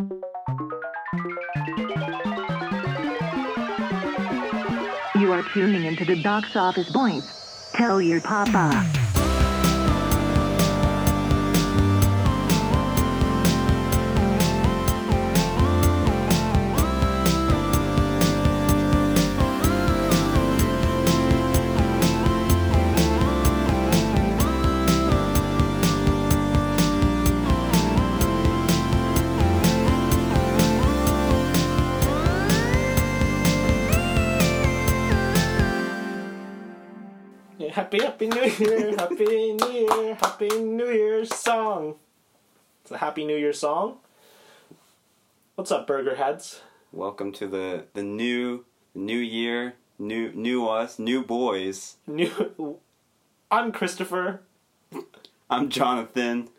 [0.00, 0.22] You
[5.32, 7.70] are tuning into the box office points.
[7.74, 8.99] Tell your papa.
[38.20, 41.94] Happy New Year, Happy New Year, Happy New Year song.
[42.82, 43.96] It's a Happy New Year song.
[45.54, 46.60] What's up, Burger Heads?
[46.92, 51.96] Welcome to the the new new year, new new us, new boys.
[52.06, 52.76] New.
[53.50, 54.42] I'm Christopher,
[55.48, 56.50] I'm Jonathan,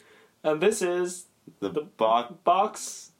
[0.44, 1.26] and this is
[1.60, 2.34] the, The- box.
[2.44, 3.11] Box.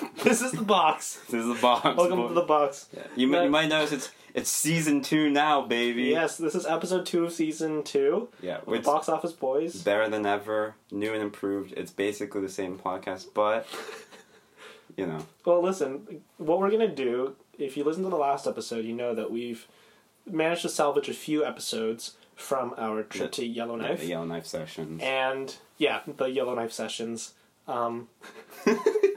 [0.24, 1.20] this is the box.
[1.30, 1.84] This is the box.
[1.96, 2.28] Welcome boy.
[2.28, 2.88] to the box.
[2.96, 3.02] Yeah.
[3.16, 6.04] You, might- you might notice it's it's season two now, baby.
[6.04, 8.28] Yes, this is episode two of season two.
[8.40, 9.82] Yeah, with the Box Office Boys.
[9.82, 11.72] better than ever, new and improved.
[11.76, 13.66] It's basically the same podcast, but
[14.96, 18.84] you know, Well, listen, what we're gonna do, if you listen to the last episode,
[18.84, 19.66] you know that we've
[20.30, 24.00] managed to salvage a few episodes from our trip to Yellowknife.
[24.00, 25.00] the Yellowknife sessions.
[25.02, 27.32] and yeah, the Yellowknife sessions.
[27.66, 28.08] Um,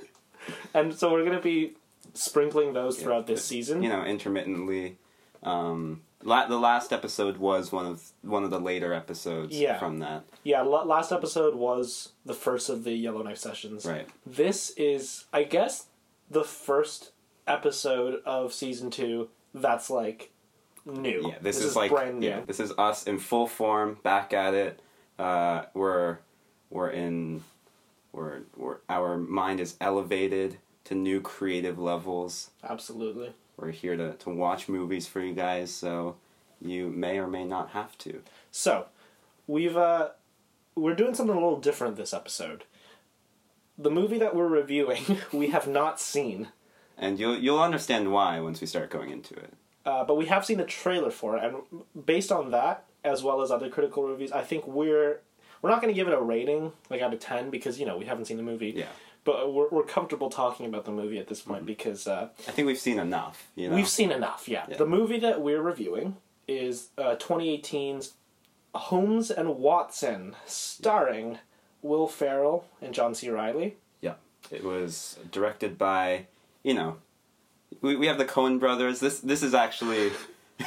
[0.73, 1.73] and so we're gonna be
[2.13, 3.83] sprinkling those Yeah, throughout this season.
[3.83, 4.97] you know, intermittently.
[5.43, 9.79] Um, la- the last episode was one of one of the later episodes Yeah.
[9.79, 10.23] from that.
[10.43, 13.85] Yeah, la- last episode was the first of the Yellowknife sessions.
[13.85, 14.07] Right.
[14.25, 15.87] This is, I guess,
[16.29, 17.11] the first
[17.47, 20.31] episode of season two that's like
[20.85, 21.27] new.
[21.27, 22.27] Yeah, this, is, like brand new.
[22.27, 24.79] yeah, this is us in full form, back at it.
[25.19, 26.17] Uh, we're
[26.69, 27.43] we're in
[28.13, 32.51] we're, we're our mind is elevated to new creative levels.
[32.67, 33.33] Absolutely.
[33.57, 36.15] We're here to, to watch movies for you guys, so
[36.59, 38.21] you may or may not have to.
[38.51, 38.87] So,
[39.47, 40.09] we've uh
[40.75, 42.63] we're doing something a little different this episode.
[43.77, 45.03] The movie that we're reviewing,
[45.33, 46.47] we have not seen,
[46.97, 49.53] And you'll you'll understand why once we start going into it.
[49.85, 53.41] uh, but we have seen the trailer for it, and based on that, as well
[53.41, 55.21] as other critical reviews, I think we're
[55.61, 57.97] we're not going to give it a rating like out of ten because you know
[57.97, 58.73] we haven't seen the movie.
[58.75, 58.85] Yeah.
[59.23, 62.65] But we're we're comfortable talking about the movie at this point because uh, I think
[62.65, 63.47] we've seen enough.
[63.55, 64.65] You know, We've seen enough, yeah.
[64.67, 64.77] Yeah.
[64.77, 66.17] The movie that we're reviewing
[66.47, 68.13] is uh, 2018's
[68.73, 71.37] Holmes and Watson, starring
[71.83, 73.29] Will Ferrell and John C.
[73.29, 73.75] Reilly.
[74.01, 74.15] Yeah.
[74.49, 76.25] It was directed by,
[76.63, 76.97] you know,
[77.81, 78.99] we, we have the Coen brothers.
[78.99, 80.11] This this is actually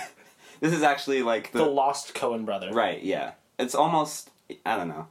[0.60, 2.70] this is actually like The, Lost Coen brother.
[2.72, 3.32] right, yeah.
[3.58, 4.30] It's almost
[4.64, 5.08] I don't know.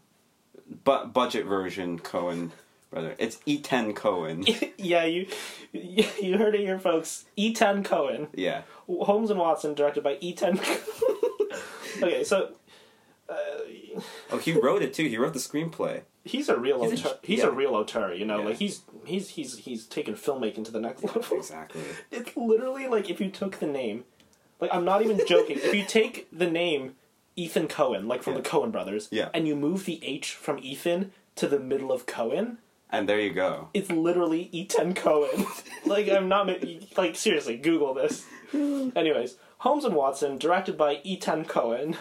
[0.83, 2.51] But budget version Coen
[2.89, 3.15] brother.
[3.17, 4.45] It's Etan Cohen.
[4.77, 5.27] yeah, you
[5.71, 7.25] you heard it here, folks.
[7.37, 8.27] Etan Cohen.
[8.33, 8.61] yeah.
[8.87, 10.59] Holmes and Watson, directed by Etan
[12.01, 12.51] Okay, so
[13.29, 13.35] uh,
[14.31, 15.03] Oh, he wrote it too.
[15.07, 16.01] He wrote the screenplay.
[16.25, 17.45] he's a real He's a- He's yeah.
[17.47, 18.45] a real auteur, you know, Yeah.
[18.45, 21.37] like he's he's he's he's taken filmmaking to the next level.
[21.37, 21.81] Exactly.
[22.11, 24.05] It's literally like if you took the name,
[24.59, 25.57] like I'm not even joking.
[25.57, 26.95] if you take the name
[27.35, 28.41] Ethan Coen, like from Yeah.
[28.41, 29.29] the Coen brothers, Yeah.
[29.33, 32.57] and you move the H from Ethan to the middle of Coen,
[32.91, 33.69] And there you go.
[33.73, 35.45] it's literally Etan Cohen.
[35.85, 36.49] like I'm not
[36.97, 38.25] like seriously, Google this.
[38.53, 41.97] Anyways, Holmes and Watson, directed by Etan Cohen.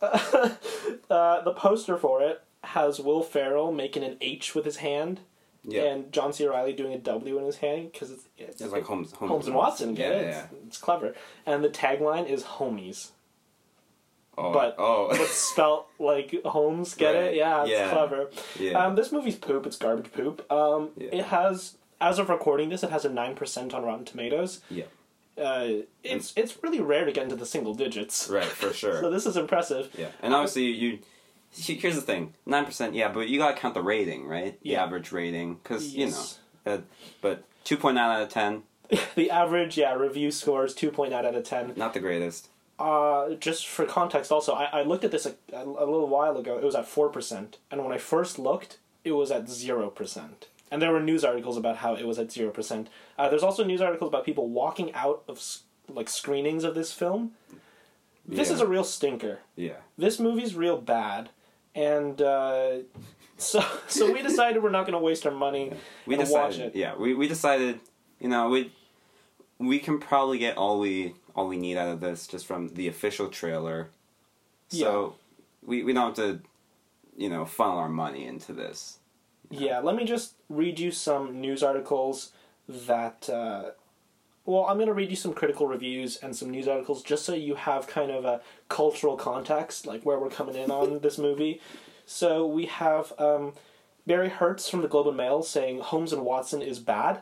[0.02, 5.20] uh, the poster for it has Will Ferrell making an H with his hand.
[5.64, 5.82] Yeah.
[5.84, 6.44] And John C.
[6.46, 9.46] Reilly doing a W in his hand because it's, it's, It's like Holmes Holmes, Holmes
[9.46, 10.22] and Watson, get Yeah, it?
[10.26, 10.44] yeah.
[10.52, 11.14] It's, it's clever.
[11.46, 13.10] And the tagline is homies.
[14.38, 15.08] Oh, But oh.
[15.10, 17.34] but spelt like Holmes, get Right, it?
[17.36, 17.90] Yeah, it's yeah.
[17.90, 18.30] clever.
[18.58, 18.72] yeah.
[18.84, 20.50] Um, this movie's poop, it's garbage poop.
[20.50, 21.08] Um, Yeah.
[21.12, 24.60] It has, as of recording this, it has a 9% on Rotten Tomatoes.
[24.70, 24.84] yeah.
[25.38, 28.28] Uh, it's it's really rare to get into the single digits.
[28.28, 29.00] Right, for sure.
[29.00, 29.88] So this is impressive.
[29.96, 30.98] Yeah, and obviously you.
[31.50, 32.94] he- Here's the thing: nine percent.
[32.94, 34.60] Yeah, but you gotta count the rating, right?
[34.62, 34.84] The Yeah.
[34.84, 36.38] average rating, because Yes.
[36.66, 36.74] you know.
[36.74, 36.80] Uh,
[37.22, 38.64] but two point nine out of ten,
[39.14, 41.72] the average, yeah, review score is 2.9 out of 10.
[41.76, 42.48] not the greatest.
[42.82, 46.36] Uh, just for context, also, I, I looked at this a, a, a little while
[46.36, 46.58] ago.
[46.58, 47.54] It was at 4%.
[47.70, 50.28] And when I first looked, it was at 0%.
[50.70, 52.86] And there were news articles about how it was at 0%.
[53.18, 55.40] Uh, there's also news articles about people walking out of
[55.88, 57.32] like screenings of this film.
[58.26, 58.54] This Yeah.
[58.54, 59.40] is a real stinker.
[59.54, 61.28] Yeah, This movie's real bad.
[61.74, 62.78] And uh,
[63.36, 65.72] so so we decided we're not going to waste our money
[66.06, 66.42] we and decided.
[66.42, 66.76] watch it.
[66.76, 67.80] Yeah, we we decided.
[68.20, 68.70] You know, we
[69.58, 72.88] we can probably get all we all we need out of this just from the
[72.88, 73.88] official trailer.
[74.68, 75.16] So
[75.64, 76.40] we we don't have to,
[77.16, 78.98] you know, funnel our money into this.
[79.50, 82.32] Yeah, let me just read you some news articles
[82.68, 83.28] that.
[83.28, 83.70] Uh,
[84.44, 87.32] well, I'm going to read you some critical reviews and some news articles just so
[87.32, 91.60] you have kind of a cultural context, like where we're coming in on this movie.
[92.06, 93.52] So we have um,
[94.06, 97.20] Barry Hertz from the Globe and Mail saying Holmes and Watson is bad.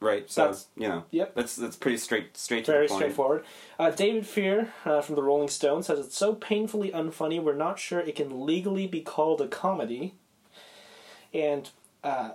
[0.00, 0.30] Right.
[0.30, 1.04] So That's- you know.
[1.10, 1.34] yep.
[1.34, 3.44] That's that's pretty straight straight to Very straightforward.
[3.78, 7.78] Uh, David Fear uh, from the Rolling Stone says it's so painfully unfunny we're not
[7.78, 10.14] sure it can legally be called a comedy.
[11.32, 11.70] And
[12.04, 12.32] uh,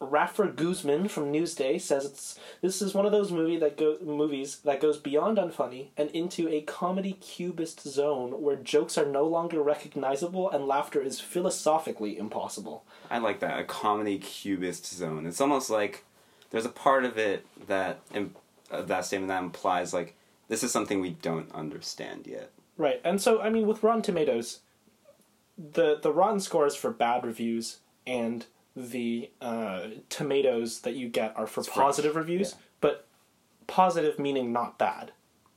[0.00, 4.58] Rafer Guzman from Newsday says it's this is one of those movie that go, movies
[4.64, 9.62] that goes beyond unfunny and into a comedy cubist zone where jokes are no longer
[9.62, 12.84] recognizable and laughter is philosophically impossible.
[13.10, 15.26] I like that a comedy cubist zone.
[15.26, 16.04] It's almost like
[16.50, 18.00] there's a part of it that
[18.70, 20.16] of that statement that implies like
[20.48, 22.50] this is something we don't understand yet.
[22.76, 24.60] Right, and so I mean, with Rotten Tomatoes,
[25.58, 31.46] the the Rotten scores for bad reviews and the uh, tomatoes that you get are
[31.46, 32.58] for It's positive reviews, yeah.
[32.80, 33.06] but
[33.66, 35.12] positive meaning not bad.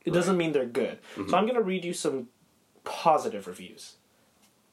[0.06, 1.00] It doesn't mean they're good.
[1.16, 1.30] Mm-hmm.
[1.30, 2.28] So I'm going to read you some
[2.84, 3.96] positive reviews.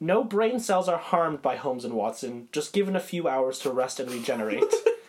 [0.00, 3.70] No brain cells are harmed by Holmes and Watson, just given a few hours to
[3.70, 4.64] rest and regenerate.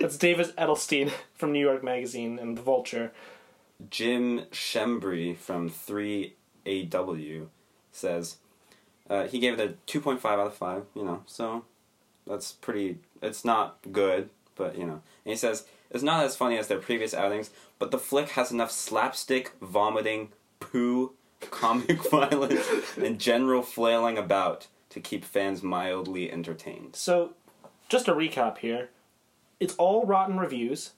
[0.00, 3.12] That's David Edelstein from New York Magazine and The Vulture.
[3.90, 7.46] Jim Schembri from 3AW
[7.92, 8.36] says
[9.08, 11.64] uh, he gave it a 2.5 out of 5, you know, so
[12.26, 12.98] that's pretty.
[13.22, 15.00] It's not good, but, you know.
[15.24, 18.50] And he says it's not as funny as their previous outings, but the flick has
[18.50, 20.30] enough slapstick, vomiting,
[20.60, 26.96] poo, comic violence, and general flailing about to keep fans mildly entertained.
[26.96, 27.34] So,
[27.88, 28.90] just a recap here.
[29.60, 30.92] It's all rotten reviews.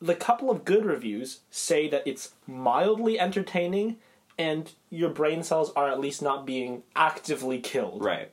[0.00, 3.96] The couple of good reviews say that it's mildly entertaining
[4.38, 8.04] and your brain cells are at least not being actively killed.
[8.04, 8.30] Right.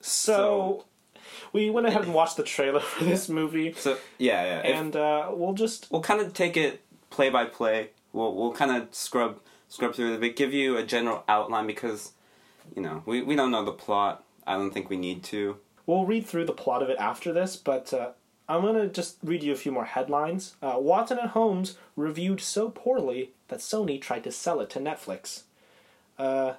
[0.00, 0.84] So,
[1.52, 4.58] we went ahead and watched the trailer for this movie So, yeah, yeah.
[4.60, 7.90] If- and uh, we'll just we'll kind of take it play by play.
[8.12, 11.66] We'll we'll kind of scrub scrub through it a bit, give you a general outline
[11.66, 12.12] because
[12.74, 14.24] you know we we don't know the plot.
[14.46, 15.58] I don't think we need to.
[15.90, 18.10] We'll read through the plot of it after this, but uh,
[18.48, 20.54] I'm going to just read you a few more headlines.
[20.62, 25.42] Uh, Watson and Holmes reviewed so poorly that Sony tried to sell it to Netflix.
[26.16, 26.52] Uh,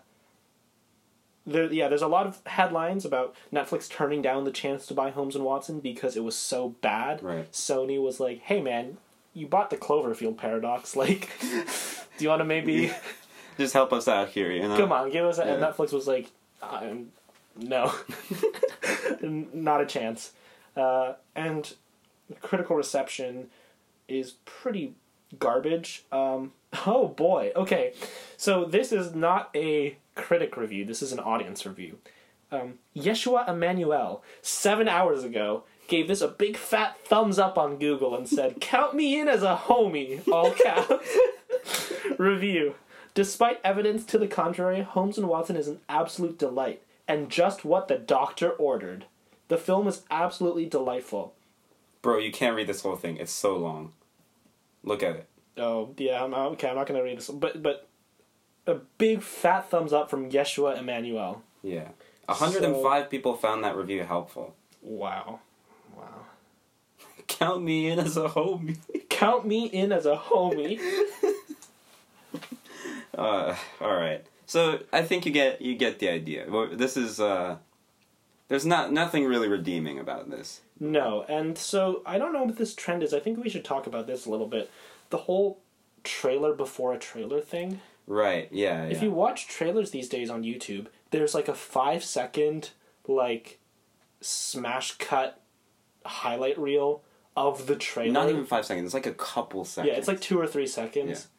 [1.47, 5.11] there, yeah, there's a lot of headlines about Netflix turning down the chance to buy
[5.11, 7.23] Holmes and Watson because it was so bad.
[7.23, 7.49] Right.
[7.53, 8.97] Sony was like, "Hey, man,
[9.33, 10.93] you bought the Cloverfield paradox.
[10.97, 12.91] Like, do you want to maybe
[13.57, 14.75] Just help us out here, you know.
[14.75, 16.29] come on, give us?" A, And Netflix was like,
[17.55, 17.93] "No,
[19.21, 20.33] not a chance."
[20.75, 21.73] Uh, and
[22.39, 23.49] critical reception
[24.07, 24.93] is pretty
[25.37, 26.03] garbage.
[26.11, 26.53] Um,
[26.85, 27.51] oh boy.
[27.55, 27.93] Okay,
[28.37, 30.85] so this is not a critic review.
[30.85, 31.97] This is an audience review.
[32.51, 38.15] Um, Yeshua Emmanuel seven hours ago gave this a big fat thumbs up on Google
[38.15, 41.07] and said, "Count me in as a homie." All caps.
[42.17, 42.75] review.
[43.13, 47.89] Despite evidence to the contrary, Holmes and Watson is an absolute delight and just what
[47.89, 49.05] the doctor ordered.
[49.51, 51.33] The film is absolutely delightful.
[52.01, 53.17] Bro, you can't read this whole thing.
[53.17, 53.91] It's so long.
[54.81, 55.27] Look at it.
[55.57, 56.69] Oh yeah, I'm okay.
[56.69, 57.85] I'm not gonna read this, but but
[58.65, 61.43] a big fat thumbs up from Yeshua Emmanuel.
[61.63, 61.89] Yeah.
[62.27, 64.55] 105 people found that review helpful.
[64.81, 65.41] Wow,
[65.97, 66.27] wow.
[67.27, 68.77] Count me in as a homie.
[69.09, 70.79] Count me in as a homie.
[73.13, 74.25] Uh, all right.
[74.45, 76.47] So I think you get you get the idea.
[76.71, 77.57] This is uh,
[78.51, 80.59] there's not nothing really redeeming about this.
[80.77, 83.13] No, and so I don't know what this trend is.
[83.13, 84.69] I think we should talk about this a little bit.
[85.09, 85.61] The whole
[86.03, 87.79] trailer before a trailer thing.
[88.07, 88.49] Right?
[88.51, 88.83] Yeah.
[88.87, 89.03] If yeah.
[89.03, 92.71] you watch trailers these days on YouTube, there's like a five second
[93.07, 93.59] like
[94.19, 95.39] smash cut
[96.05, 97.03] highlight reel
[97.37, 98.11] of the trailer.
[98.11, 98.83] Not even five seconds.
[98.87, 99.93] It's like a couple seconds.
[99.93, 101.29] Yeah, it's like two or three seconds.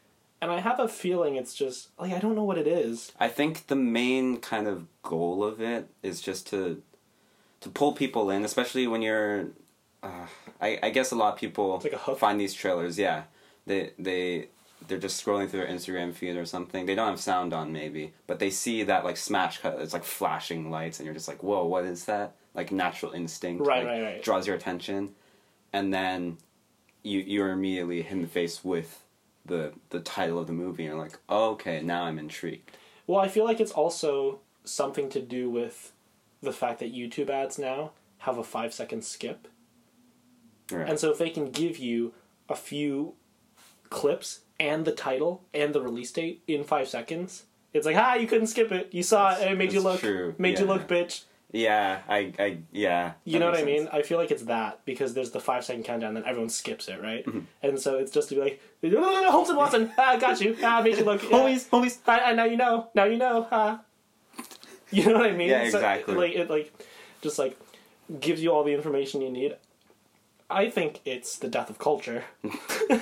[0.40, 0.48] Yeah.
[0.48, 3.12] And I have a feeling it's just like I don't know what it is.
[3.20, 6.82] I think the main kind of goal of it is just to
[7.62, 9.46] to pull people in, especially when you're.
[10.02, 10.26] Uh,
[10.60, 12.98] I I guess a lot of people like find these trailers.
[12.98, 13.24] Yeah,
[13.66, 14.48] they they
[14.88, 16.86] they're just scrolling through their Instagram feed or something.
[16.86, 19.80] They don't have sound on maybe, but they see that like smash cut.
[19.80, 22.34] It's like flashing lights, and you're just like, whoa, what is that?
[22.54, 23.66] Like natural instinct.
[23.66, 24.22] Right, like, right, right.
[24.22, 25.14] Draws your attention,
[25.72, 26.38] and then
[27.02, 29.02] you you're immediately hit in the face with
[29.46, 30.84] the the title of the movie.
[30.84, 32.70] And you're like, oh, okay, now I'm intrigued.
[33.06, 35.92] Well, I feel like it's also something to do with
[36.42, 39.48] the fact that YouTube ads now have a five second skip.
[40.70, 40.88] Right.
[40.88, 42.14] And so if they can give you
[42.48, 43.14] a few
[43.90, 48.26] clips and the title and the release date in five seconds, it's like, ah, you
[48.26, 48.88] couldn't skip it.
[48.92, 50.34] You saw it it made you look true.
[50.38, 51.24] made you look bitch.
[51.52, 53.12] Yeah, I, I, yeah.
[53.24, 53.86] You know what I mean?
[53.92, 57.00] I feel like it's that because there's the five second countdown, then everyone skips it,
[57.02, 57.26] right?
[57.26, 57.40] Mm-hmm.
[57.62, 60.96] And so it's just to be like, Holmes and Watson, ah, got you, ah, made
[60.96, 61.28] you look, yeah.
[61.28, 61.98] Homies, homies.
[62.06, 63.82] I, I now you know, now you know, ah.
[64.96, 65.48] You know what I mean?
[65.48, 66.14] Yeah, So, exactly.
[66.14, 66.72] like it, like,
[67.22, 67.58] just like
[68.20, 69.56] gives you all the information you need.
[70.50, 72.24] I think it's the death of culture.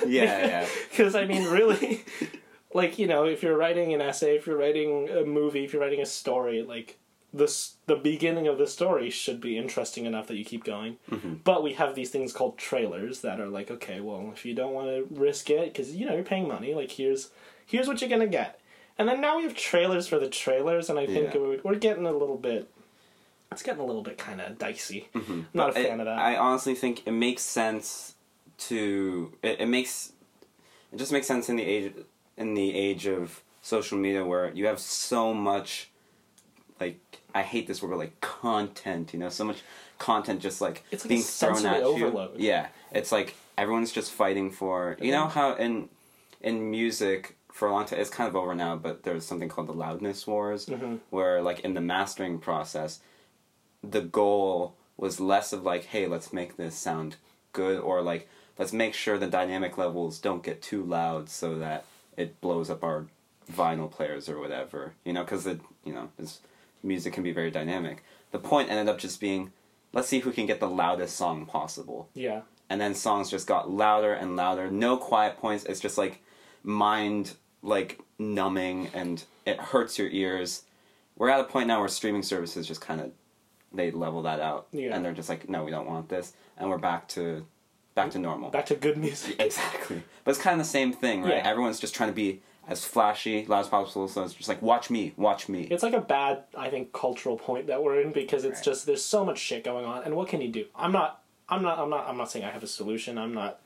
[0.07, 0.67] Yeah, yeah.
[0.89, 2.05] Because I mean, really,
[2.73, 5.81] like you know, if you're writing an essay, if you're writing a movie, if you're
[5.81, 6.97] writing a story, like
[7.33, 10.97] this, the beginning of the story should be interesting enough that you keep going.
[11.09, 11.33] Mm-hmm.
[11.43, 14.73] But we have these things called trailers that are like, okay, well, if you don't
[14.73, 17.31] want to risk it, because you know you're paying money, like here's
[17.65, 18.60] here's what you're gonna get.
[19.01, 21.39] And then now we have trailers for the trailers, and I think Yeah.
[21.39, 22.69] we're, we're getting a little bit.
[23.51, 25.09] It's getting a little bit kind of dicey.
[25.15, 25.31] Mm-hmm.
[25.31, 26.19] I'm not a fan it- of that.
[26.19, 28.13] I honestly think it makes sense
[28.69, 30.13] to it, it makes
[30.93, 31.93] it just makes sense in the age
[32.37, 35.89] in the age of social media where you have so much
[36.79, 36.99] like
[37.33, 39.61] I hate this word but like content, you know, so much
[39.97, 42.39] content just like It's like being thrown at overload.
[42.39, 42.49] you.
[42.49, 42.67] Yeah.
[42.91, 45.89] It's like everyone's just fighting for you know how in
[46.39, 49.67] in music for a long time it's kind of over now, but there's something called
[49.67, 50.95] the loudness wars Mm-hmm.
[51.09, 52.99] where like in the mastering process
[53.83, 57.15] the goal was less of like, hey, let's make this sound
[57.53, 58.29] good, or like,
[58.59, 62.83] let's make sure the dynamic levels don't get too loud so that it blows up
[62.83, 63.05] our
[63.51, 64.93] vinyl players or whatever.
[65.03, 66.09] You know, because it, you know,
[66.83, 68.03] music can be very dynamic.
[68.31, 69.51] The point ended up just being,
[69.93, 72.09] let's see who can get the loudest song possible.
[72.13, 72.41] yeah.
[72.69, 74.71] And then songs just got louder and louder.
[74.71, 75.65] No quiet points.
[75.65, 76.21] It's just like
[76.63, 80.63] mind like numbing and it hurts your ears.
[81.17, 83.11] We're at a point now where streaming services just kind of
[83.73, 84.93] they level that out Yeah.
[84.95, 87.45] and they're just like no we don't want this and we're back to
[87.95, 88.49] back to normal.
[88.49, 89.35] Back to good music.
[89.39, 90.03] exactly.
[90.23, 91.35] But it's kind of the same thing, right?
[91.35, 91.47] Yeah.
[91.49, 94.89] Everyone's just trying to be as flashy, loud as possible so it's just like watch
[94.89, 95.63] me, watch me.
[95.63, 98.65] It's like a bad, I think, cultural point that we're in because it's Right.
[98.65, 100.65] just there's so much shit going on, and what can you do?
[100.75, 103.17] I'm not, I'm not, I'm not, I'm not saying I have a solution.
[103.17, 103.59] I'm not,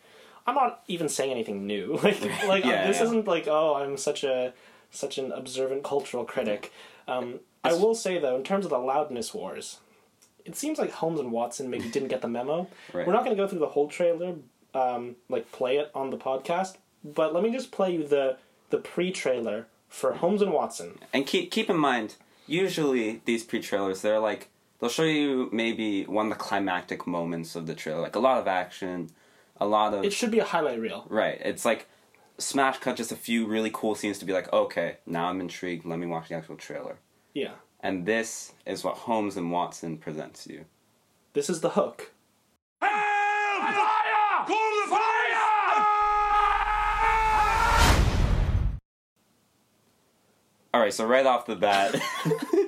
[0.48, 2.00] I'm not even saying anything new.
[2.04, 3.06] Like, like Yeah, this yeah.
[3.06, 4.54] isn't like oh, I'm such a,
[4.92, 6.72] such an observant cultural critic.
[7.08, 9.80] Um, I will say though, in terms of the loudness wars,
[10.46, 12.68] it seems like Holmes and Watson maybe didn't get the memo.
[12.94, 13.06] Right.
[13.08, 14.36] We're not going to go through the whole trailer,
[14.76, 18.38] um, like play it on the podcast, but let me just play you the
[18.70, 21.00] the pre-trailer for Holmes and Watson.
[21.14, 22.16] And keep keep in mind,
[22.48, 24.50] usually these pre-trailers, they're like
[24.80, 28.40] they'll show you maybe one of the climactic moments of the trailer, like a lot
[28.40, 29.10] of action,
[29.58, 31.06] a lot of It should be a highlight reel.
[31.10, 31.40] right.
[31.44, 31.88] It's like
[32.38, 35.86] smash cut, just a few really cool scenes to be like, okay, now I'm intrigued.
[35.86, 36.98] Let me watch the actual trailer.
[37.34, 37.54] Yeah.
[37.80, 40.66] And this is what Holmes and Watson presents you.
[41.34, 42.12] This is the hook.
[50.74, 51.96] All right, so right off the bat,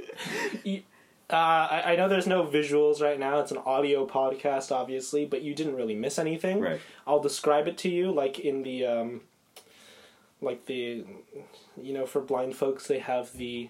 [1.30, 3.40] Uh, I, I know there's no visuals right now.
[3.40, 6.62] It's an audio podcast, obviously, but you didn't really miss anything.
[6.62, 6.80] Right.
[7.06, 9.22] I'll describe it to you like in the, um,
[10.42, 11.04] like the,
[11.82, 13.70] you know, for blind folks, they have the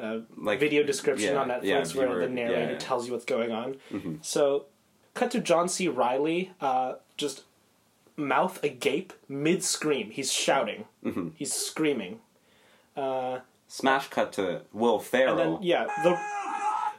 [0.00, 3.24] uh, like video description yeah, on Netflix yeah, where the narrator yeah, tells you what's
[3.24, 3.76] going on.
[3.92, 4.14] Mm-hmm.
[4.22, 4.66] So,
[5.14, 5.88] cut to John C.
[5.88, 7.42] Reilly, uh, just
[8.16, 10.10] mouth agape, mid scream.
[10.10, 10.84] He's shouting.
[11.04, 11.28] Mm-hmm.
[11.34, 12.20] He's screaming.
[12.96, 15.38] Uh, smash cut to Will Ferrell.
[15.38, 16.18] and then yeah, the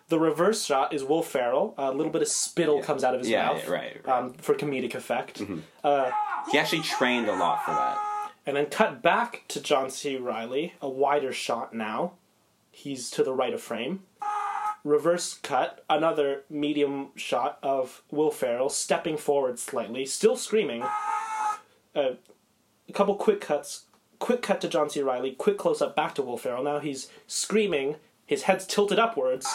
[0.10, 1.74] the reverse shot is Will Ferrell.
[1.78, 4.18] A little bit of spittle comes out of his Yeah, mouth, yeah, right, right.
[4.18, 5.38] Um, for comedic effect.
[5.39, 7.98] he actually trained a lot for that.
[8.46, 10.18] And then cut back to John C.
[10.18, 12.13] Reilly, a wider shot now.
[12.72, 14.04] He's to the right of frame.
[14.84, 20.84] Reverse cut, another medium shot of Will Ferrell stepping forward slightly, still screaming.
[21.96, 22.12] Uh,
[22.88, 23.86] a couple quick cuts.
[24.20, 25.01] Quick cut to John C.
[25.01, 26.63] Reilly, quick close up back to Will Ferrell.
[26.63, 27.98] Now he's screaming,
[28.30, 29.48] his head's tilted upwards.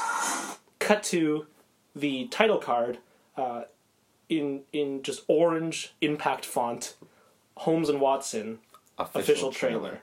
[0.80, 1.46] Cut to
[1.94, 2.98] the title card
[3.36, 3.62] uh,
[4.28, 6.96] in in just orange impact font.
[7.58, 8.58] Holmes and Watson
[8.98, 10.00] Official, official trailer.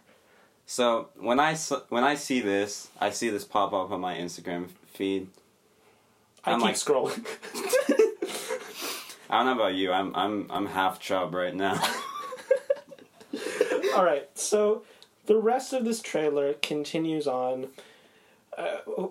[0.66, 1.56] So when I
[1.90, 5.28] when I see this, I see this pop up on my Instagram feed.
[6.46, 7.26] I I'm keep like- scrolling.
[9.30, 9.92] I don't know about you.
[9.92, 11.76] I'm I'm I'm half chub right now.
[13.96, 14.84] All right, so
[15.26, 17.68] the rest of this trailer continues on.
[18.58, 19.08] Uh,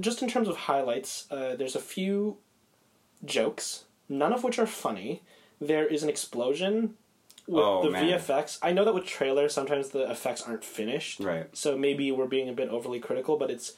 [0.00, 2.36] just in terms of highlights, uh, there's a few
[3.24, 5.22] jokes, none of which are funny.
[5.60, 6.94] There is an explosion
[7.46, 8.04] with Oh, the man.
[8.04, 8.58] VFX.
[8.62, 11.20] I know that with trailers, sometimes the effects aren't finished.
[11.20, 11.48] Right.
[11.56, 13.72] So maybe we're being a bit overly critical, but it's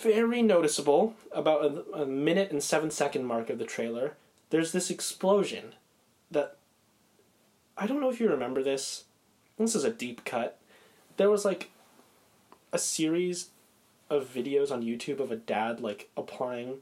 [0.00, 1.14] very noticeable.
[1.32, 4.16] About a, a minute and seven second mark of the trailer,
[4.50, 5.74] there's this explosion
[6.30, 6.56] that
[7.76, 9.04] I don't know if you remember this.
[9.58, 10.58] This is a deep cut.
[11.16, 11.70] There was like
[12.72, 13.48] a series
[14.12, 16.78] of videos on YouTube of a dad like applying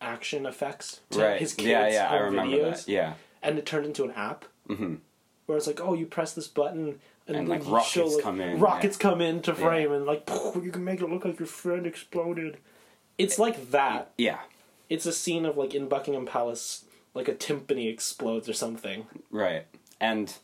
[0.00, 1.40] action effects to right.
[1.40, 2.88] his kids' yeah, yeah, home remember videos, that.
[2.88, 3.14] Yeah.
[3.42, 4.96] and it turned into an app hmm
[5.46, 6.98] where it's like, oh, you press this button.
[7.28, 10.70] And, And, like, rockets show, like, come in, Rockets come into frame, and like you
[10.72, 12.58] can make it look like your friend exploded.
[13.18, 14.12] It's like that.
[14.18, 14.40] Yeah.
[14.88, 19.06] It's a scene of like in Buckingham Palace, like a timpani explodes or something.
[19.30, 19.66] Right.
[20.00, 20.36] And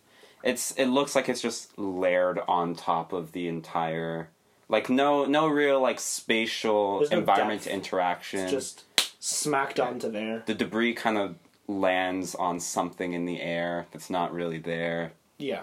[0.43, 4.29] it's it looks like it's just layered on top of the entire
[4.73, 7.75] like no no real like spatial There's no environment depth.
[7.75, 8.41] interaction.
[8.41, 8.85] It's just
[9.23, 10.43] smacked onto there.
[10.47, 11.37] the debris kind of
[11.69, 15.13] lands on something in the air that's not really there.
[15.39, 15.63] Yeah.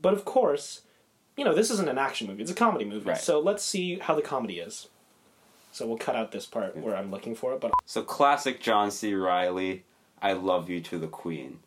[0.00, 0.82] But of course,
[1.36, 3.08] you know, this isn't an action movie, it's a comedy movie.
[3.10, 3.16] Right.
[3.18, 4.88] So let's see how the comedy is.
[5.70, 8.90] So we'll cut out this part where I'm looking for it, but So classic John
[8.90, 9.14] C.
[9.14, 9.84] Reilly,
[10.20, 11.60] I love you to the Queen.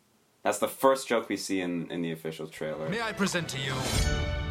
[0.44, 2.88] That's the first joke we see in, in the official trailer.
[2.88, 3.72] May I present to you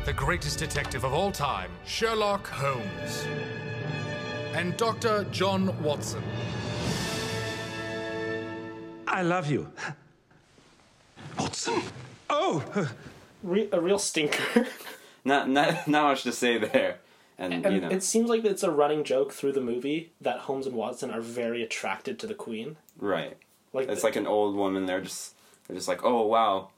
[0.05, 3.25] the greatest detective of all time, Sherlock Holmes,
[4.53, 5.25] and Dr.
[5.31, 6.23] John Watson.
[9.07, 9.71] I love you.
[11.39, 11.81] Watson.
[12.29, 12.89] Oh,
[13.43, 14.67] re- a real stinker.
[15.23, 16.99] Not not not much to say there.
[17.37, 20.39] And, and you know it seems like it's a running joke through the movie that
[20.41, 22.77] Holmes and Watson are very attracted to the Queen.
[22.99, 23.35] right.
[23.73, 25.33] Like It's the- like an old woman, they're just
[25.67, 26.69] they're just like, Oh wow.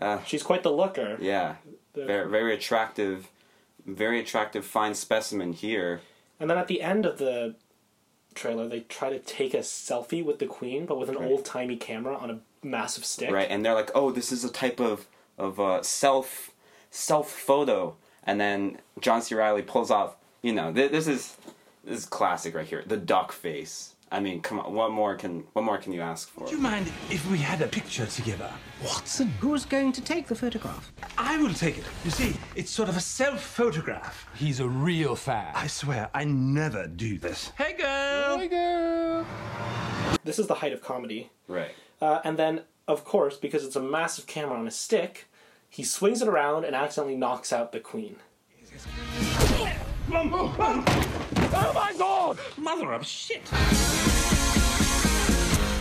[0.00, 1.18] Uh, she's quite the looker.
[1.20, 1.56] Yeah.
[1.94, 3.28] Very very attractive
[3.86, 6.00] very attractive fine specimen here.
[6.38, 7.54] And then at the end of the
[8.34, 11.30] trailer, they try to take a selfie with the Queen, but with an Right.
[11.30, 13.30] old timey camera on a massive stick.
[13.30, 15.06] Right, and they're like, "Oh, this is a type of
[15.38, 16.50] of uh, self
[16.90, 19.34] self photo," and then John C.
[19.34, 20.16] Reilly pulls off.
[20.42, 21.36] You know, th- this is
[21.84, 22.84] this is classic right here.
[22.86, 23.94] The duck face.
[24.12, 26.46] I mean, come on, what more can what more can you ask for?
[26.46, 28.50] do you mind if we had a picture together?
[28.84, 29.28] Watson.
[29.38, 30.92] Who's going to take the photograph?
[31.16, 31.84] I will take it.
[32.04, 34.26] You see, it's sort of a self photograph.
[34.34, 35.52] He's a real fan.
[35.54, 37.52] I swear, I never do this.
[37.56, 38.38] Hey girl!
[38.38, 39.26] Hey, girl.
[40.24, 41.30] This is the height of comedy.
[41.46, 41.70] Right.
[42.00, 45.28] Uh, and then, of course, because it's a massive camera on a stick,
[45.68, 48.16] he swings it around and accidentally knocks out the Queen.
[52.58, 53.46] Mother of shit.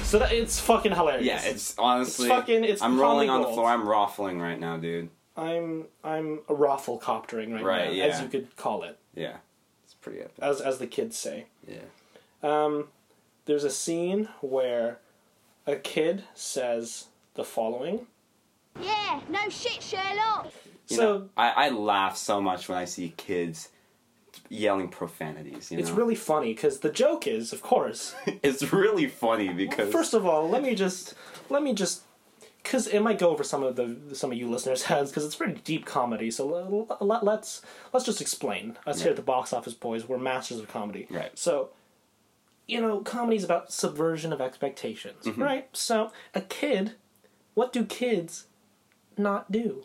[0.05, 1.25] So that, it's fucking hilarious.
[1.25, 2.27] Yeah, it's honestly.
[2.27, 3.69] It's fucking- it's I'm rolling comedy on the floor.
[3.69, 5.09] I'm raffling right now, dude.
[5.37, 8.03] I'm I'm a raffle coptering right, Right, now, yeah.
[8.05, 9.37] as you could call it, Yeah,
[9.85, 10.33] it's pretty epic.
[10.41, 11.45] as as the kids say.
[11.67, 11.77] Yeah.
[12.43, 12.87] Um,
[13.45, 14.99] there's a scene where
[15.65, 18.05] a kid says the following.
[18.81, 20.51] Yeah, no shit, Sherlock.
[20.89, 23.69] You so know, I, I laugh so much when I see kids
[24.49, 25.71] yelling profanities.
[25.71, 28.15] You it's really funny because the joke is, of course.
[28.43, 31.13] it's really funny because First of all, let me just
[31.49, 32.01] let me just
[32.63, 35.35] because it might go over some of the some of you listeners' heads because it's
[35.35, 36.29] pretty deep comedy.
[36.31, 37.61] So l- l- let's
[37.93, 38.77] let's just explain.
[38.85, 41.07] Us here at the box office boys, we're masters of comedy.
[41.09, 41.37] Right.
[41.37, 41.69] So,
[42.67, 45.41] you know, comedy's about subversion of expectations, Mm-hmm.
[45.41, 45.67] right?
[45.73, 46.93] So, a kid,
[47.53, 48.47] what do kids
[49.17, 49.83] not do?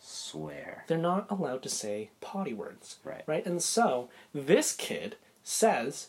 [0.00, 0.84] Swear.
[0.88, 2.96] They're not allowed to say potty words.
[3.04, 3.22] Right.
[3.26, 3.44] Right?
[3.46, 6.08] And so, this kid says,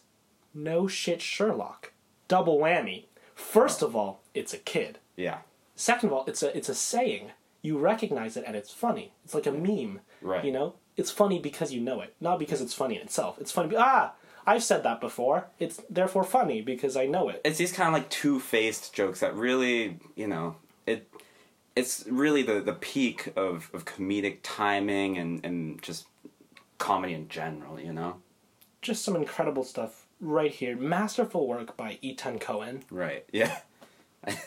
[0.54, 1.92] no shit, Sherlock.
[2.28, 3.06] Double whammy.
[3.36, 5.00] First of all, it's a kid.
[5.16, 5.40] Yeah.
[5.76, 7.32] Second of all, it's a it's a saying.
[7.64, 9.14] You recognize it and it's funny.
[9.24, 10.00] It's like a meme.
[10.22, 10.44] Right.
[10.44, 10.74] You know?
[10.98, 13.38] It's funny because you know it, not because it's funny in itself.
[13.40, 13.70] It's funny.
[13.70, 14.14] be- Ah,
[14.46, 15.48] I've said that before.
[15.60, 17.42] It's therefore funny because I know it.
[17.46, 21.08] it's these kind of like two-faced jokes that really you know it
[21.76, 26.06] it's really the the peak of of comedic timing and and just
[26.78, 28.18] comedy in general you know
[28.82, 30.76] Just some incredible stuff right here.
[30.76, 32.84] Masterful work by Etan Cohen.
[32.90, 33.60] right yeah
[34.26, 34.38] I,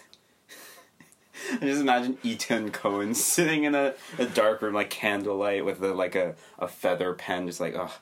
[1.60, 6.14] just imagine Etan Cohen sitting in a, a dark room like candlelight with a, like
[6.14, 7.92] a, a feather pen just like oh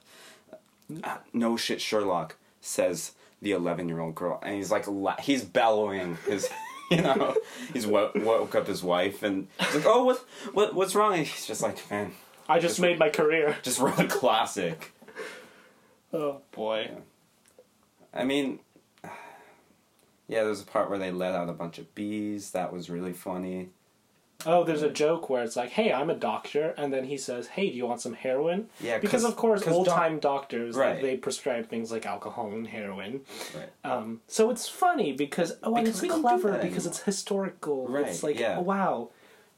[1.32, 6.16] no shit Sherlock says the 11 year old girl and he's like la- he's bellowing
[6.28, 6.48] his
[6.96, 7.37] you know?
[7.72, 11.14] He's wo- woke up his wife and he's like oh what what what's wrong?
[11.14, 12.12] And he's just like man
[12.48, 13.57] I just made my career.
[13.62, 14.92] just wrote a classic.
[16.14, 16.42] Oh.
[16.50, 16.90] Boy.
[18.12, 18.59] I mean
[19.05, 22.50] yeah there's a part where they let out a bunch of bees.
[22.50, 23.70] That was really funny
[24.44, 27.48] Oh, there's a joke where it's like, "Hey, I'm a doctor," and then he says,
[27.48, 30.76] "Hey, do you want some heroin?" Yeah, because 'cause- of course, old doc- time doctors
[30.76, 33.20] like, they prescribe things like alcohol and heroin.
[33.57, 36.87] right Um, so it's funny because oh, and Because it's we don't do clever because
[36.87, 37.87] it's historical.
[37.88, 38.59] Right, It's like, yeah.
[38.59, 39.11] wow,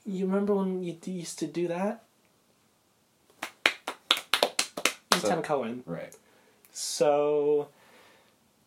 [0.04, 2.02] you remember when you d- used to do that?
[5.14, 5.82] So- Etan Cohen.
[5.86, 6.14] right
[6.72, 7.68] So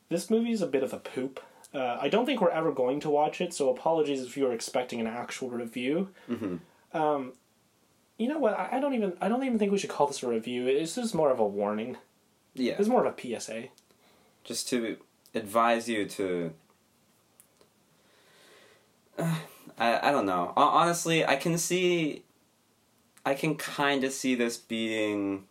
[0.10, 1.40] this movie is a bit of a poop.
[1.78, 4.54] Uh, I don't think we're ever going to watch it, so apologies if you were
[4.54, 6.10] expecting an actual review.
[6.30, 6.98] Mm-hmm.
[6.98, 7.34] Um,
[8.18, 8.54] you know what?
[8.58, 10.66] I, I don't even I don't even think we should call this a review.
[10.66, 11.98] This is more of a warning.
[12.56, 12.76] Yeah.
[12.80, 13.66] It's more of a PSA.
[14.44, 14.98] just to
[15.36, 16.52] advise you to
[19.20, 19.36] Uh,
[19.78, 22.24] I, I don't know honestly i can see
[23.26, 25.44] i can kind of see this being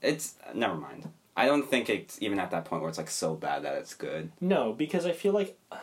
[0.00, 3.34] it's never mind i don't think it's even at that point where it's like so
[3.34, 5.58] bad that it's good No, because I feel like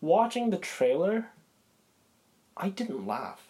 [0.00, 1.28] watching the trailer,
[2.56, 3.40] I didn't laugh.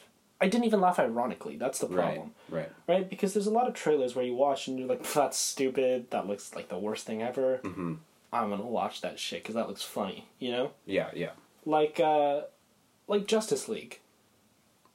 [0.41, 1.57] I didn't even laugh ironically.
[1.57, 2.33] That's the problem.
[2.51, 3.09] right Right?
[3.09, 6.11] Because there's a lot of trailers where you watch and you're like, that's stupid.
[6.11, 7.61] That looks like the worst thing ever.
[7.63, 7.95] mm-hmm.
[8.33, 10.27] I'm gonna watch that shit because that looks funny.
[10.41, 10.71] You know?
[10.87, 11.31] yeah yeah
[11.65, 12.43] Like, uh,
[13.07, 14.01] like Justice League.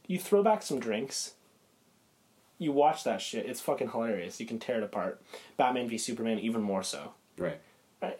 [0.07, 1.33] You throw back some drinks.
[2.59, 3.47] You watch that shit.
[3.47, 4.39] It's fucking hilarious.
[4.39, 5.21] You can tear it apart.
[5.57, 7.13] Batman v Superman, even more so.
[7.37, 7.59] right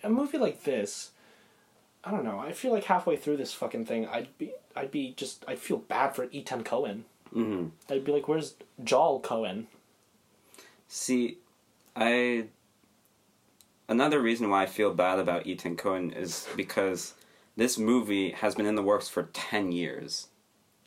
[0.04, 1.12] a movie like this,
[2.04, 2.40] I don't know.
[2.40, 5.78] I feel like halfway through this fucking thing, I'd be, I'd be just, I'd feel
[5.78, 7.06] bad for Etan Cohen.
[7.34, 7.68] mm-hmm.
[7.92, 9.66] I'd be like, "Where's Joel Coen?"
[10.88, 11.38] See,
[11.96, 12.46] I.
[13.88, 17.16] Another reason why I feel bad about Etan Cohen is because
[17.58, 20.28] this movie has been in the works for 10 years.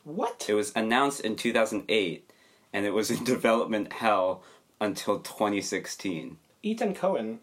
[0.05, 0.45] What?
[0.47, 2.31] It was announced in 2008,
[2.73, 4.43] and it was in development hell
[4.81, 6.37] until 2016.
[6.63, 7.39] Etan Cohen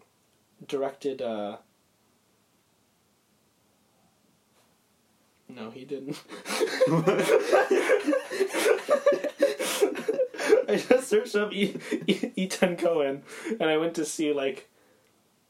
[0.67, 1.21] directed.
[1.21, 1.57] uh
[5.49, 6.21] No, he didn't.
[10.67, 11.75] I just searched up e-
[12.07, 13.23] e- Etan Cohen,
[13.59, 14.69] and I went to see like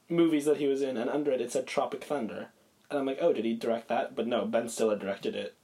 [0.08, 2.48] movies that he was in, and under it it said Tropic Thunder,
[2.90, 4.16] and I'm like, oh, did he direct that?
[4.16, 5.54] But no, Ben Stiller directed it,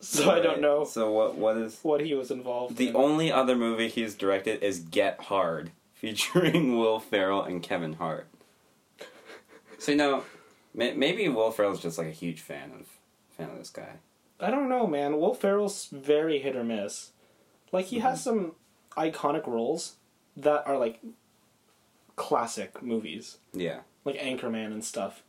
[0.00, 1.78] so I don't know So, what what is.
[1.82, 2.76] what he was involved.
[2.76, 2.96] The in.
[2.96, 8.26] only other movie he's directed is Get Hard, featuring Will Ferrell and Kevin Hart.
[9.78, 10.24] So, you know,
[10.74, 12.86] may- maybe Will Ferrell's just like a huge fan of
[13.36, 13.96] fan of this guy.
[14.40, 15.18] I don't know, man.
[15.18, 17.10] Will Ferrell's very hit or miss.
[17.72, 18.38] Like he has mm-hmm.
[18.46, 18.52] some
[18.96, 19.96] iconic roles
[20.36, 21.00] that are like
[22.16, 23.80] classic movies, Yeah.
[24.04, 25.22] like Anchorman and stuff,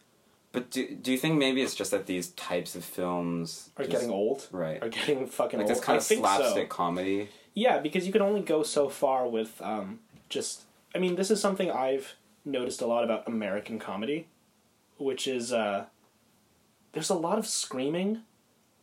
[0.52, 3.92] But do, do you think maybe it's just that these types of films are just-
[3.96, 4.48] getting old.
[4.52, 4.82] right.
[4.82, 5.76] Are getting fucking like old.
[5.78, 6.76] this kind I of slapstick So.
[6.76, 7.30] comedy?
[7.54, 10.64] Yeah, because you can only go so far with um, just.
[10.96, 14.28] I mean, this is something I've noticed a lot about American comedy,
[14.98, 15.86] which is uh,
[16.94, 18.22] there's a lot of screaming.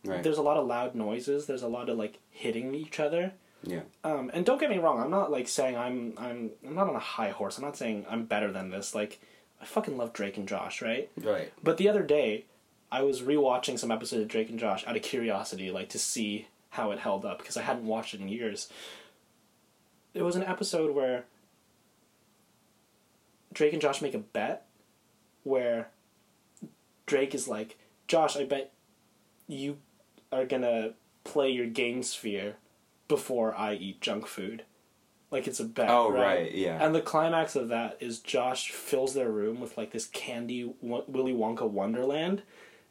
[0.05, 0.23] Right.
[0.23, 1.47] There's a lot of loud noises.
[1.47, 3.33] There's a lot of like hitting each other.
[3.63, 3.81] yeah.
[4.05, 6.95] Um, and don't get me wrong, I'm not like saying I'm I'm I'm not on
[6.95, 7.57] a high horse.
[7.57, 8.95] I'm not saying I'm better than this.
[8.95, 9.19] Like
[9.61, 11.09] I fucking love Drake and Josh, right?
[11.21, 11.51] Right.
[11.63, 12.45] But the other day,
[12.91, 16.47] I was rewatching some episodes of Drake and Josh out of curiosity, like to see
[16.71, 18.69] how it held up because I hadn't watched it in years.
[20.13, 21.25] There was an episode where
[23.53, 24.67] Drake and Josh make a bet
[25.43, 25.89] where
[27.05, 28.71] Drake is like, "Josh, I bet
[29.47, 29.79] you
[30.31, 30.93] are gonna
[31.23, 32.57] play your game sphere
[33.07, 34.63] before I eat junk food."
[35.29, 35.89] Like it's a bet.
[35.89, 36.83] Oh, right, yeah.
[36.83, 41.33] And the climax of that is Josh fills their room with like this candy Willy
[41.33, 42.43] Wonka Wonderland,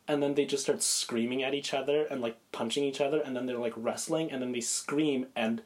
[0.06, 3.34] and then they just start screaming at each other and like punching each other, and
[3.34, 5.62] then they're like wrestling, and then they scream, and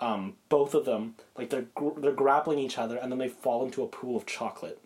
[0.00, 3.64] um, both of them like they're gr- they're grappling each other, and then they fall
[3.64, 4.80] into a pool of chocolate.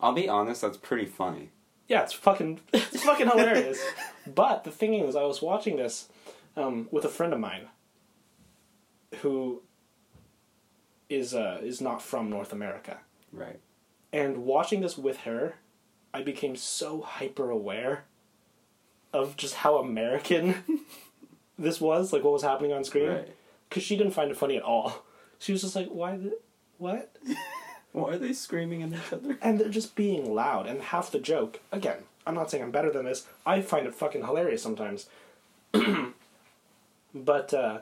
[0.00, 1.50] I'll be honest, that's pretty funny.
[1.88, 3.80] Yeah, it's fucking it's fucking hilarious.
[4.26, 6.08] But the thing is, I was watching this
[6.56, 7.68] um, with a friend of mine
[9.16, 9.62] who
[11.08, 12.98] is uh, is not from North America.
[13.32, 13.60] Right.
[14.12, 15.56] And watching this with her,
[16.14, 18.04] I became so hyper aware
[19.12, 20.56] of just how American
[21.58, 23.08] this was, like what was happening on screen.
[23.08, 23.36] Right.
[23.68, 25.04] Because she didn't find it funny at all.
[25.38, 26.16] She was just like, "Why?
[26.16, 26.38] The,
[26.78, 27.14] what?"
[27.96, 29.38] Why are they screaming at each other?
[29.40, 30.66] and they're just being loud.
[30.66, 33.26] And half the joke, again, I'm not saying I'm better than this.
[33.46, 35.06] I find it fucking hilarious sometimes.
[37.14, 37.78] but, uh,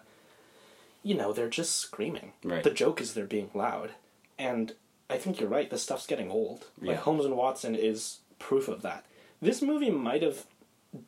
[1.05, 2.33] you know, they're just screaming.
[2.43, 2.64] Right.
[2.64, 3.90] The joke is they're being loud.
[4.38, 4.73] And
[5.09, 6.67] I think you're right, this stuff's getting old.
[6.81, 9.05] Like, Holmes and Watson is proof of that.
[9.40, 10.47] This movie might have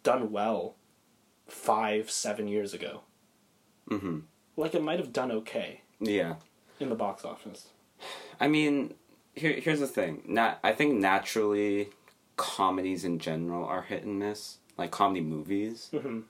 [0.05, 0.75] done well
[1.49, 3.01] five, seven years ago.
[3.91, 4.21] Mm-hmm.
[4.57, 6.35] Like, it might have done okay Yeah.
[6.79, 7.69] in the box office.
[8.41, 8.95] I mean,
[9.35, 10.23] here here's the thing.
[10.27, 11.89] Not I think naturally
[12.37, 15.89] comedies in general are hit and miss, like comedy movies.
[15.91, 16.21] hmm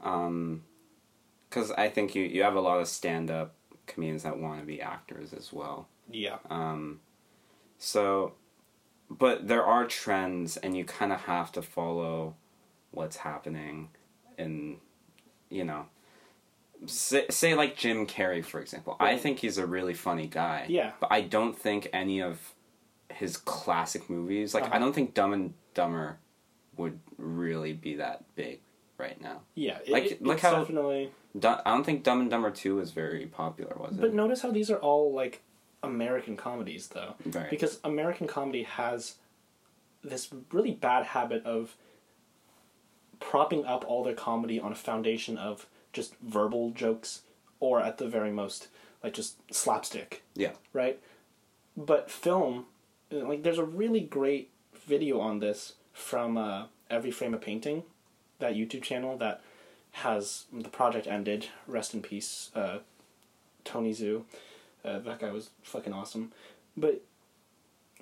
[0.00, 0.62] Um,
[1.50, 3.54] because I think you you have a lot of stand up
[3.86, 5.88] comedians that want to be actors as well.
[6.10, 6.38] Yeah.
[6.48, 7.00] Um,
[7.78, 8.34] so,
[9.10, 12.36] but there are trends, and you kind of have to follow
[12.92, 13.88] what's happening,
[14.38, 14.78] and
[15.50, 15.86] you know,
[16.86, 18.96] say, say like Jim Carrey for example.
[19.00, 20.66] I think he's a really funny guy.
[20.68, 20.92] Yeah.
[21.00, 22.54] but I don't think any of
[23.12, 24.76] his classic movies, like Uh-huh.
[24.76, 26.18] I don't think Dumb and Dumber,
[26.76, 28.60] would really be that big
[29.00, 29.40] right now.
[29.54, 29.78] Yeah.
[29.84, 31.10] It, Like- it- how- definitely.
[31.42, 34.00] I don't think Dumb and Dumber Two was very popular, was it?
[34.00, 35.42] But notice how these are all like
[35.82, 37.48] American comedies though, Right.
[37.50, 39.14] because American comedy has
[40.02, 41.76] this really bad habit of
[43.20, 47.22] propping up all their comedy on a foundation of just verbal jokes
[47.60, 48.68] or at the very most
[49.02, 50.52] like just slapstick Yeah.
[50.72, 51.00] right?
[51.76, 52.66] But film,
[53.10, 54.50] like, there's a really great
[54.86, 57.84] video on this from uh, Every Frame a Painting,
[58.40, 59.42] that YouTube channel that
[59.92, 61.48] has the project ended.
[61.66, 62.78] Rest in peace, uh,
[63.64, 64.22] Tony Zhou.
[64.84, 66.32] Uh, that guy was fucking awesome.
[66.76, 67.02] But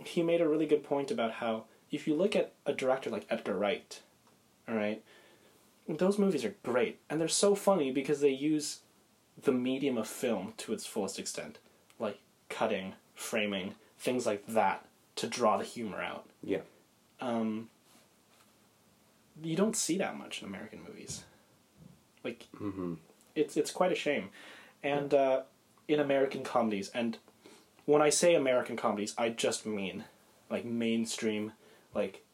[0.04, 3.26] he made a really good point about how if you look at a director like
[3.30, 4.00] Edgar Wright,
[4.68, 5.02] all right,
[5.88, 8.80] those movies are great and they're so funny because they use
[9.42, 11.58] the medium of film to its fullest extent,
[11.98, 14.84] like cutting, framing, things like that
[15.16, 16.26] to draw the humor out.
[16.42, 16.60] Yeah.
[17.20, 17.70] Um,
[19.42, 21.24] you don't see that much in American movies.
[22.24, 22.46] Like,
[23.34, 24.30] it's it's quite a shame,
[24.82, 25.42] and uh,
[25.86, 27.18] in American comedies, and
[27.86, 30.04] when I say American comedies, I just mean
[30.50, 31.52] like mainstream,
[31.94, 32.24] like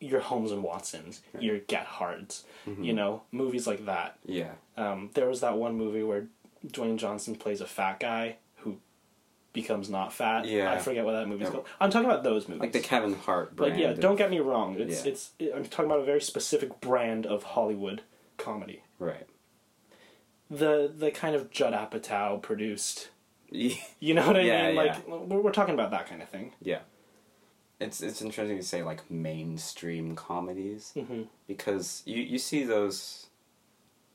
[0.00, 2.44] your Holmes and Watsons, your Get Hards,
[2.84, 4.18] you know, movies like that.
[4.24, 4.52] Yeah.
[4.76, 6.26] Um, there was that one movie where
[6.66, 8.36] Dwayne Johnson plays a fat guy
[9.56, 10.44] becomes not fat.
[10.44, 10.70] Yeah.
[10.72, 11.52] I forget what that movie's Yeah.
[11.54, 11.66] called.
[11.80, 12.60] I'm talking about those movies.
[12.60, 14.78] Like the Kevin Hart Like yeah, of- don't get me wrong.
[14.78, 15.10] It's Yeah.
[15.12, 18.02] it's I'm talking about a very specific brand of Hollywood
[18.36, 18.82] comedy.
[19.00, 19.26] Right.
[20.50, 23.08] The the kind of Judd Apatow produced.
[23.50, 24.76] You know what I Yeah, mean?
[24.76, 24.82] yeah.
[24.82, 26.52] Like we're, we're talking about that kind of thing.
[26.62, 26.80] Yeah.
[27.80, 33.26] It's it's interesting to say like mainstream comedies hmm because you you see those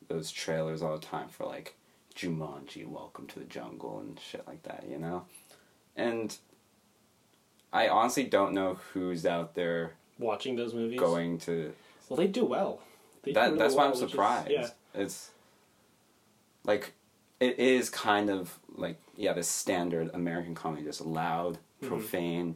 [0.07, 1.75] those trailers all the time for like
[2.15, 5.25] Jumanji, Welcome to the Jungle and shit like that, you know?
[5.95, 6.35] And
[7.73, 10.99] I honestly don't know who's out there Watching those movies.
[10.99, 11.73] going to
[12.09, 12.81] Well, they do well.
[13.23, 14.51] They do that really that's why I'm well, is- surprised.
[14.51, 14.67] yeah.
[14.93, 15.31] It's
[16.65, 16.93] like
[17.39, 21.87] it is kind of like yeah, this standard American comedy, just loud, Mm-hmm.
[21.87, 22.55] profane,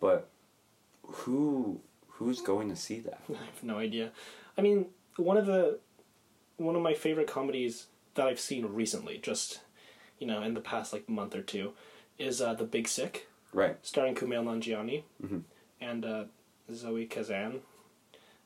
[0.00, 0.28] but
[1.02, 3.20] who who's going to see that?
[3.28, 4.10] I have no idea.
[4.56, 4.86] I mean,
[5.16, 5.78] one of the
[6.56, 9.60] one of my favorite comedies that I've seen recently, just
[10.18, 11.72] you know, in the past like month or two,
[12.18, 13.76] is uh, The Big Sick, Right.
[13.82, 15.42] starring Kumail Nanjiani Mhm.
[15.80, 16.24] and uh,
[16.72, 17.60] Zoe Kazan.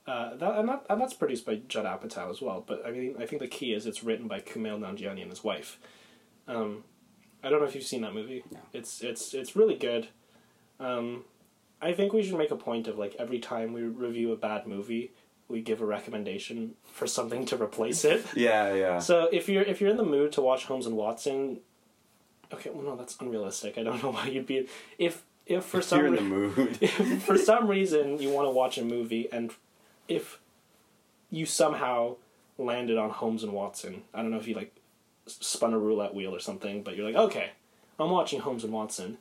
[0.06, 2.62] Uh, that and, that and that's produced by Judd Apatow as well.
[2.66, 5.44] But I mean, I think the key is it's written by Kumail Nanjiani and his
[5.44, 5.78] wife.
[6.48, 6.84] Um,
[7.42, 8.42] I don't know if you've seen that movie.
[8.50, 8.58] No.
[8.72, 10.08] It's it's it's really good.
[10.80, 11.24] Um,
[11.80, 14.66] I think we should make a point of like every time we review a bad
[14.66, 15.12] movie,
[15.52, 18.24] we give a recommendation for something to replace it.
[18.34, 18.98] Yeah, yeah.
[18.98, 21.60] So if you're if you're in the mood to watch Holmes and Watson,
[22.52, 23.78] okay, well no, that's unrealistic.
[23.78, 24.66] I don't know why you'd be
[24.98, 26.78] if if for If some you're in re- the mood.
[26.80, 29.52] if for some reason you want to watch a movie and
[30.08, 30.40] if
[31.30, 32.16] you somehow
[32.58, 34.74] landed on Holmes and Watson, I don't know if you like
[35.26, 37.50] spun a roulette wheel or something, but you're like, okay,
[37.98, 39.18] I'm watching Holmes and Watson.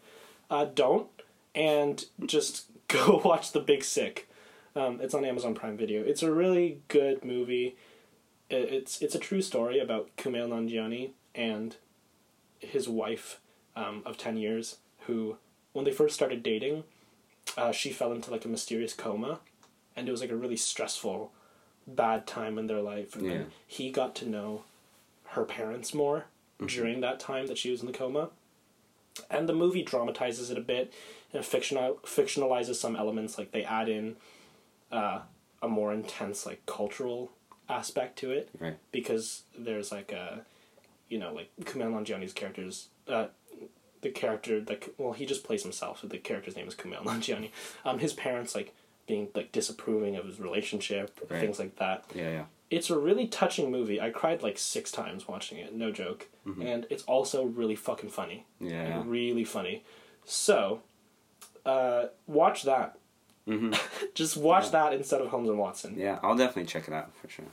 [0.49, 1.07] Uh, don't
[1.55, 4.27] and just go watch The Big Sick.
[4.75, 6.01] Um, it's on Amazon Prime Video.
[6.03, 7.75] It's a really good movie.
[8.49, 11.75] It's it's a true story about Kumail Nanjiani and
[12.59, 13.39] his wife
[13.75, 15.37] um, of ten years, who
[15.73, 16.83] when they first started dating,
[17.57, 19.39] uh, she fell into like a mysterious coma,
[19.95, 21.31] and it was like a really stressful,
[21.87, 23.15] bad time in their life.
[23.15, 23.31] And Yeah.
[23.31, 24.63] then he got to know
[25.29, 26.25] her parents more
[26.65, 28.29] during that time that she was in the coma.
[29.29, 30.93] And the movie dramatizes it a bit
[31.33, 33.37] and fictional fictionalizes some elements.
[33.37, 34.17] Like they add in
[34.91, 35.21] uh,
[35.61, 37.31] a more intense like cultural
[37.69, 38.77] aspect to it Right.
[38.91, 40.41] because there's like a,
[41.09, 42.89] you know, like Kumail Nanjiani's characters.
[43.07, 43.27] Uh,
[44.01, 45.99] the character that well he just plays himself.
[46.01, 47.51] So the character's name is Kumail Nanjiani.
[47.85, 48.73] Um, his parents like
[49.07, 51.39] being like disapproving of his relationship, Right.
[51.39, 52.05] things like that.
[52.15, 52.43] Yeah, yeah.
[52.69, 53.99] It's a really touching movie.
[53.99, 56.29] I cried like six times watching it, no joke.
[56.45, 58.45] And it's also really fucking funny.
[58.61, 58.73] Mm-hmm.
[58.73, 59.03] Yeah, yeah.
[59.05, 59.83] really funny.
[60.25, 60.81] So,
[61.65, 62.97] uh, watch that.
[63.47, 63.77] Mhm.
[64.13, 65.95] Just watch that instead of Holmes and Watson.
[65.97, 67.45] Yeah, I'll definitely check it out for sure.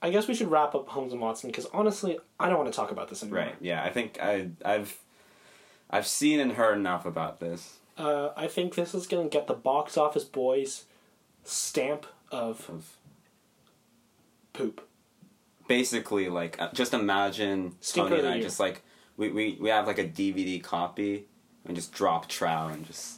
[0.00, 2.76] I guess we should wrap up Holmes and Watson because honestly, I don't want to
[2.76, 3.40] talk about this anymore.
[3.44, 3.54] Right.
[3.60, 4.96] Yeah, I think I I've
[5.90, 7.78] I've seen and heard enough about this.
[7.96, 10.84] Uh, I think this is gonna get the box office boys
[11.42, 12.96] stamp of Of
[14.52, 14.86] poop.
[15.66, 18.42] basically like uh, just imagine Stinker Tony and I year.
[18.42, 18.82] just like
[19.16, 21.26] we, we we have like a DVD copy
[21.64, 23.17] and just drop trow and just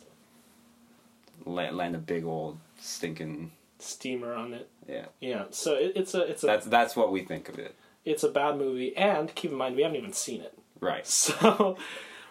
[1.44, 4.68] land a big old stinking Steamer on it.
[4.88, 5.06] yeah.
[5.20, 5.44] Yeah.
[5.50, 7.74] So it, it's a it's a That's that's what we think of it.
[8.04, 10.56] it's a bad movie, and keep in mind we haven't even seen it.
[10.80, 11.06] Right.
[11.06, 11.76] So,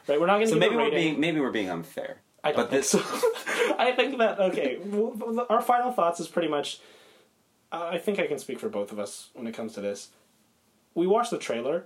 [0.07, 0.47] right, we're not gonna.
[0.47, 2.21] So maybe we're being maybe we're being unfair.
[2.43, 2.99] I don't but think this so.
[3.79, 4.79] I think that okay.
[5.49, 6.79] Our final thoughts is pretty much.
[7.71, 10.09] I think I can speak for both of us when it comes to this.
[10.95, 11.85] We watched the trailer,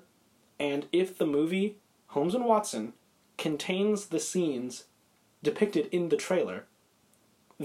[0.59, 2.93] and if the movie Holmes and Watson
[3.37, 4.85] contains the scenes
[5.41, 6.65] depicted in the trailer,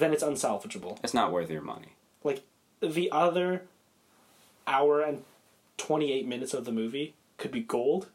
[0.01, 0.99] then it's unsalvageable.
[1.03, 1.95] It's not worth your money.
[2.25, 2.43] Like
[2.81, 3.63] the other
[4.67, 5.25] hour and
[5.79, 8.09] 28 minutes of the movie could be gold,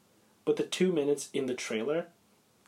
[0.46, 2.08] but the 2 minutes in the trailer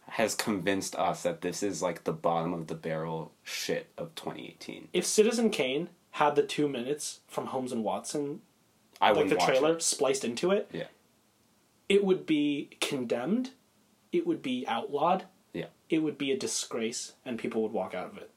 [0.10, 4.88] Has convinced us that this is like the bottom of the barrel shit of 2018.
[4.93, 8.41] if Citizen Kane had the 2 minutes from Holmes and Watson
[9.01, 10.88] I like the trailer spliced into it, Yeah.
[11.89, 13.51] it would be condemned,
[14.13, 15.65] it would be outlawed, Yeah.
[15.89, 18.32] it would be a disgrace, and people would walk out of it.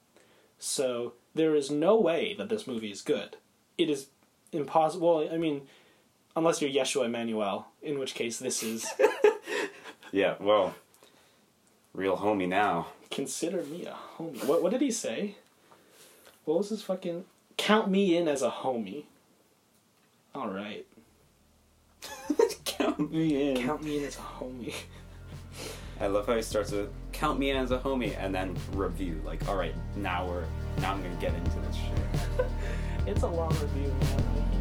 [0.58, 3.36] So there is no way that this movie is good.
[3.76, 4.06] It is
[4.52, 5.18] impossible.
[5.18, 5.62] Well, I mean,
[6.36, 8.86] unless you're Yeshua Emmanuel, in which case this is
[10.12, 10.74] Yeah, well,
[11.92, 12.88] real homie now.
[13.10, 14.42] consider me a homie.
[14.44, 15.36] What what did he say?
[16.44, 17.24] What was his fucking
[17.58, 19.04] count me in as a homie?
[20.34, 20.86] All right,
[22.64, 23.66] Count me in.
[23.66, 24.72] count me in as a homie.
[26.00, 29.20] I love how he starts with count me in as a homie and then review.
[29.24, 30.44] Like, all right, now we're
[30.80, 32.46] now I'm gonna get into this shit.
[33.06, 34.57] It's a long review, man.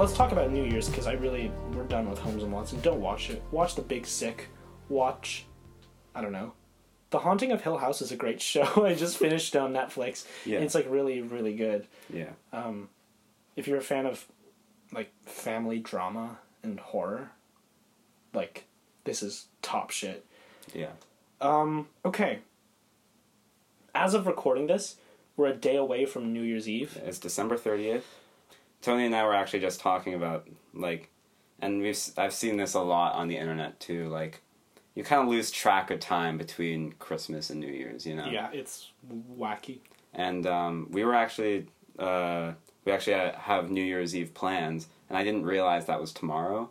[0.00, 2.80] Let's talk about New Year's because I really we're done with Holmes and Watson.
[2.80, 3.42] Don't watch it.
[3.50, 4.48] Watch The Big Sick.
[4.88, 5.44] Watch,
[6.14, 6.54] I don't know,
[7.10, 8.84] The Haunting of Hill House is a great show.
[8.84, 10.26] I just finished on Netflix.
[10.46, 10.60] Yeah.
[10.60, 11.86] It's like really, really good.
[12.12, 12.30] Yeah.
[12.50, 12.88] Um,
[13.56, 14.26] If you're a fan of
[14.90, 17.30] like family drama and horror,
[18.32, 18.64] like
[19.04, 20.24] this is top shit.
[20.74, 20.92] Yeah.
[21.42, 22.38] Um, Okay.
[23.94, 24.96] As of recording this,
[25.36, 26.96] we're a day away from New Year's Eve.
[27.04, 28.02] It's December 30th.
[28.82, 31.10] Tony and I were actually just talking about like
[31.60, 34.40] and we've I've seen this a lot on the internet too like
[34.94, 38.26] you kind of lose track of time between Christmas and New Year's, you know.
[38.26, 38.90] Yeah, it's
[39.38, 39.78] wacky.
[40.12, 41.66] and um, we were actually
[41.98, 42.52] uh,
[42.84, 46.70] we actually have New Year's Eve plans, and I didn't realize that was tomorrow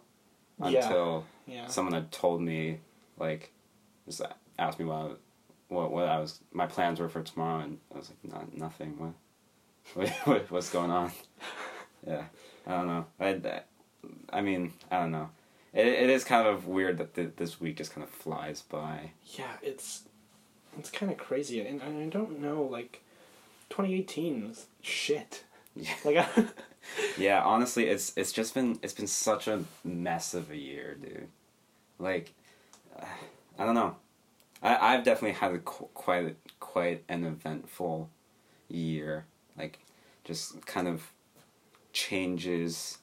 [0.59, 1.67] until Yeah.
[1.67, 2.79] someone had told me,
[3.17, 3.53] like,
[4.05, 4.21] just
[4.57, 5.19] asked me what
[5.69, 8.97] what what I was my plans were for tomorrow, and I was like, not nothing.
[8.97, 9.13] What,
[9.93, 11.11] what, what what's going on?
[12.05, 12.25] Yeah,
[12.67, 13.05] I don't know.
[13.19, 13.61] I,
[14.31, 15.29] I mean, I don't know.
[15.73, 19.11] It, it is kind of weird that th- this week just kind of flies by.
[19.25, 20.03] Yeah, it's
[20.77, 22.63] it's kind of crazy, and, and I don't know.
[22.63, 23.01] Like,
[23.69, 25.43] 2018 was shit.
[25.75, 25.93] Yeah.
[26.03, 26.45] Like, I,
[27.17, 31.27] Yeah, honestly, it's it's just been it's been such a mess of a year, dude.
[31.99, 32.33] Like,
[33.57, 33.95] I don't know.
[34.63, 38.09] I I've definitely had a qu- quite quite an eventful
[38.69, 39.25] year.
[39.57, 39.79] Like,
[40.23, 41.11] just kind of
[41.99, 42.97] changes,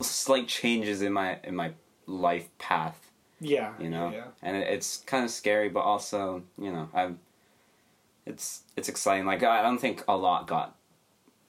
[0.00, 1.72] slight changes in my in my
[2.06, 2.98] life path.
[3.40, 4.24] yeah, You know, yeah.
[4.42, 7.18] and it, it's kind of scary, but also you know, I'm.
[8.26, 9.26] It's it's exciting.
[9.26, 10.76] Like I don't think a lot got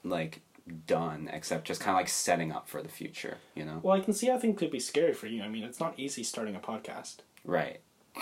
[0.03, 0.41] like
[0.87, 3.37] done except just kind of like setting up for the future.
[3.55, 5.41] You know, Well, I can see how things could be scary for you.
[5.43, 7.17] I mean, it's not easy starting a podcast.
[7.45, 7.79] right?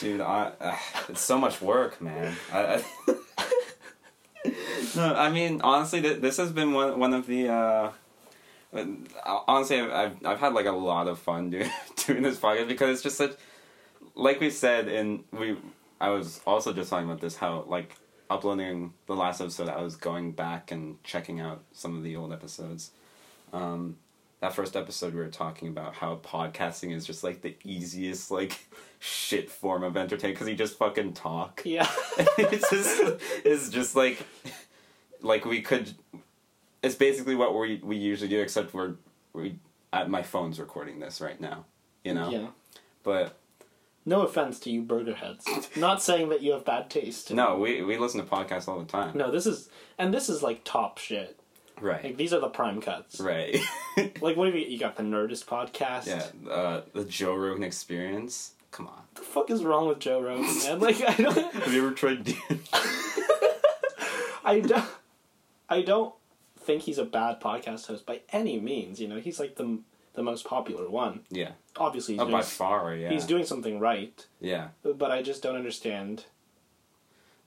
[0.00, 0.76] Dude, I, uh,
[1.08, 2.36] it's so much work, man.
[2.52, 3.14] I, I
[4.96, 7.48] no, I mean honestly, th- this has been one one of the.
[7.48, 7.92] Uh,
[8.74, 8.84] uh,
[9.46, 11.70] honestly, I've, I've I've had like a lot of fun doing
[12.06, 13.32] doing this podcast because it's just such,
[14.14, 15.56] like we said, and we.
[16.00, 17.96] I was also just talking about this how like
[18.30, 22.32] uploading the last episode, I was going back and checking out some of the old
[22.32, 22.92] episodes.
[23.52, 23.96] Um,
[24.40, 28.66] that first episode, we were talking about how podcasting is just like the easiest like
[29.00, 31.88] shit form of entertainment because you just fucking talk Yeah.
[32.38, 34.24] it's just it's just like
[35.22, 35.94] like we could
[36.82, 38.94] it's basically what we we usually do except we're
[39.32, 39.56] we
[39.92, 41.64] at my phone's recording this right now
[42.04, 42.46] you know Yeah.
[43.04, 43.36] but
[44.04, 45.46] No offense to you burger heads.
[45.76, 47.32] Not saying that you have bad taste.
[47.32, 50.42] no we we listen to podcasts all the time No, this is and this is
[50.42, 51.37] like top shit.
[51.82, 53.20] Like these are the prime cuts.
[53.20, 53.56] right
[54.20, 56.06] Like what have you you got the Nerdist podcast?
[56.06, 60.20] yeah uh the joe rogan experience come on What the fuck is wrong with Joe
[60.20, 60.80] Rogan, man?
[60.86, 62.38] Like I don't have you ever tried d-
[64.44, 64.84] I don't
[65.68, 66.14] I don't
[66.60, 69.18] think he's a bad podcast host by any means, you know.
[69.20, 69.78] He's like the
[70.14, 71.20] the most popular one.
[71.30, 75.22] yeah Obviously he's oh, doing, by far yeah he's doing something right, yeah but I
[75.22, 76.24] just don't understand.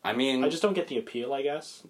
[0.04, 1.84] i mean I just don't get the appeal, I guess.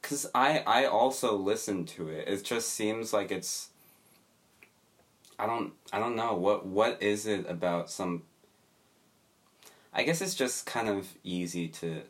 [0.00, 2.28] Because I I also listen to it.
[2.28, 3.68] It just seems like it's.
[5.38, 8.22] I don't I don't know what what is it about some.
[9.94, 12.02] I guess it's just kind of easy to,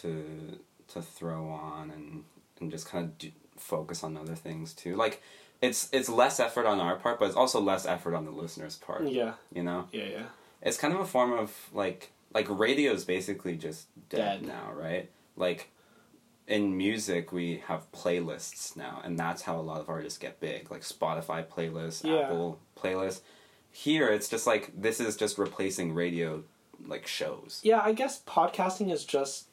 [0.00, 2.24] to to throw on and
[2.60, 4.96] and just kind of do, focus on other things too.
[4.96, 5.22] Like
[5.60, 8.76] it's it's less effort on our part, but it's also less effort on the listener's
[8.76, 9.04] part.
[9.06, 9.34] Yeah.
[9.54, 10.22] You know, Yeah, yeah.
[10.62, 14.48] it's kind of a form of like like radio is basically just dead, Dead.
[14.48, 15.10] now, right?
[15.36, 15.68] Like
[16.46, 20.70] in music, we have playlists now, and that's how a lot of artists get big,
[20.70, 22.20] like Spotify playlists, Yeah.
[22.20, 23.20] Apple playlists.
[23.70, 26.44] Here, it's just like this is just replacing radio,
[26.86, 27.60] like shows.
[27.62, 29.46] Yeah, I guess podcasting is just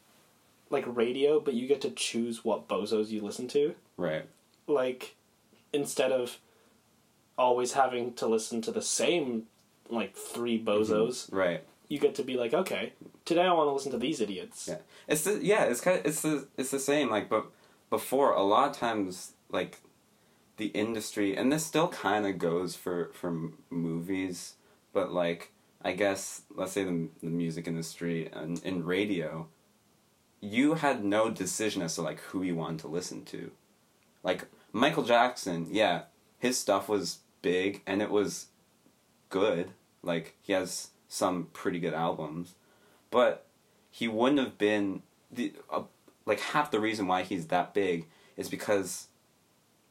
[0.69, 3.75] like radio, but you get to choose what bozos you listen to.
[3.95, 4.25] Right.
[4.67, 5.15] Like
[5.71, 6.39] instead of
[7.37, 9.43] always having to listen to the same
[9.89, 10.69] like three mm-hmm.
[10.69, 11.63] bozos, Right.
[11.89, 12.93] You get to be like, okay,
[13.25, 14.67] today I want to listen to these idiots.
[14.69, 14.77] Yeah,
[15.07, 17.09] it's the yeah, it's kind of, it's the it's the same.
[17.09, 17.47] Like, but
[17.89, 19.81] before a lot of times, like
[20.57, 24.53] the industry, and this still kind of goes for for movies,
[24.93, 29.47] but like I guess let's say the the music industry and in radio,
[30.39, 33.51] you had no decision as to like who you wanted to listen to,
[34.23, 35.67] like Michael Jackson.
[35.71, 36.03] Yeah,
[36.37, 38.47] his stuff was big and it was
[39.29, 39.71] good.
[40.03, 42.53] Like he has some pretty good albums,
[43.12, 43.45] but
[43.91, 45.01] he wouldn't have been
[45.32, 45.82] the uh,
[46.26, 48.07] like half the reason why he's that big
[48.38, 49.07] is because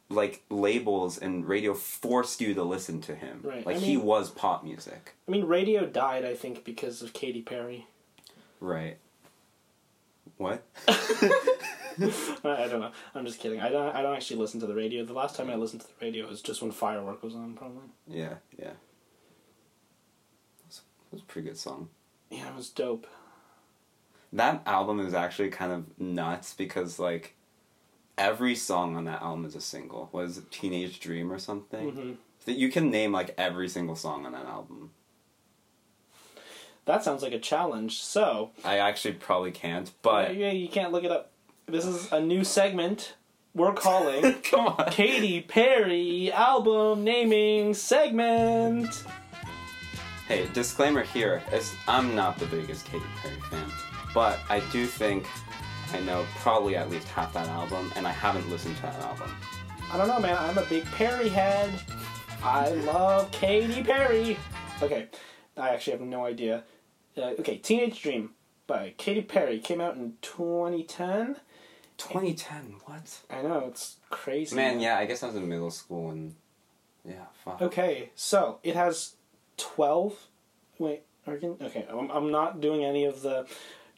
[0.09, 3.41] like labels and radio forced you to listen to him.
[3.43, 5.15] Right, Like I he was pop music.
[5.27, 7.87] I mean, radio died, I think, because of Katy Perry.
[8.61, 8.97] Right.
[10.39, 10.63] What?
[10.89, 12.09] I,
[12.45, 12.93] I don't know.
[13.15, 13.61] I'm just kidding.
[13.61, 13.95] I don't.
[13.95, 15.05] I don't actually listen to the radio.
[15.05, 17.89] The last time I listened to the radio was just when Firework was on, probably.
[18.07, 18.73] Yeah, yeah.
[21.11, 21.89] That was a pretty good song.
[22.31, 23.07] Yeah, it was dope.
[24.33, 27.35] That album is actually kind of nuts because like
[28.19, 30.11] every song on that album is a single.
[30.13, 31.93] Was it Teenage Dream or something?
[31.93, 32.17] Mhm.
[32.45, 34.91] That you can name like every single song on that album.
[36.85, 38.01] That sounds like a challenge.
[38.03, 41.31] So, I actually probably can't, but yeah, you can't look it up.
[41.67, 43.15] This is a new segment
[43.55, 44.91] we're calling come on.
[44.91, 49.05] Katy Perry album naming segment.
[50.29, 53.73] Hey, disclaimer here is I'm not the biggest Katy Perry fan,
[54.13, 55.27] but I do think
[55.91, 59.35] I know probably at least half that album, and I haven't listened to that album.
[59.91, 60.37] I don't know, man.
[60.39, 61.71] I'm a big Perry head.
[62.43, 64.37] I love Katy Perry.
[64.83, 65.07] Okay,
[65.57, 66.65] I actually have no idea.
[67.17, 68.33] Uh, okay, Teenage Dream
[68.67, 71.37] by Katy Perry came out in 2010.
[71.97, 73.21] 2010, what?
[73.31, 74.55] I know it's crazy.
[74.55, 76.35] Man, yeah, I guess I was in middle school and
[77.03, 77.63] yeah, fuck.
[77.63, 79.15] Okay, so it has
[79.59, 80.27] 12.
[80.79, 81.57] Wait, Oregon?
[81.61, 83.47] Okay, I'm, I'm not doing any of the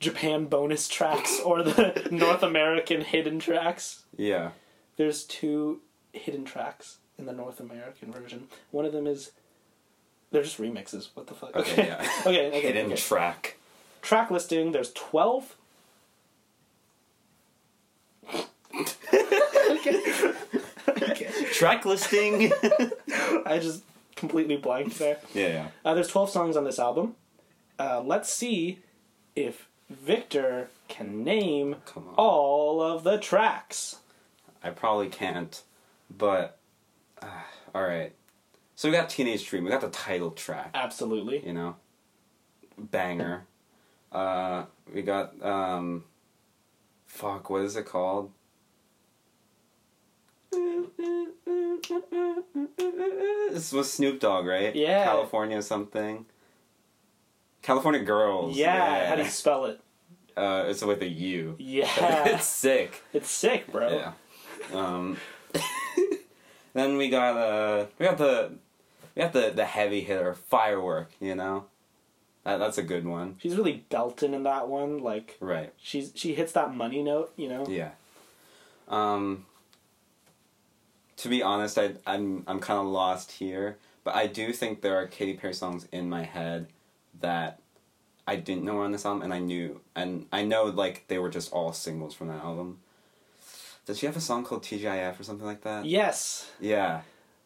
[0.01, 4.05] Japan bonus tracks or the North American hidden tracks.
[4.17, 4.51] Yeah.
[4.97, 5.81] There's two
[6.13, 8.49] hidden tracks in the North American version.
[8.71, 9.31] One of them is.
[10.33, 11.09] They're just remixes.
[11.15, 11.55] What the fuck?
[11.57, 12.09] Okay, yeah.
[12.21, 12.61] okay, okay.
[12.61, 12.97] Hidden okay.
[12.97, 13.57] track.
[14.03, 15.57] Track listing, there's 12.
[21.53, 22.53] Track listing.
[23.45, 23.83] I just
[24.17, 25.19] completely blanked there.
[25.35, 25.69] yeah, yeah.
[25.85, 27.15] Uh, there's 12 songs on this album.
[27.79, 28.81] Uh, let's see
[29.35, 31.77] if Victor can name
[32.17, 33.97] all of the tracks.
[34.63, 35.63] I probably can't,
[36.17, 36.59] but
[37.23, 37.27] uh,
[37.75, 38.13] all right.
[38.77, 39.65] So we got Teenage Dream.
[39.65, 40.71] We got the title track.
[40.75, 41.45] Absolutely.
[41.45, 41.77] You know,
[42.79, 43.45] banger.
[44.13, 46.05] Uh, we got um,
[47.07, 47.51] fuck.
[47.51, 48.31] What is it called?
[53.51, 54.75] This was Snoop Dogg, right?
[54.75, 55.05] Yeah.
[55.05, 56.27] California something.
[57.63, 58.57] California Girls.
[58.57, 59.81] Yeah, how do you spell it?
[60.37, 61.57] Uh, it's with a U.
[61.59, 61.89] Yeah.
[62.29, 63.03] it's sick.
[63.13, 63.89] It's sick, bro.
[63.91, 64.13] Yeah.
[64.79, 65.19] Um,
[66.75, 68.53] then we got uh we got the
[69.15, 71.11] we got the the heavy hitter firework.
[71.21, 71.65] You know,
[72.45, 73.37] that, that's a good one.
[73.41, 74.99] She's really belting in that one.
[74.99, 75.73] Like, Right.
[75.77, 77.67] she's she hits that money note, you know?
[77.69, 77.91] Yeah.
[78.89, 79.47] Um.
[81.21, 84.97] To be honest, I I'm I'm kind of lost here, but I do think there
[84.97, 86.69] are Katy Perry songs in my head
[87.21, 87.61] that
[88.27, 91.19] I didn't know were on this album, and I knew, and I know like they
[91.19, 92.79] were just all singles from that album.
[93.87, 95.85] Does she have a song called TGIF or something like that?
[95.85, 96.51] Yes.
[96.61, 97.01] Yeah,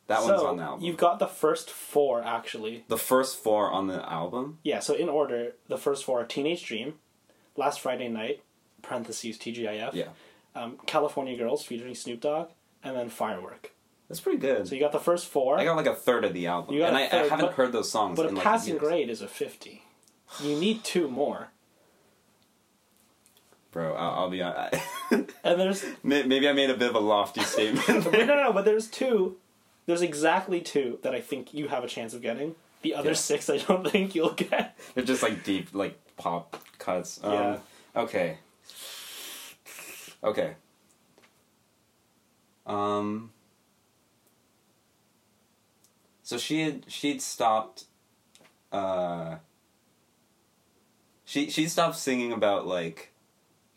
[0.09, 0.85] that so one's on the album.
[0.85, 2.85] You've got the first four, actually.
[2.89, 4.59] the first four on the album.
[4.62, 6.95] Yeah, so in order, the first four are Teenage Dream,
[7.57, 8.43] Last Friday Night,
[8.83, 10.09] parentheses TGIF, Yeah,
[10.55, 12.51] um, California Girls featuring Snoop Dogg,
[12.85, 13.72] and then Firework.
[14.09, 14.68] that's pretty good.
[14.68, 16.80] So you got the first four, I got like a third of the album, You
[16.82, 18.16] got and a I, I third, haven't but- heard those songs.
[18.16, 18.80] but a in, like, passing years.
[18.80, 19.82] grade is a 50.
[20.43, 21.49] You need two more.
[23.70, 23.93] bro.
[23.95, 24.82] I'll, I'll be honest.
[25.45, 25.85] And there's.
[26.03, 27.87] Maybe I made a bit of a lofty statement.
[27.89, 29.37] no, no, no, but there's two.
[29.87, 32.55] There's exactly two that I think you have a chance of getting.
[32.82, 33.14] The other Yeah.
[33.16, 34.76] six I don't think you'll get.
[34.95, 37.20] They're just like deep, like pop cuts.
[37.22, 37.59] Um, Yeah.
[37.95, 38.39] Okay.
[40.24, 40.55] Okay.
[42.66, 43.30] Um.
[46.22, 47.84] So she had she'd stopped.
[48.72, 49.36] Uh,
[51.24, 53.12] she she stopped singing about like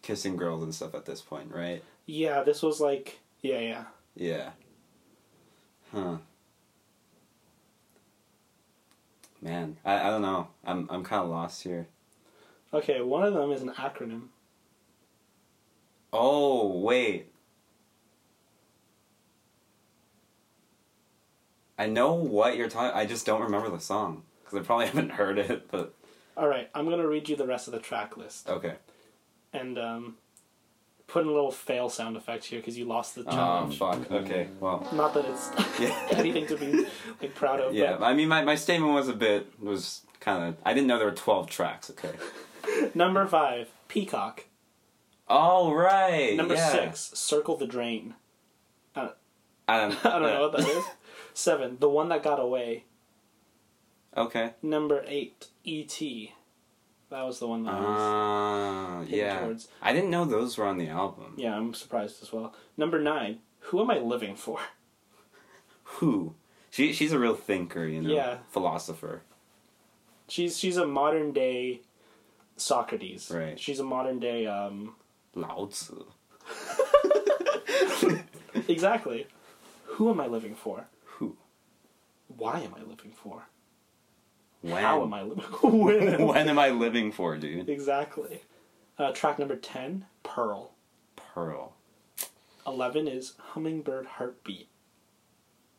[0.02, 1.84] kissing girls and stuff at this point, right?
[2.06, 3.84] Yeah, this was like yeah, yeah.
[4.16, 4.50] Yeah.
[5.92, 6.18] Huh.
[9.42, 10.48] Man, I, I don't know.
[10.66, 11.88] I'm I'm kind of lost here.
[12.74, 14.28] Okay, one of them is an acronym.
[16.12, 17.32] Oh wait.
[21.78, 22.98] I know what you're talking.
[22.98, 25.70] I just don't remember the song because I probably haven't heard it.
[25.70, 25.94] But
[26.36, 28.76] All right, I'm gonna read you the rest of the track list okay.
[29.54, 30.16] and um,
[31.08, 34.12] put in a little fail sound effect here because you lost the Oh fuck.
[34.12, 34.48] Okay.
[34.60, 34.88] Well.
[34.94, 35.50] Not that it's
[35.80, 36.08] Yeah.
[36.12, 36.88] anything to be
[37.22, 37.74] like proud of.
[37.74, 37.98] Yeah.
[38.00, 40.56] I mean, my, my statement was a bit was kind of.
[40.66, 41.90] I didn't know there were twelve tracks.
[41.90, 42.12] Okay.
[42.94, 44.46] Number five, Peacock.
[45.28, 46.36] All right.
[46.36, 46.70] Number yeah.
[46.70, 48.16] six, Circle the Drain.
[48.96, 50.06] I don't.
[50.06, 50.86] I don't know what that is.
[51.38, 52.86] Seven, The One That Got Away.
[54.18, 54.54] Okay.
[54.64, 56.34] Number eight, E.T.
[57.12, 57.88] That was the one that I was.
[57.88, 59.42] Ah, yeah.
[59.42, 59.68] towards.
[59.80, 61.36] I didn't know those were on the album.
[61.38, 62.56] Yeah, I'm surprised as well.
[62.76, 64.60] Number nine, Who Am I Living For?
[65.84, 66.34] Who?
[66.72, 68.10] She she's a real thinker, you know.
[68.10, 68.38] Yeah.
[68.50, 69.22] Philosopher.
[70.28, 71.82] She's she's a modern day
[72.56, 73.30] Socrates.
[73.32, 73.60] Right.
[73.60, 74.96] She's a modern day um
[75.36, 76.04] Lao Tzu.
[78.68, 79.28] exactly.
[79.86, 80.88] Who am I living for?
[82.38, 83.48] Why am I living for?
[84.62, 84.84] When?
[84.84, 85.44] How am I living?
[85.64, 86.26] when?
[86.28, 87.70] when am I living for, dude?
[87.70, 88.42] exactly.
[88.98, 90.72] Uh, track number ten, Pearl.
[91.16, 91.74] Pearl.
[92.66, 94.68] Eleven is Hummingbird Heartbeat.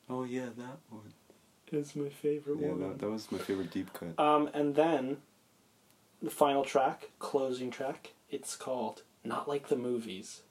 [0.08, 1.12] Oh yeah, that one.
[1.70, 2.80] Is my favorite Yeah, one.
[2.80, 4.18] that, that was my favorite deep cut.
[4.18, 5.18] Um, and then
[6.22, 8.12] the final track, closing track.
[8.30, 10.42] It's called "Not Like the Movies."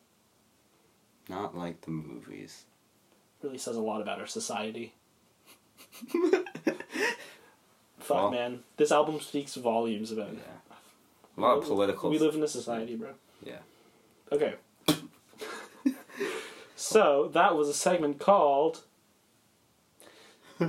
[1.30, 2.66] Not like the movies.
[3.42, 4.94] Really says a lot about our society.
[8.00, 8.64] Fuck, Well- man.
[8.78, 10.42] This album speaks volumes about Yeah.
[11.38, 12.10] A lot of political.
[12.10, 13.10] We live in a society, bro.
[13.44, 13.60] Yeah.
[14.32, 14.56] Okay.
[16.76, 18.82] so that was a segment called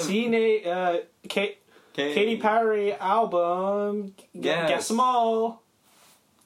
[0.00, 1.58] Teenage uh, Kate
[1.94, 4.14] Katy Perry album.
[4.34, 4.68] Gu- Yes.
[4.68, 5.62] Guess them all.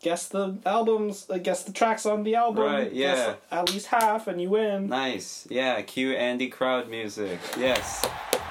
[0.00, 1.26] Guess the albums.
[1.28, 2.64] Uh, guess the tracks on the album.
[2.64, 3.34] Right, yeah.
[3.50, 4.88] At least half, and you win.
[4.88, 5.46] Nice.
[5.50, 5.80] Yeah.
[5.82, 7.40] Cue Andy crowd music.
[7.58, 8.06] Yes.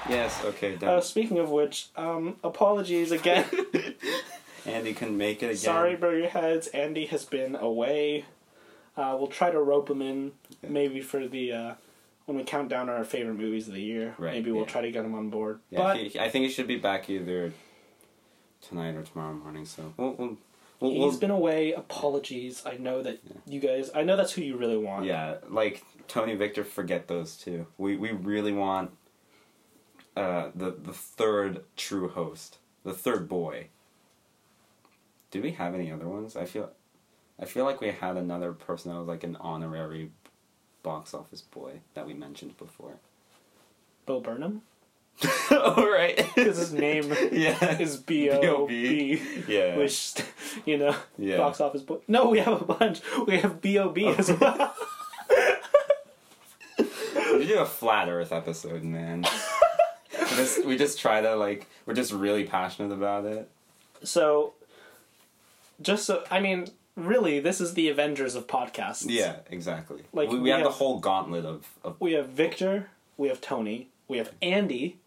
[0.09, 0.43] Yes.
[0.43, 0.75] Okay.
[0.75, 0.89] Done.
[0.89, 3.45] Uh, speaking of which, um, apologies again.
[4.65, 5.57] Andy can make it again.
[5.57, 6.67] Sorry, Burger Heads.
[6.67, 8.25] Andy has been away.
[8.97, 10.31] Uh, we'll try to rope him in,
[10.67, 11.73] maybe for the uh,
[12.25, 14.15] when we count down our favorite movies of the year.
[14.17, 14.67] Right, maybe we'll yeah.
[14.67, 15.59] try to get him on board.
[15.69, 17.53] Yeah, but he, I think he should be back either
[18.61, 19.65] tonight or tomorrow morning.
[19.65, 20.37] So we'll, we'll,
[20.79, 21.73] we'll, he's we'll- been away.
[21.73, 22.63] Apologies.
[22.65, 23.89] I know that you guys.
[23.95, 25.05] I know that's who you really want.
[25.05, 27.67] yeah, like Tony Victor, forget those two.
[27.77, 28.91] We we really want
[30.15, 33.67] uh, the the third true host, the third boy.
[35.31, 36.35] Do we have any other ones?
[36.37, 36.71] I feel,
[37.37, 40.11] I feel like we had another person that was like an honorary
[40.83, 42.95] box office boy that we mentioned before.
[44.05, 44.61] Bo Burnham,
[45.51, 49.21] oh right, because his name yeah, is B O B.
[49.49, 50.13] yeah, Which,
[50.65, 51.37] you know, Yeah.
[51.37, 51.81] box office.
[51.81, 53.01] Bo- no, we have a bunch.
[53.25, 54.73] We have B O B as well.
[57.33, 59.25] We do a flat Earth episode, man.
[60.19, 63.49] we, just, we just try to like we're just really passionate about it.
[64.03, 64.53] So,
[65.81, 69.05] just so I mean, really, this is the Avengers of podcasts.
[69.07, 70.03] Yeah, exactly.
[70.13, 72.89] Like, we, we we have, the whole gauntlet of, of We have Victor.
[73.17, 73.89] We have Tony.
[74.07, 74.97] We have Andy.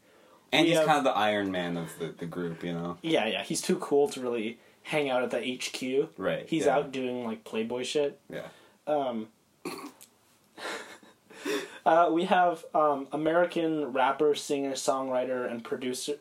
[0.52, 2.98] and he's have- kind of the Iron Man of the, the group, you know.
[3.02, 3.42] Yeah, yeah.
[3.44, 6.10] He's too cool to really hang out at the HQ.
[6.18, 6.76] Right, He's yeah.
[6.76, 8.18] out doing like Playboy shit.
[8.28, 8.48] Yeah.
[8.86, 9.28] Um,
[11.86, 16.14] uh, we have um, American rapper, singer, songwriter, and producer.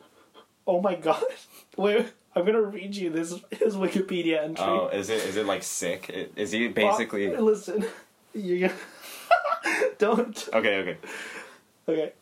[0.66, 1.22] Oh my god!
[1.76, 4.64] Wait, I'm gonna read you this his Wikipedia entry.
[4.64, 6.30] Oh, is it is it like sick?
[6.36, 7.84] Is he basically Well, listen,
[8.34, 8.70] you're
[9.98, 10.48] don't.
[10.52, 10.76] okay?
[10.78, 10.98] Okay.
[11.88, 12.12] Okay.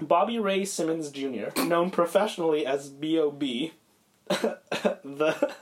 [0.00, 3.72] Bobby Ray Simmons Jr., known professionally as B.O.B.,
[4.28, 5.54] the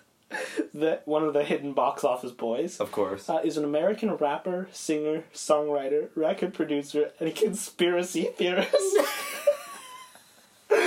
[0.75, 2.79] the one of the hidden box office boys.
[2.81, 3.29] Of course.
[3.29, 8.77] uh, is an American rapper, singer, songwriter, record producer, and conspiracy theorist.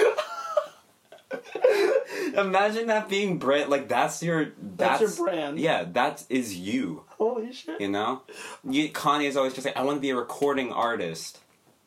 [2.38, 5.60] Imagine that being brand like that's your That's that's, your brand.
[5.60, 7.04] Yeah, that is you.
[7.18, 7.80] Holy shit!
[7.80, 8.24] You know,
[8.68, 11.40] you, Kanye is always just like, I want to be a recording artist,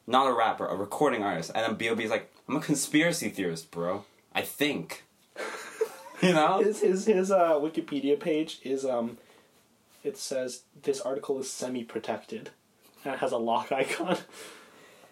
[0.06, 1.50] not a rapper, a recording artist.
[1.54, 2.04] And then B.O.B.
[2.04, 4.04] is like, I'm a conspiracy theorist, bro.
[4.34, 5.04] I think.
[6.22, 6.58] you know?
[6.58, 9.18] His his his uh, Wikipedia page is um,
[10.04, 12.50] it says this article is semi protected,
[13.04, 14.16] and it has a lock icon.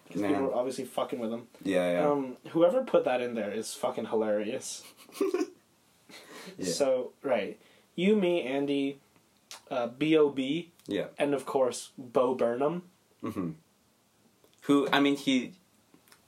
[0.07, 1.47] Because People were obviously fucking with him.
[1.63, 2.09] Yeah, yeah.
[2.09, 4.83] Um, whoever put that in there is fucking hilarious.
[6.57, 6.71] Yeah.
[6.71, 7.59] So right,
[7.95, 8.99] you, me, Andy,
[9.69, 11.07] uh, B.O.B., yeah.
[11.19, 12.83] and of course Bo Burnham.
[13.21, 13.55] Mhm.
[14.61, 14.87] Who?
[14.93, 15.51] I mean, he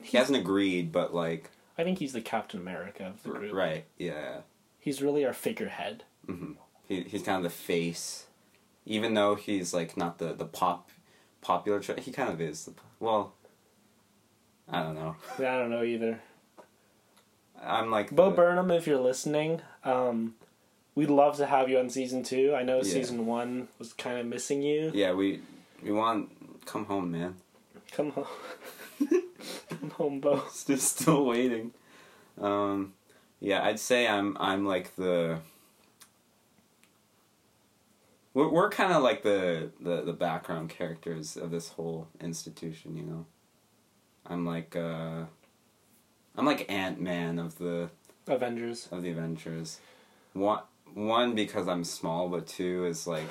[0.04, 3.54] he hasn't agreed, but like, I think he's the Captain America of the group.
[3.54, 3.86] right?
[3.98, 4.40] Yeah.
[4.80, 6.04] He's really our figurehead.
[6.28, 6.56] Mhm.
[6.88, 8.26] He he's kind of the face,
[8.86, 10.90] even though he's like not the the pop
[11.42, 11.80] popular.
[11.80, 12.66] Cho- he kind of is.
[12.66, 13.34] The, well,
[14.70, 15.16] I don't know.
[15.40, 16.22] Yeah, I don't know either.
[17.62, 20.36] I'm like Bo the- Burnham, if you're listening, um,
[20.96, 22.54] we'd love to have you on season two.
[22.56, 22.84] I know Yeah.
[22.84, 24.92] season one was kind of missing you.
[24.94, 25.42] Yeah, we
[25.84, 27.36] we want come home, man.
[27.92, 28.28] Come home.
[29.70, 30.44] Come home, Bo.
[30.52, 31.72] Still still waiting.
[32.40, 32.94] Um,
[33.40, 35.40] yeah, I'd say I'm I'm like the.
[38.34, 43.04] We're we're kind of like the, the the background characters of this whole institution, you
[43.04, 43.26] know.
[44.26, 45.26] I'm like uh.
[46.38, 47.90] I'm like Ant Man of the
[48.28, 48.88] Avengers.
[48.92, 49.80] of the Avengers.
[50.34, 50.62] One
[50.94, 53.28] one because I'm small, but two is like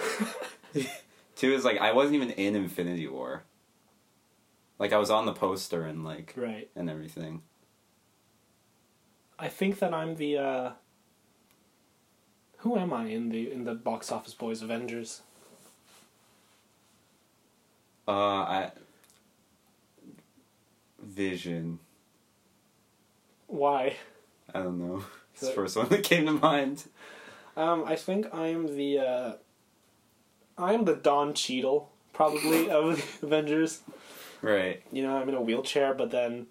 [1.37, 3.45] two is like I wasn't even in Infinity War.
[4.79, 6.69] Like I was on the poster and like Right.
[6.77, 7.43] and everything.
[9.39, 10.39] I think that I'm the.
[10.39, 10.71] uh
[12.59, 15.23] Who am I in the in the box office boys Avengers?
[18.07, 18.71] Uh, I
[21.01, 21.79] Vision.
[23.47, 23.97] Why?
[24.55, 25.05] I don't know.
[25.35, 26.87] It's the first one that came to mind.
[27.57, 28.99] Um, I think I'm the.
[28.99, 29.33] uh
[30.59, 33.83] I'm the Don Cheadle, probably of Avengers.
[34.43, 34.83] Right.
[34.91, 36.49] You know, I'm in a wheelchair, but then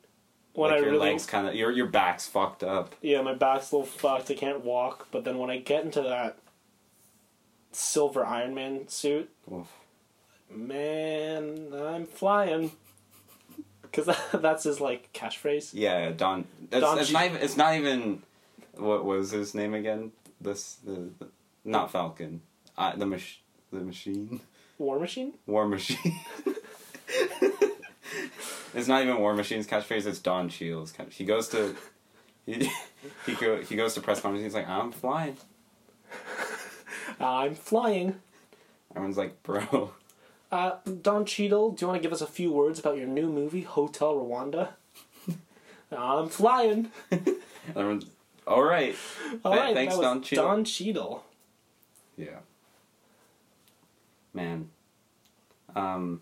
[0.58, 2.96] when like I your really legs kind of your your back's fucked up.
[3.02, 4.32] Yeah, my back's a little fucked.
[4.32, 5.08] I can't walk.
[5.12, 6.40] But then when I get into that
[7.72, 9.68] silver Iron Man suit, Oof.
[10.50, 12.72] man, I'm flying.
[13.84, 15.72] Because that's his like catchphrase.
[15.74, 16.46] Yeah, Don.
[16.72, 17.42] It's, Don it's Che- not even.
[17.42, 18.24] It's not even.
[18.76, 20.12] What was his name again?
[20.42, 21.28] This the, the
[21.66, 22.42] not Falcon.
[22.76, 23.42] Uh, the mach-
[23.72, 24.42] the machine.
[24.80, 25.34] War Machine.
[25.46, 26.20] War Machine.
[28.78, 30.06] it's not even War Machine's catchphrase.
[30.06, 31.16] It's Don Cheadle's catch.
[31.16, 31.76] He goes to.
[32.46, 32.70] He,
[33.26, 34.44] he go he goes to press conference.
[34.44, 35.38] He's like, I'm flying.
[37.20, 38.16] I'm flying.
[38.96, 39.92] Everyone's like, bro.
[40.52, 43.28] Uh, Don Cheadle, do you want to give us a few words about your new
[43.30, 44.70] movie, Hotel Rwanda?
[45.92, 46.90] I'm flying.
[47.76, 48.06] Everyone's
[48.48, 48.96] all right.
[49.44, 50.46] All Th- right, thanks, that was Don Cheadle.
[50.46, 51.24] Don Cheadle.
[52.16, 52.40] Yeah.
[54.34, 54.70] Man.
[55.76, 56.22] Um.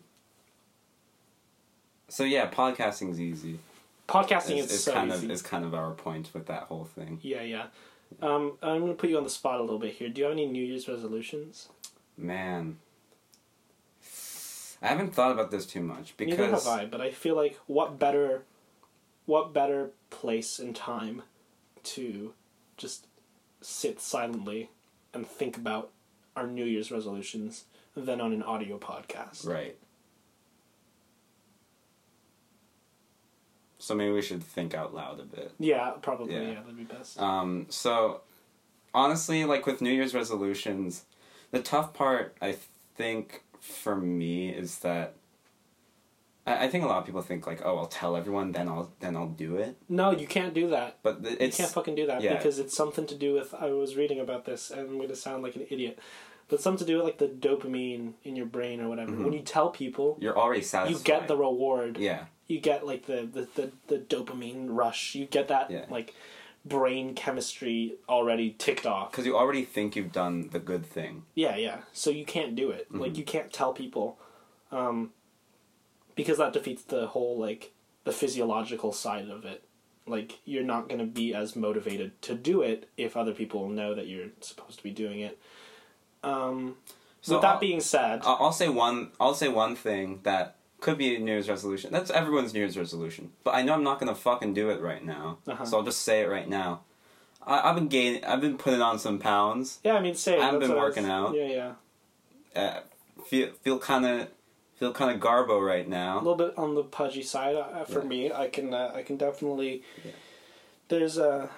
[2.15, 3.59] So yeah, podcasting's easy.
[4.07, 5.25] Podcasting Is, so kind easy.
[5.25, 7.19] of is kind of our point with that whole thing.
[7.21, 7.65] Yeah, yeah.
[8.21, 10.07] Um, I'm gonna put you on the spot a little bit here.
[10.07, 11.67] Do you have any New Year's resolutions?
[12.17, 12.77] Man.
[14.81, 17.59] I haven't thought about this too much Neither because have I, but I feel like
[17.67, 18.43] what better,
[19.25, 21.23] what better place and time
[21.83, 22.33] to
[22.77, 23.07] just
[23.59, 24.69] sit silently
[25.13, 25.89] and think about
[26.33, 29.45] our New Year's resolutions than on an audio podcast.
[29.45, 29.75] right.
[33.85, 35.51] So maybe we should think out loud a bit.
[35.59, 36.33] Yeah, probably.
[36.33, 36.41] Yeah.
[36.41, 37.19] Yeah, that'd be best.
[37.19, 38.21] Um, so
[38.95, 41.05] honestly, like with New Year's resolutions,
[41.51, 42.57] the tough part I
[42.95, 45.13] think for me is that
[46.47, 48.91] I, I think a lot of people think like, oh, I'll tell everyone, then I'll
[49.01, 49.77] then I'll do it.
[49.87, 50.97] no, you can't do that.
[51.03, 52.35] But th- You can't fucking do that yeah.
[52.37, 53.53] because it's something to do with.
[53.53, 55.99] I was reading about this, and I'm going to sound like an idiot,
[56.47, 59.11] but something to do with like the dopamine in your brain or whatever.
[59.11, 60.97] When you tell people, you're already satisfied.
[60.97, 61.97] you get the reward.
[61.99, 62.25] yeah.
[62.47, 65.15] You get like the the, the, the dopamine rush.
[65.15, 65.85] You get that Yeah.
[65.89, 66.13] like
[66.63, 69.11] brain chemistry already ticked off.
[69.11, 71.23] Because you already think you've done the good thing.
[71.35, 71.79] Yeah, yeah.
[71.93, 72.87] So you can't do it.
[72.89, 72.99] Mm-hmm.
[73.01, 74.17] Like you can't tell people,
[74.71, 75.11] um,
[76.15, 77.71] because that defeats the whole like
[78.03, 79.63] the physiological side of it.
[80.07, 84.07] Like you're not gonna be as motivated to do it if other people know that
[84.07, 85.39] you're supposed to be doing it.
[86.23, 86.77] Um,
[87.21, 89.11] So with that I'll- being said, I'll, I'll say one.
[89.19, 90.55] I'll say one thing that
[90.85, 91.91] could be a New Year's resolution.
[91.91, 93.31] That's everyone's New Year's resolution.
[93.43, 95.39] But I know I'm not gonna fucking do it right now.
[95.47, 95.65] Uh-huh.
[95.65, 96.81] So I'll just say it right now.
[97.45, 98.23] I, I've been gaining.
[98.23, 99.79] I've been putting on some pounds.
[99.83, 100.39] yeah, I mean, say.
[100.39, 101.33] I've been what I was- working out.
[101.35, 101.73] Yeah,
[102.55, 102.61] yeah.
[102.61, 102.79] Uh,
[103.27, 104.27] feel feel kind of
[104.77, 106.17] feel kind of garbo right now.
[106.17, 108.07] a little bit on the pudgy side uh, for Yeah.
[108.07, 108.31] me.
[108.31, 109.83] I can uh, I can definitely.
[110.87, 111.49] There's a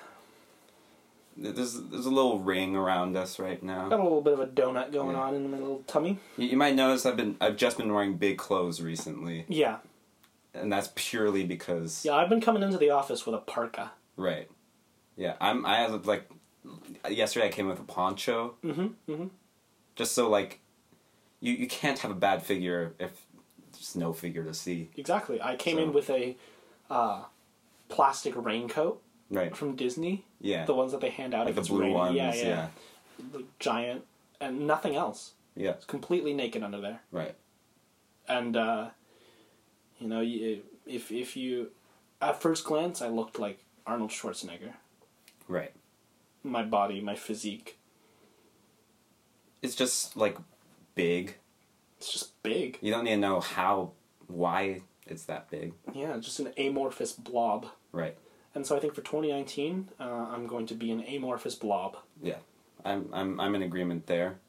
[1.40, 3.90] There's there's a little ring around us right now.
[3.90, 5.22] got a little bit of a donut going Yeah.
[5.22, 6.18] on in my little tummy.
[6.38, 9.78] You, you might notice I've been I've just been wearing big clothes recently, Yeah,
[10.54, 12.14] and that's purely because yeah.
[12.16, 13.92] I've been coming into the office with a parka.
[14.16, 14.50] right.
[15.16, 16.30] Yeah, I'm I have like
[17.10, 18.56] yesterday I came with a poncho.
[18.64, 19.12] Mm-hmm.
[19.12, 19.28] Mm-hmm.
[19.96, 20.60] just so like
[21.40, 23.12] you you can't have a bad figure if
[23.74, 24.90] there's no figure to see.
[24.98, 25.40] Exactly.
[25.42, 26.36] I came in with a
[26.90, 27.24] uh,
[27.90, 29.56] plastic raincoat Right.
[29.56, 30.26] from Disney.
[30.40, 30.66] Yeah.
[30.66, 31.96] The ones that they hand out like if the it's blue raining.
[31.96, 32.16] ones.
[32.16, 32.42] Yeah, Yeah.
[32.42, 32.48] yeah.
[32.48, 32.68] yeah.
[33.34, 34.06] The giant
[34.40, 35.34] and nothing else.
[35.56, 35.72] Yeah.
[35.72, 37.02] It's completely naked under there.
[37.12, 37.36] Right.
[38.28, 38.90] And uh,
[40.00, 41.72] you know, you, if if you
[42.22, 44.74] at first glance I looked like Arnold Schwarzenegger.
[45.48, 45.74] Right.
[46.44, 47.78] My body, my physique.
[49.62, 50.38] It's just like
[50.96, 51.36] big.
[51.98, 52.78] It's just big.
[52.82, 53.92] You don't need to know how,
[54.28, 55.74] why it's that big.
[55.94, 57.66] Yeah, just an amorphous blob.
[57.92, 58.16] Right.
[58.58, 61.96] And so I think for 2019, uh, I'm going to be an amorphous blob.
[62.24, 62.38] Yeah.
[62.84, 64.40] I'm I'm I'm in agreement there.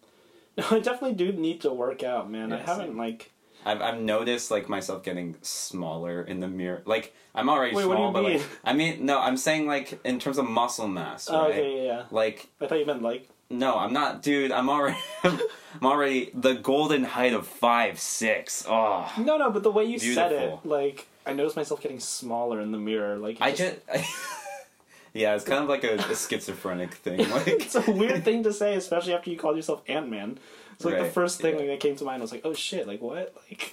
[0.57, 2.53] No, I definitely do need to work out, man.
[2.53, 2.99] I haven't same.
[2.99, 3.33] like.
[3.67, 6.81] I've I've noticed like myself getting smaller in the mirror.
[6.87, 8.41] Like I'm already Wait, small, but like?
[8.65, 11.51] I mean no, I'm saying like in terms of muscle mass, Oh, right?
[11.51, 12.03] okay, yeah, yeah.
[12.11, 13.29] Like I thought you meant like.
[13.51, 14.53] no, I'm not, dude.
[14.53, 15.41] I'm already I'm
[15.83, 18.65] already the golden height of five six.
[18.67, 22.61] Oh, No, no, but the way you said it, like I noticed myself getting smaller
[22.61, 23.17] in the mirror.
[23.17, 23.77] Like I just.
[25.13, 27.19] yeah, it's kind of like a, a schizophrenic thing.
[27.31, 30.39] Like it's a weird thing to say, especially after you called yourself Ant Man.
[30.73, 31.67] It's like the first thing yeah.
[31.67, 33.35] that came to mind I was like, oh shit, like what?
[33.49, 33.73] Like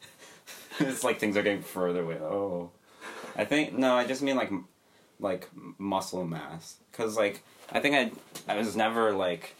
[0.80, 2.16] it's like things are getting further away.
[2.16, 2.70] Oh,
[3.36, 3.94] I think no.
[3.94, 4.50] I just mean like,
[5.18, 5.48] like
[5.78, 6.76] muscle mass.
[6.92, 7.94] Cause like I think
[8.48, 9.54] I I was never like.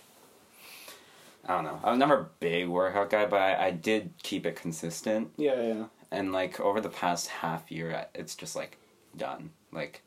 [1.49, 1.81] I don't know.
[1.83, 5.31] I was never a big workout guy, but I, I did keep it consistent.
[5.39, 5.85] yeah, yeah.
[6.11, 8.77] And like over the past half year, it's just like
[9.17, 9.51] done.
[9.73, 10.03] Like,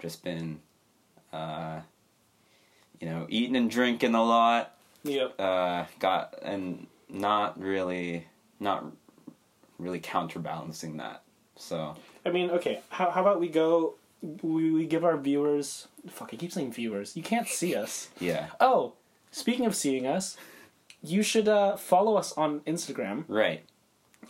[0.00, 0.60] just been,
[1.32, 1.80] uh,
[3.00, 4.74] you know, eating and drinking a lot.
[5.04, 5.34] Yep.
[5.38, 8.26] Uh, got and not really,
[8.58, 8.84] not
[9.78, 11.22] really counterbalancing that.
[11.56, 12.80] So I mean, okay.
[12.90, 13.94] How how about we go?
[14.42, 15.86] We, we give our viewers.
[16.10, 17.16] Fuck, I keep saying viewers.
[17.16, 18.08] You can't see us.
[18.18, 18.94] yeah, Oh,
[19.30, 20.36] speaking of seeing us,
[21.02, 23.24] you should uh, follow us on Instagram.
[23.28, 23.64] right.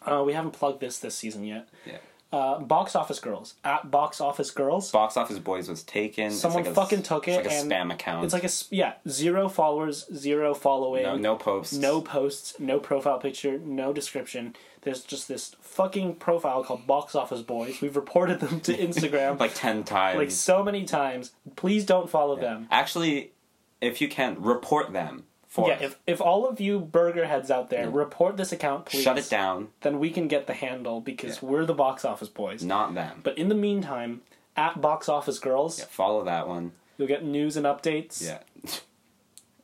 [0.02, 1.68] Uh, we haven't plugged this this season yet.
[1.86, 1.98] Yeah.
[2.30, 4.90] Uh, Box Office Girls at Box Office Girls.
[4.90, 6.30] Box Office Boys was taken.
[6.30, 8.24] Someone like a- fucking took it's it like a and spam account.
[8.26, 11.72] It's like a yeah zero followers, zero following, no no posts.
[11.72, 14.54] no posts, no profile picture, no description.
[14.82, 17.80] There's just this fucking profile called Box Office Boys.
[17.80, 20.18] We've reported them to Instagram like ten times.
[20.18, 21.32] like so many times.
[21.56, 22.42] Please don't follow Yeah.
[22.42, 22.68] them.
[22.70, 23.32] Actually,
[23.80, 25.24] if you can report them
[25.62, 25.82] for Yeah, us.
[25.82, 29.28] if if all of you burger heads out there report this account, please shut it
[29.30, 29.68] down.
[29.82, 32.62] Then we can get the handle because we're the Box Office Boys.
[32.64, 33.20] Not them.
[33.22, 34.22] But in the meantime,
[34.56, 36.72] at Box Office Girls, Yeah, follow that one.
[36.96, 38.24] you'll get news and updates.
[38.24, 38.38] Yeah.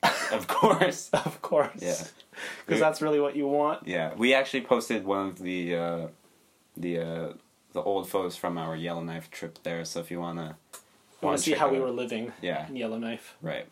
[0.32, 1.10] of course.
[1.12, 1.80] Of course.
[1.80, 1.96] Yeah.
[2.66, 3.86] Because that's really what you want.
[3.86, 6.06] Yeah, we actually posted one of the uh,
[6.76, 7.28] the uh,
[7.72, 9.84] the old photos from our Yellowknife trip there.
[9.84, 10.56] So if you wanna
[11.22, 12.66] You want to see how we were living Yeah.
[12.68, 13.36] in Yellowknife.
[13.40, 13.66] right,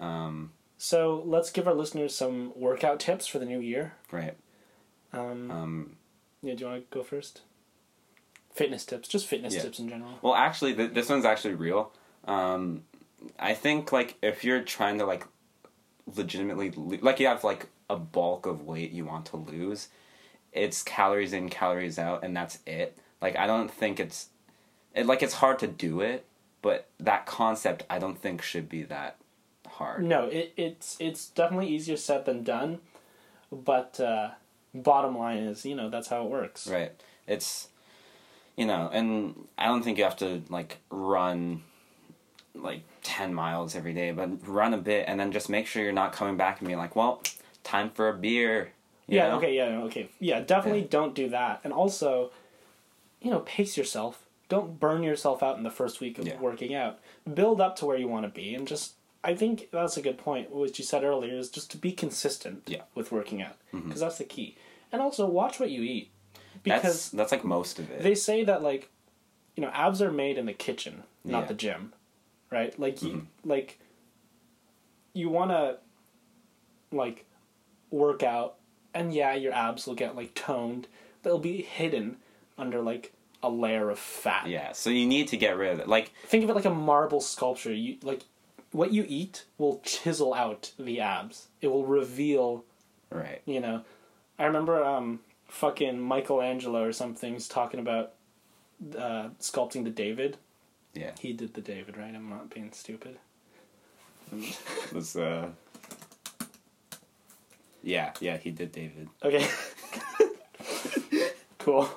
[0.00, 0.52] um,
[0.84, 3.94] So let's give our listeners some workout tips for the new year.
[4.12, 4.36] right.
[5.14, 5.96] Um, Um,
[6.42, 7.40] yeah, do you want to go first?
[8.52, 9.62] Fitness tips, just fitness Yeah.
[9.62, 10.18] tips in general.
[10.20, 11.90] well, actually, th- this one's actually real.
[12.26, 12.84] Um,
[13.38, 15.26] I think like if you're trying to like
[16.14, 19.88] legitimately lo- like you have like a bulk of weight you want to lose,
[20.52, 22.98] it's calories in, calories out, and that's it.
[23.22, 24.28] Like I don't think it's
[24.94, 26.26] it like it's hard to do it,
[26.60, 29.16] but that concept I don't think should be that
[29.74, 30.04] hard.
[30.04, 32.78] No, it, it's it's definitely easier said than done,
[33.52, 34.30] but uh,
[34.74, 36.66] bottom line is, you know, that's how it works.
[36.66, 36.92] Right.
[37.26, 37.68] It's
[38.56, 41.62] you know, and I don't think you have to like run
[42.54, 45.92] like 10 miles every day, but run a bit and then just make sure you're
[45.92, 47.22] not coming back and being like, "Well,
[47.64, 48.72] time for a beer."
[49.06, 49.28] you Yeah.
[49.28, 49.36] know?
[49.36, 49.54] Okay.
[49.54, 49.82] Yeah.
[49.82, 50.08] Okay.
[50.20, 50.40] Yeah.
[50.40, 50.86] Definitely Yeah.
[50.90, 51.60] don't do that.
[51.64, 52.30] And also,
[53.20, 54.24] you know, pace yourself.
[54.48, 56.38] Don't burn yourself out in the first week of Yeah.
[56.38, 57.00] working out.
[57.34, 58.92] Build up to where you want to be, and just.
[59.24, 60.50] I think that's a good point.
[60.54, 62.78] What you said earlier is just to be consistent Yeah.
[62.78, 62.86] Mm-hmm.
[63.00, 64.56] with working out because that's the key.
[64.92, 66.10] And also watch what you eat
[66.62, 68.02] because that's like most of it.
[68.02, 68.90] they say that like
[69.56, 71.46] you know abs are made in the kitchen not Yeah.
[71.46, 71.92] the gym
[72.50, 73.48] right like you Mm-hmm.
[73.50, 73.78] like
[75.14, 75.78] you want to
[76.92, 77.24] like
[77.90, 78.54] work out
[78.92, 80.86] and yeah your abs will get like toned
[81.22, 82.16] they'll be hidden
[82.58, 83.12] under like
[83.42, 85.86] a layer of fat yeah, so you need to get rid of it.
[85.88, 88.22] Like think of it like a marble sculpture you like
[88.74, 92.64] what you eat will chisel out the abs it will reveal
[93.10, 93.40] right.
[93.46, 93.82] you know
[94.38, 98.12] i remember um fucking michelangelo or something's talking about
[98.98, 100.36] uh sculpting the david
[100.92, 101.12] Yeah.
[101.20, 103.18] he did the david right i'm not being stupid
[104.92, 105.48] Let's uh
[107.82, 109.08] Yeah, yeah, he did David.
[109.22, 109.46] okay
[111.58, 111.88] cool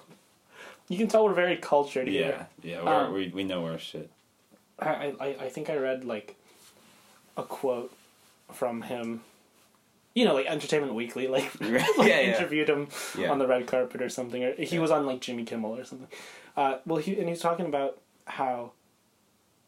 [0.90, 4.10] you can tell we're very cultured here Yeah, Um, we we know our shit.
[4.80, 6.36] I, I, I think I read like
[7.38, 7.94] a quote
[8.52, 9.22] from him.
[10.16, 12.20] you know, like Entertainment Weekly, like, Yeah, like yeah.
[12.22, 13.30] interviewed him Yeah.
[13.32, 16.08] on the red carpet or something, or he was on like Jimmy Kimmel or something.
[16.56, 18.72] Uh, well, he and he's talking about how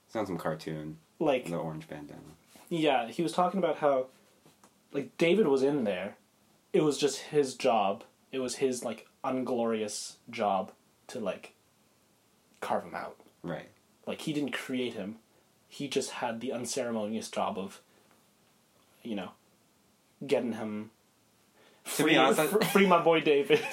[0.07, 0.97] It's on some cartoon.
[1.19, 2.19] like The orange bandana.
[2.69, 4.07] yeah, he was talking about how
[4.91, 6.15] like David was in there.
[6.73, 8.03] It was just his job.
[8.31, 10.71] It was his like unglorious job
[11.09, 11.53] to like
[12.61, 13.17] carve him out.
[13.43, 13.69] Right.
[14.07, 15.17] Like he didn't create him.
[15.69, 17.79] He just had the unceremonious job of
[19.03, 19.29] you know
[20.25, 20.91] getting him
[21.85, 23.61] To free, be honest, fr- free my boy David.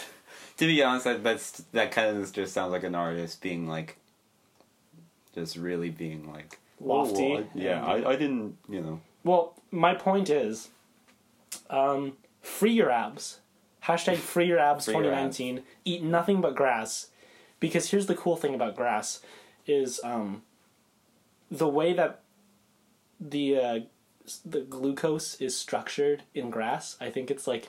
[0.59, 3.99] To be honest, that that's that kind of just sounds like an artist being like,
[5.35, 7.35] just really being like Lofty.
[7.35, 9.01] "Oh, I- yeah, I, I didn't, you know.
[9.23, 10.69] Well, my point is,
[11.69, 13.41] um, free your abs.
[13.85, 15.63] Hashtag free your abs Free your 2019.
[15.85, 17.09] Eat nothing but grass.
[17.61, 19.21] Because here's the cool thing about grass
[19.67, 20.41] is um,
[21.51, 22.21] the way that
[23.21, 23.81] the uh,
[24.45, 26.97] the glucose is structured in grass.
[27.01, 27.69] I think it's like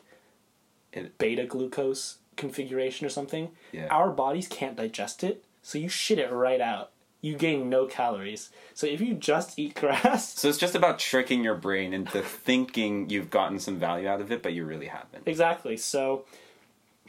[0.91, 3.49] It- beta glucose configuration or something.
[3.71, 3.87] Yeah.
[3.87, 6.91] Our bodies can't digest it, so you shit it right out.
[7.19, 8.51] You gain no calories.
[8.75, 13.09] So if you just eat grass, So it's just about tricking your brain into thinking
[13.09, 15.23] you've gotten some value out of it, but you really haven't.
[15.27, 15.77] Exactly.
[15.77, 16.25] So,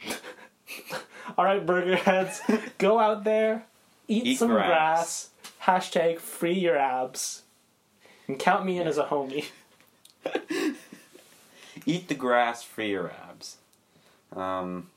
[1.37, 2.41] all right, burger heads,
[2.77, 3.65] go out there,
[4.09, 4.67] eat, Eat some grass.
[4.67, 5.29] grass.
[5.85, 7.43] Hashtag free your abs,
[8.27, 9.45] and count me in as a homie.
[11.85, 13.57] Eat the grass, free your abs.
[14.35, 14.89] Um,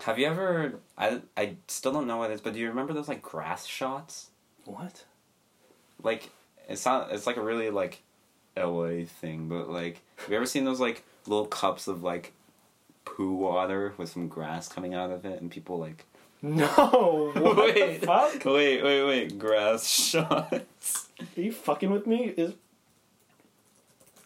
[0.00, 0.74] have you ever?
[0.96, 3.66] I I still don't know what it is, but do you remember those like grass
[3.66, 4.30] shots?
[4.64, 5.04] What?
[6.02, 6.30] Like
[6.68, 7.12] it's not.
[7.12, 8.02] It's like a really like
[8.56, 12.32] LA thing, but like have you ever seen those like little cups of like
[13.04, 16.04] poo water with some grass coming out of it, and people like
[16.40, 17.32] No.
[17.56, 18.04] Wait.
[18.04, 18.44] fuck?
[18.44, 21.08] wait wait wait grass shots.
[21.36, 22.26] Are you fucking with me?
[22.36, 22.52] Is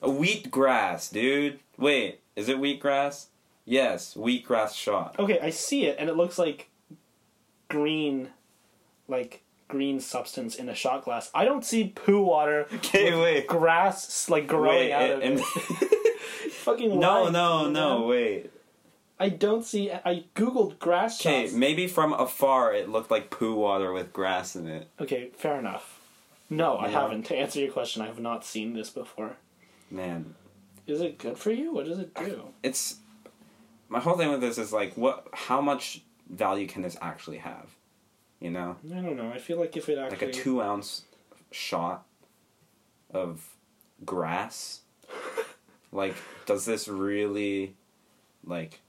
[0.03, 1.59] A wheat grass, dude.
[1.79, 3.29] Wait, is it wheat grass?
[3.65, 5.17] Yes, wheat grass shot.
[5.19, 5.39] okay.
[5.41, 6.69] I see it, and it looks like
[7.69, 8.29] green,
[9.09, 11.31] like green substance in a shot glass.
[11.35, 12.67] I don't see poo water.
[12.75, 13.47] Okay, wait.
[13.47, 15.45] Grass like growing Wait, out of and- it.
[16.53, 18.51] fucking No, lying no, no, wait.
[19.21, 19.91] I don't see.
[19.93, 21.53] I googled grass Okay, shots.
[21.55, 24.89] maybe from afar it looked like poo water with grass in it.
[25.01, 26.01] Okay, fair enough.
[26.51, 27.25] No, I haven't.
[27.27, 29.37] To answer your question, I have not seen this before.
[29.91, 30.35] Man,
[30.87, 31.73] Is it good for you?
[31.73, 32.49] What does it do?
[32.63, 32.97] it's
[33.89, 37.69] my whole thing with this is like what how much value can this actually have?
[38.41, 38.77] You know?
[38.91, 39.31] I don't know.
[39.33, 41.03] I feel like if it actually Like actually a two ounce
[41.53, 42.05] shot
[43.13, 43.47] of
[44.05, 44.81] grass.
[45.93, 47.75] like, does this really
[48.45, 48.81] like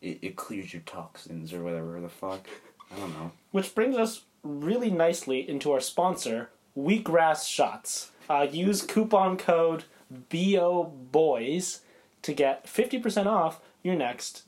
[0.00, 2.46] it, it clears your toxins or whatever the fuck?
[2.94, 3.32] I don't know.
[3.50, 8.10] Which brings us really nicely into our sponsor, Wheatgrass Shots.
[8.28, 11.80] Uh, use coupon code BO Boys
[12.22, 14.44] to get 50% off your next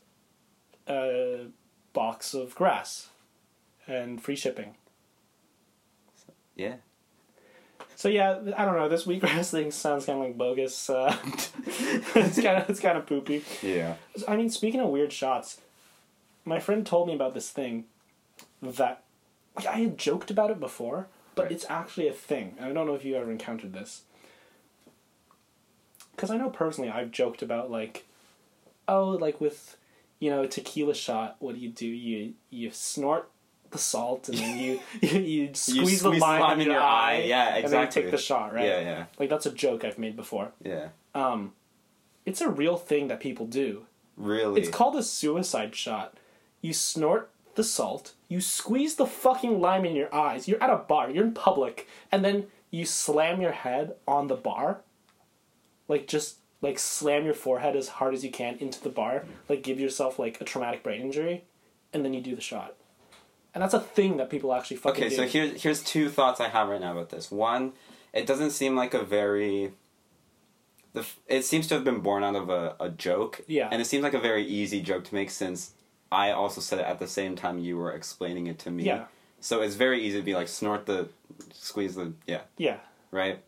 [0.86, 1.48] uh,
[1.92, 3.08] box of grass
[3.86, 4.74] and free shipping.
[6.54, 6.76] Yeah.
[7.96, 8.88] So yeah, I don't know.
[8.88, 10.90] This wheatgrass thing sounds kind of like bogus.
[10.90, 11.16] Uh,
[11.66, 13.44] it's kind of it's kind of poopy.
[13.62, 13.94] Yeah.
[14.26, 15.60] I mean, speaking of weird shots,
[16.44, 17.84] my friend told me about this thing
[18.60, 19.02] that
[19.56, 21.52] like I had joked about it before, but Right.
[21.52, 22.54] it's actually a thing.
[22.58, 24.02] And I don't know if you ever encountered this.
[26.14, 28.04] Because I know personally, I've joked about like,
[28.86, 29.76] oh, like with,
[30.20, 31.36] you know, a tequila shot.
[31.38, 31.86] What do you do?
[31.86, 33.30] You you snort
[33.72, 37.24] the salt and then you you, you squeeze, the squeeze lime, in your, eye.
[37.26, 37.64] Yeah, exactly.
[37.64, 38.64] And then you take the shot, right?
[38.64, 39.04] Yeah, yeah.
[39.18, 40.52] Like that's a joke I've made before.
[40.64, 40.88] Yeah.
[41.14, 41.52] Um,
[42.24, 43.86] it's a real thing that people do.
[44.16, 44.60] Really.
[44.60, 46.16] It's called a suicide shot.
[46.60, 50.48] You snort the salt, you squeeze the fucking lime in your eyes.
[50.48, 54.36] You're at a bar, you're in public, and then you slam your head on the
[54.36, 54.80] bar.
[55.88, 59.62] Like just like slam your forehead as hard as you can into the bar, like
[59.62, 61.44] give yourself like a traumatic brain injury,
[61.92, 62.74] and then you do the shot.
[63.54, 65.16] And that's a thing that people actually fucking Okay, do.
[65.16, 67.30] so here's here's two thoughts I have right now about this.
[67.30, 67.72] One,
[68.12, 69.72] it doesn't seem like a very.
[70.94, 73.40] The it seems to have been born out of a, a joke.
[73.46, 73.68] Yeah.
[73.70, 75.72] And it seems like a very easy joke to make since
[76.10, 78.84] I also said it at the same time you were explaining it to me.
[78.84, 79.04] Yeah.
[79.40, 81.08] So it's very easy to be like snort the,
[81.52, 82.76] squeeze the yeah yeah.
[83.10, 83.42] right.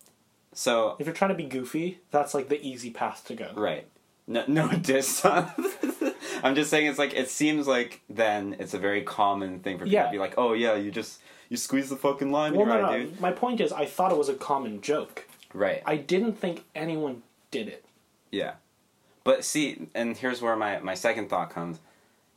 [0.53, 3.53] So If you're trying to be goofy, that's like the easy path to go.
[3.57, 3.87] right.
[4.27, 5.51] No no diss on.
[6.45, 9.84] I'm just saying it's like it seems like then it's a very common thing for
[9.84, 10.05] people Yeah.
[10.07, 12.80] to be like oh yeah you just you squeeze the fucking lime Well, no, eye
[12.99, 13.05] no.
[13.05, 13.20] dude.
[13.20, 15.26] My point is, I thought it was a common joke.
[15.53, 15.82] Right.
[15.86, 17.84] I didn't think anyone did it.
[18.30, 18.55] Yeah.
[19.24, 21.80] But see, and here's where my, my second thought comes.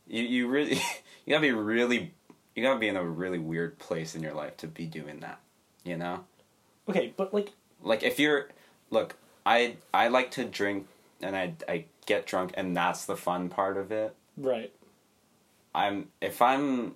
[0.06, 0.74] You you really
[1.26, 2.12] you gotta be really
[2.54, 5.38] you gotta be in a really weird place in your life to be doing that.
[5.84, 6.24] You know?
[6.88, 7.52] Okay, but like,
[7.82, 8.48] Like if you're
[8.90, 10.86] look, I I like to drink
[11.22, 14.14] and I I get drunk and that's the fun part of it.
[14.36, 14.72] Right.
[15.74, 16.94] I'm if I'm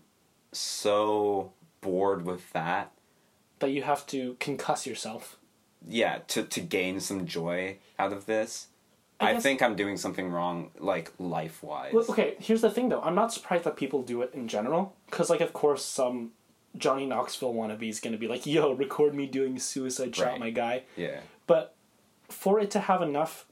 [0.52, 2.92] so bored with that,
[3.60, 5.36] That you have to concuss yourself.
[5.86, 8.68] yeah, to to gain some joy out of this,
[9.20, 11.92] I I, think I'm doing something wrong, like life wise.
[11.92, 13.02] Well, okay, here's the thing though.
[13.02, 16.32] I'm not surprised that people do it in general, because like of course some
[16.76, 20.40] Johnny Knoxville wannabe is gonna be like, "Yo, record me doing suicide shot, Right.
[20.40, 21.74] my guy." Yeah, But
[22.28, 23.46] for it to have enough,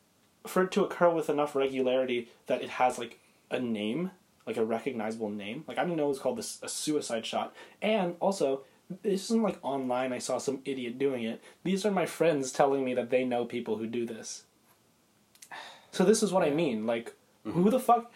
[0.47, 3.18] for it to occur with enough regularity that it has like
[3.51, 4.11] a name,
[4.47, 5.64] like a recognizable name.
[5.66, 8.62] Like I didn't know it was called this a suicide shot, and also.
[9.03, 10.12] This isn't like online.
[10.12, 11.41] I saw some idiot doing it.
[11.62, 14.43] These are my friends telling me that they know people who do this.
[15.93, 16.86] So this is what I mean.
[16.88, 17.14] Like,
[17.45, 18.11] who the fuck?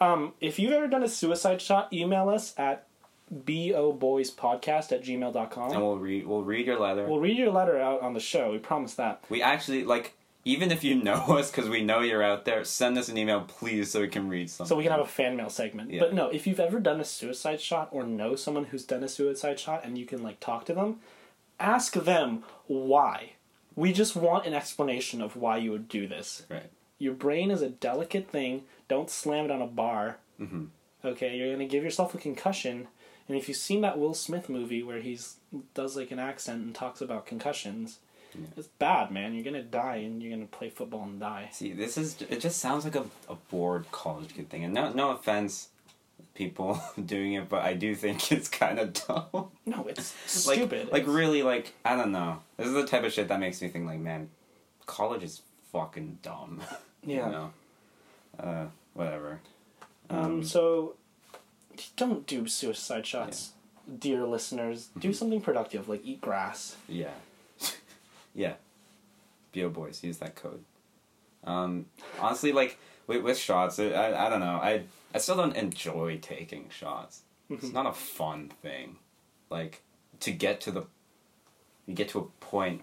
[0.00, 2.88] Um, if you've ever done a suicide shot, email us at
[3.32, 5.72] boboyspodcast at gmail.com.
[5.72, 7.06] and we'll read we'll read your letter.
[7.06, 8.50] We'll read your letter out on the show.
[8.50, 9.22] We promise that.
[9.28, 10.14] we actually like
[10.44, 13.42] even if you know us because we know you're out there, send us an email,
[13.42, 14.68] please, so we can read something.
[14.68, 15.90] So we can have a fan mail segment.
[15.90, 16.00] Yeah.
[16.00, 19.08] But no, if you've ever done a suicide shot or know someone who's done a
[19.08, 21.00] suicide shot and you can like talk to them,
[21.58, 23.32] ask them why.
[23.76, 26.44] We just want an explanation of why you would do this.
[26.48, 26.70] right.
[26.98, 28.64] Your brain is a delicate thing.
[28.86, 30.18] Don't slam it on a bar.
[30.38, 30.64] Mm-hmm.
[31.02, 32.88] Okay, you're gonna give yourself a concussion.
[33.26, 35.36] And if you've seen that Will Smith movie where he's
[35.72, 38.00] does like an accent and talks about concussions,
[38.56, 39.34] it's bad, man.
[39.34, 41.48] You're gonna die and you're gonna play football and die.
[41.52, 42.40] See, this is it.
[42.40, 45.68] Just sounds like a, a bored college kid thing, and no no offense,
[46.34, 49.48] people doing it, but I do think it's kind of dumb.
[49.66, 50.90] No, it's like, stupid.
[50.92, 52.40] Like It's- really, like I don't know.
[52.56, 54.30] This is the type of shit that makes me think like, man,
[54.86, 56.60] college is fucking dumb.
[57.02, 57.24] Yeah.
[57.26, 57.52] You know?
[58.38, 59.40] Uh, whatever.
[60.10, 60.96] Um, so
[61.96, 63.52] don't do suicide shots,
[63.98, 64.88] dear listeners.
[64.90, 65.00] Mm-hmm.
[65.00, 66.76] Do something productive, like eat grass.
[66.88, 67.12] Yeah.
[68.34, 68.54] Yeah.
[69.54, 70.64] Bo boys, use that code.
[71.44, 71.86] Um,
[72.20, 74.60] honestly, like with, with shots, I, I I don't know.
[74.62, 77.22] I I still don't enjoy taking shots.
[77.48, 78.96] It's not a fun thing.
[79.48, 79.82] Like
[80.20, 80.84] to get to the,
[81.86, 82.82] you get to a point,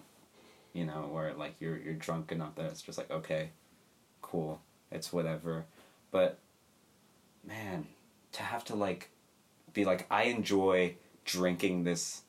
[0.73, 3.51] you know, where like you're you're drunk enough that it's just like okay,
[4.21, 4.59] cool,
[4.91, 5.65] it's whatever.
[6.11, 6.37] But
[7.47, 7.87] man,
[8.33, 9.09] to have to like
[9.73, 12.23] be like I enjoy drinking this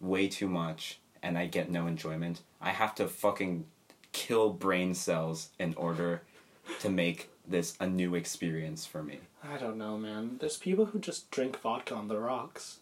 [0.00, 2.40] way too much and I get no enjoyment.
[2.60, 3.66] I have to fucking
[4.12, 6.22] kill brain cells in order
[6.80, 9.18] to make this a new experience for me.
[9.42, 10.36] I don't know, man.
[10.40, 12.78] There's people who just drink vodka on the rocks.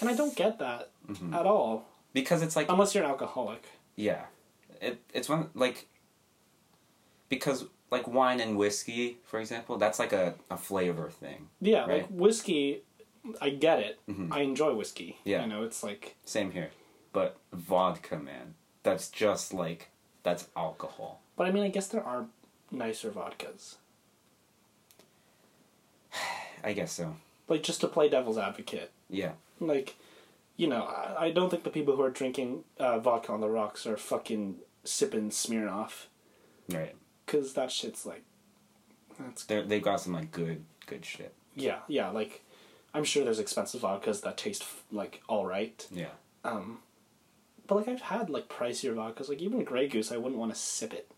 [0.00, 1.34] And I don't get that Mm-hmm.
[1.34, 1.86] at all.
[2.12, 3.62] Because it's like Unless you're an alcoholic.
[3.94, 4.24] yeah.
[4.80, 5.86] It it's one like
[7.28, 11.48] because like wine and whiskey, for example, that's like a, a flavor thing.
[11.60, 12.82] Yeah, like whiskey,
[13.40, 13.98] I get it.
[14.08, 14.32] Mhm.
[14.32, 15.18] I enjoy whiskey.
[15.24, 15.42] Yeah.
[15.42, 16.70] You know, it's like, Same here.
[17.12, 19.90] But vodka, man, that's just like
[20.22, 21.20] that's alcohol.
[21.36, 22.26] but I mean, I guess there are
[22.70, 23.76] nicer vodkas.
[26.64, 27.16] I guess so.
[27.48, 28.90] Like, just to play devil's advocate.
[29.08, 29.32] Yeah.
[29.60, 29.96] like
[30.56, 33.48] you know I, I don't think the people who are drinking uh, vodka on the
[33.48, 36.06] rocks are fucking sipping Smirnoff
[36.68, 36.94] Right.
[37.24, 38.24] because that shit's like
[39.20, 41.32] that's They they got some like good good shit.
[41.54, 42.42] yeah yeah like
[42.96, 46.08] I'm sure there's expensive vodkas that taste like all right Yeah.
[46.44, 46.78] um
[47.66, 50.58] but like I've had like pricier vodkas like even Grey Goose I wouldn't want to
[50.58, 51.10] sip it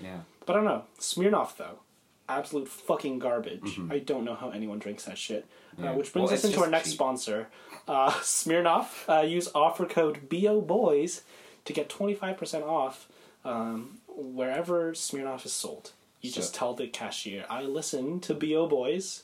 [0.00, 0.20] Yeah.
[0.46, 1.80] but I don't know Smirnoff though
[2.28, 5.84] absolute fucking garbage I don't know how anyone drinks that shit Mm-hmm.
[5.84, 5.90] Yeah.
[5.92, 6.94] uh, which brings Well, us into our next cheap.
[6.98, 7.48] sponsor
[7.88, 11.22] uh, Smirnoff uh, use offer code BOBOYS
[11.64, 13.08] to get 25% off
[13.44, 18.66] um, wherever Smirnoff is sold you So- just tell the cashier I listen to BO
[18.68, 19.22] Boys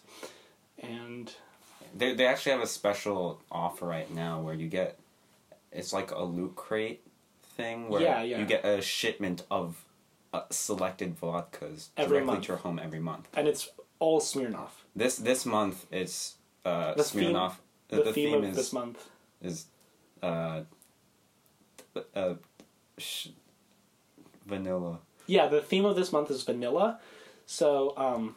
[1.98, 4.98] They they actually have a special offer right now where you get
[5.72, 7.00] it's like a loot crate
[7.56, 8.38] thing where Yeah, yeah.
[8.38, 9.84] you get a shipment of
[10.32, 12.42] uh, selected vodkas Every directly month.
[12.44, 13.28] to your home every month.
[13.34, 13.68] and it's
[13.98, 17.54] all Smirnoff This this month it's uh, The theme- Smirnoff.
[17.88, 19.08] the, theme, of is this month
[19.42, 19.66] is
[20.22, 20.60] uh,
[22.14, 22.34] uh,
[22.98, 23.28] sh-
[24.46, 24.98] vanilla.
[25.26, 27.00] Yeah, the theme of this month is vanilla.
[27.46, 28.36] So, um,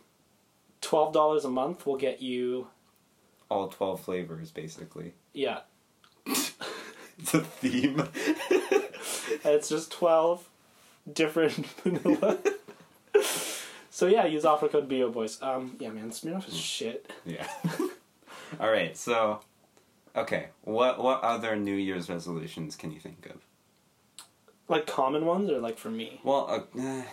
[0.81, 2.67] twelve dollars a month will get you.
[3.51, 5.13] All twelve flavors basically.
[5.33, 5.59] Yeah,
[6.25, 8.07] The theme.
[9.43, 10.47] it's just twelve
[11.11, 12.37] different vanilla.
[13.89, 15.41] so yeah, use offer code BO boys.
[15.41, 17.11] Um, yeah, man, Smirnoff is shit.
[17.25, 17.45] Yeah.
[18.59, 18.95] All right.
[18.95, 19.41] So,
[20.15, 20.47] okay.
[20.63, 23.41] What what other New Year's resolutions can you think of?
[24.69, 26.21] Like common ones, or like for me.
[26.23, 27.03] Well, uh, eh,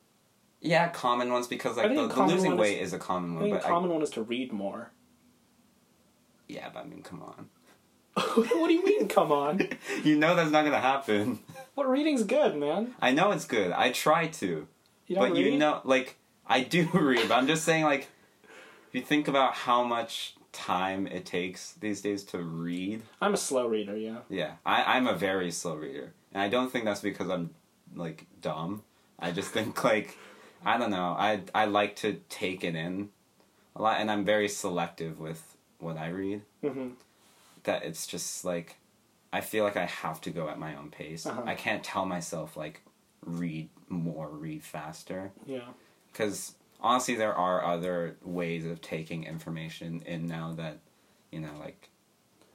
[0.62, 3.42] yeah, common ones because like the, the losing weight is- is, a common I one,
[3.42, 4.90] think but a common one is to read more.
[6.48, 7.48] Yeah, but I mean, come on.
[8.14, 9.08] what do you mean?
[9.08, 9.68] Come on.
[10.04, 11.38] You know that's not gonna happen.
[11.74, 12.94] What reading's good, man?
[13.00, 13.72] I know it's good.
[13.72, 14.66] I try to.
[15.06, 15.52] You but read?
[15.52, 16.16] you know, like
[16.46, 17.28] I do read.
[17.28, 18.08] But I'm just saying, like,
[18.88, 23.38] if you think about how much time it takes these days to read, I'm a
[23.38, 24.18] slow reader, yeah.
[24.28, 27.54] yeah, I, I'm a very slow reader, and I don't think that's because I'm
[27.94, 28.82] like dumb.
[29.18, 30.18] I just think like
[30.64, 31.16] I don't know.
[31.18, 33.08] I I like to take it in
[33.74, 35.51] a lot, and I'm very selective with
[35.82, 36.42] what I read.
[36.62, 36.90] hmm
[37.64, 38.76] That it's just like
[39.32, 41.24] I feel like I have to go at my own pace.
[41.26, 41.42] Uh-huh.
[41.46, 42.82] I can't tell myself like
[43.24, 45.60] read more, read faster Yeah.
[46.12, 50.78] because honestly there are other ways of taking information in now that
[51.30, 51.88] you know like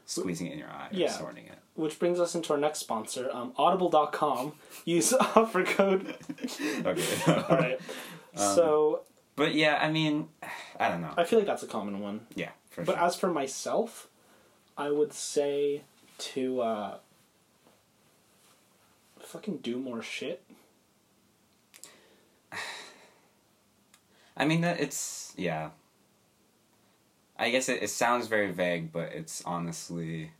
[0.05, 1.09] squeezing it in your eye Yeah.
[1.11, 4.53] sorting it Which brings us into our next sponsor, um, Audible.com.
[4.85, 6.15] Use offer code.
[6.85, 7.79] okay All right.
[8.35, 9.01] Um, so
[9.35, 10.27] but yeah i mean
[10.79, 12.27] i don't know I feel like that's a common one.
[12.35, 13.03] yeah for But sure.
[13.05, 14.07] as for myself,
[14.77, 15.81] I would say
[16.19, 16.97] to uh,
[19.19, 20.43] fucking do more shit.
[24.37, 25.69] i mean that it's yeah.
[27.39, 30.31] I guess it, it sounds very vague but it's honestly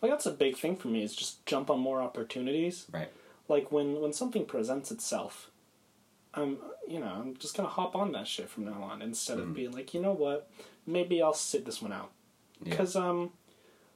[0.00, 2.86] Like that's a big thing for me is just jump on more opportunities.
[2.92, 3.10] right.
[3.48, 5.50] Like when when something presents itself,
[6.34, 6.58] I'm
[6.88, 9.72] you know I'm just gonna hop on that shit from now on instead of being
[9.72, 10.48] like you know what
[10.92, 12.10] maybe I'll sit this one out
[12.62, 13.30] yeah because um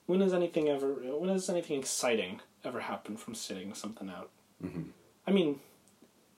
[0.06, 4.30] when has anything ever when has anything exciting ever happened from sitting something out?
[4.64, 4.86] Mhm.
[5.26, 5.60] I mean,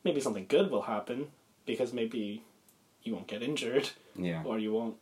[0.04, 1.28] maybe something good will happen
[1.64, 2.42] because maybe
[3.02, 4.96] you won't get injured yeah or you won't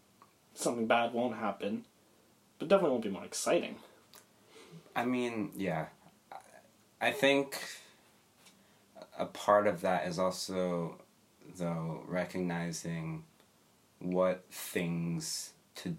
[0.55, 1.85] something bad won't happen,
[2.59, 3.77] but definitely won't be more exciting.
[4.97, 5.87] I mean, yeah.
[7.01, 7.61] I think
[9.19, 10.97] a part of that is also,
[11.57, 13.25] though, recognizing
[14.05, 15.97] what things to,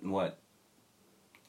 [0.00, 0.38] what,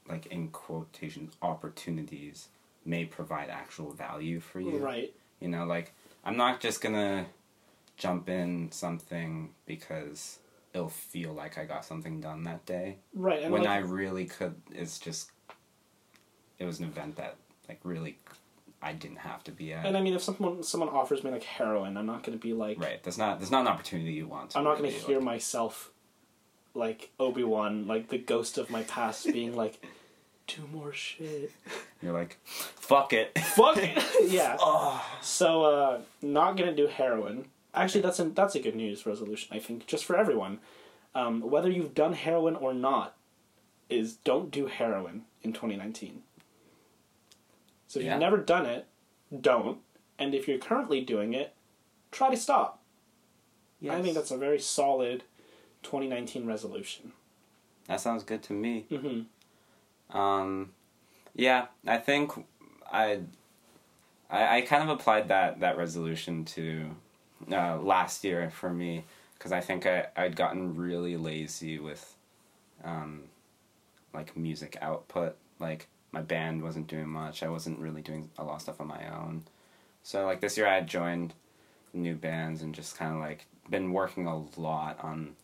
[0.08, 2.50] like in quotations, opportunities
[2.86, 4.78] may provide actual value for you.
[4.78, 5.14] Right.
[5.40, 5.94] You know, like,
[6.26, 7.28] I'm not just gonna
[7.98, 10.40] jump in something because
[10.74, 13.44] it'll feel like I got something done that day Right.
[13.44, 15.32] And when like, I really could, it's just,
[16.60, 18.18] it was an event that like really,
[18.82, 19.86] I didn't have to be at.
[19.86, 22.80] and I mean, if someone someone offers me like heroin, I'm not gonna be like,
[22.80, 24.52] right, that's not that's not an opportunity you want.
[24.52, 25.92] To I'm not gonna really, hear like- myself
[26.74, 29.84] like Obi Wan, like the ghost of my past, being like,
[30.48, 31.52] "Do more shit."
[32.02, 33.38] You're like, fuck it.
[33.40, 34.02] Fuck it.
[34.32, 34.56] yeah.
[35.22, 37.46] So, uh, not gonna do heroin.
[37.74, 39.56] Actually, that's a that's a good news resolution.
[39.56, 40.60] I think just for everyone,
[41.14, 43.16] um, whether you've done heroin or not,
[43.90, 46.22] is don't do heroin in 2019.
[47.90, 48.14] So if Yeah.
[48.14, 48.88] you've never done it,
[49.42, 49.80] don't.
[50.18, 51.54] And if you're currently doing it,
[52.12, 52.82] try to stop.
[53.90, 55.24] I think that's a very solid
[55.84, 57.14] 2019 resolution.
[57.88, 58.86] that sounds good to me.
[58.90, 59.22] hmm
[60.16, 60.74] Um,
[61.36, 62.32] yeah, I think
[62.92, 63.22] I,
[64.30, 66.96] I, I kind of applied that that resolution to
[67.52, 72.16] uh, last year for me because I think I I'd gotten really lazy with,
[72.84, 73.24] um,
[74.14, 75.36] like music output.
[75.60, 77.44] Like my band wasn't doing much.
[77.44, 79.44] I wasn't really doing a lot of stuff on my own.
[80.04, 81.34] So like this year I had joined
[81.94, 85.36] new bands and just kind of like been working a lot on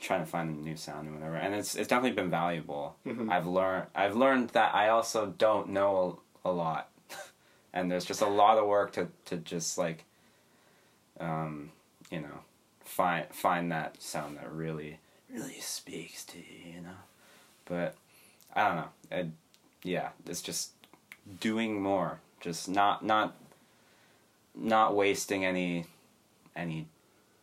[0.00, 1.36] trying to find a new sound and whatever.
[1.36, 2.96] And it's it's definitely been valuable.
[3.28, 6.90] I've learned i've learned that i also don't know a, a lot.
[7.70, 10.04] And there's just a lot of work to to just like
[11.20, 11.70] um
[12.10, 12.40] you know
[12.80, 14.98] find find that sound that really
[15.32, 17.00] really speaks to you you know?
[17.66, 17.94] But
[18.54, 18.88] i don't know.
[19.10, 19.26] It,
[19.82, 20.70] yeah it's just
[21.40, 23.36] doing more just not not
[24.54, 25.84] not wasting any
[26.56, 26.86] any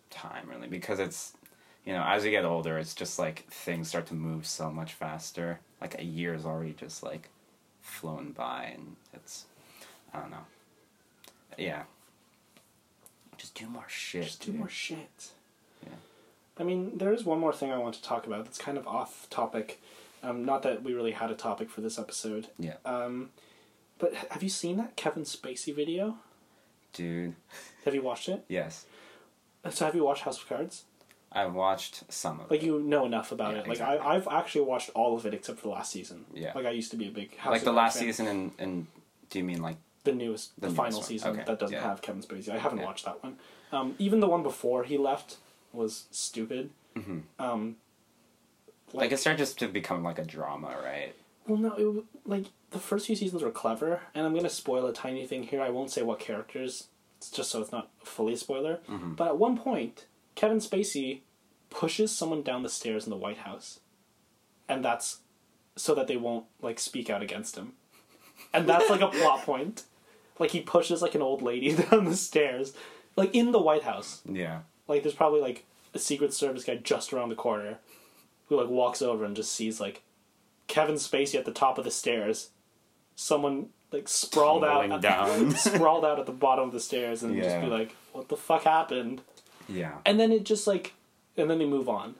[0.10, 1.34] time really because it's
[1.86, 4.94] you know as you get older it's just like things start to move so much
[4.94, 7.30] faster like a year is already just like
[7.82, 9.45] flown by and it's
[10.14, 10.45] i don't know
[11.57, 11.84] yeah
[13.38, 14.60] just do more shit Just do dude.
[14.60, 15.30] more shit.
[15.84, 15.94] Yeah.
[16.57, 18.88] I mean, there is one more thing I want to talk about that's kind of
[18.88, 19.82] off topic.
[20.23, 22.47] Um, not that we really had a topic for this episode.
[22.57, 23.29] yeah Um,
[23.99, 26.17] but have you seen that Kevin Spacey video?
[26.93, 27.35] dude
[27.83, 28.43] Have you watched it?
[28.47, 28.85] yes
[29.69, 30.83] So have you watched House of Cards?
[31.31, 33.67] i've watched some of Like it Like you know enough about Yeah, it.
[33.67, 33.99] Like exactly.
[33.99, 36.25] I, I've actually watched all of it except for the last season.
[36.33, 36.53] Yeah.
[36.55, 38.07] Like I used to be a big House like the last fan.
[38.07, 38.87] season and and
[39.29, 41.07] do you mean like the newest, The the, newest final one.
[41.07, 41.83] season Okay, that doesn't yeah.
[41.83, 42.49] have Kevin Spacey.
[42.49, 42.85] I haven't Yeah.
[42.85, 43.37] watched that one.
[43.71, 45.37] Um, even the one before he left
[45.73, 46.69] was stupid.
[46.95, 47.23] Mhm.
[47.39, 47.75] Um,
[48.97, 51.13] like it started just to become like a drama right
[51.47, 54.93] Well, no, it, like the first few seasons were clever, and I'm gonna spoil a
[54.93, 55.61] tiny thing here.
[55.61, 58.80] I won't say what characters, it's just so it's not fully a spoiler.
[58.89, 59.13] Mm-hmm.
[59.13, 60.05] But at one point,
[60.35, 61.22] Kevin Spacey
[61.69, 63.80] pushes someone down the stairs in the White House,
[64.67, 65.19] and that's
[65.76, 67.73] so that they won't like speak out against him,
[68.53, 69.84] and that's like a plot point.
[70.39, 72.73] Like he pushes like an old lady down the stairs,
[73.15, 74.22] like in the White House.
[74.30, 74.61] Yeah.
[74.88, 77.80] Like there's probably like a Secret Service guy just around the corner,
[78.47, 80.01] who like walks over and just sees like
[80.67, 82.49] Kevin Spacey at the top of the stairs,
[83.15, 85.51] someone like sprawled Tumbling out down.
[85.55, 88.63] sprawled out at the bottom of the stairs, and just be like, "What the fuck
[88.63, 89.22] happened?"
[89.69, 89.93] Yeah.
[90.05, 90.93] And then it just like,
[91.38, 92.15] and then they move on,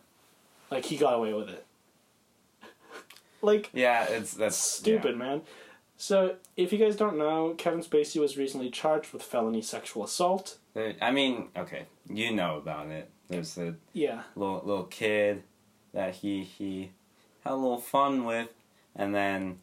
[0.72, 1.66] like he got away with it.
[3.42, 5.42] like Yeah, it's that's stupid, man.
[5.98, 10.58] So if you guys don't know, Kevin Spacey was recently charged with felony sexual assault.
[10.76, 13.10] Uh, I mean, okay, you know about it.
[13.30, 14.24] There's a Yeah.
[14.36, 15.44] little little kid
[15.96, 16.92] that he he
[17.44, 18.50] had a little fun with,
[18.96, 19.60] and then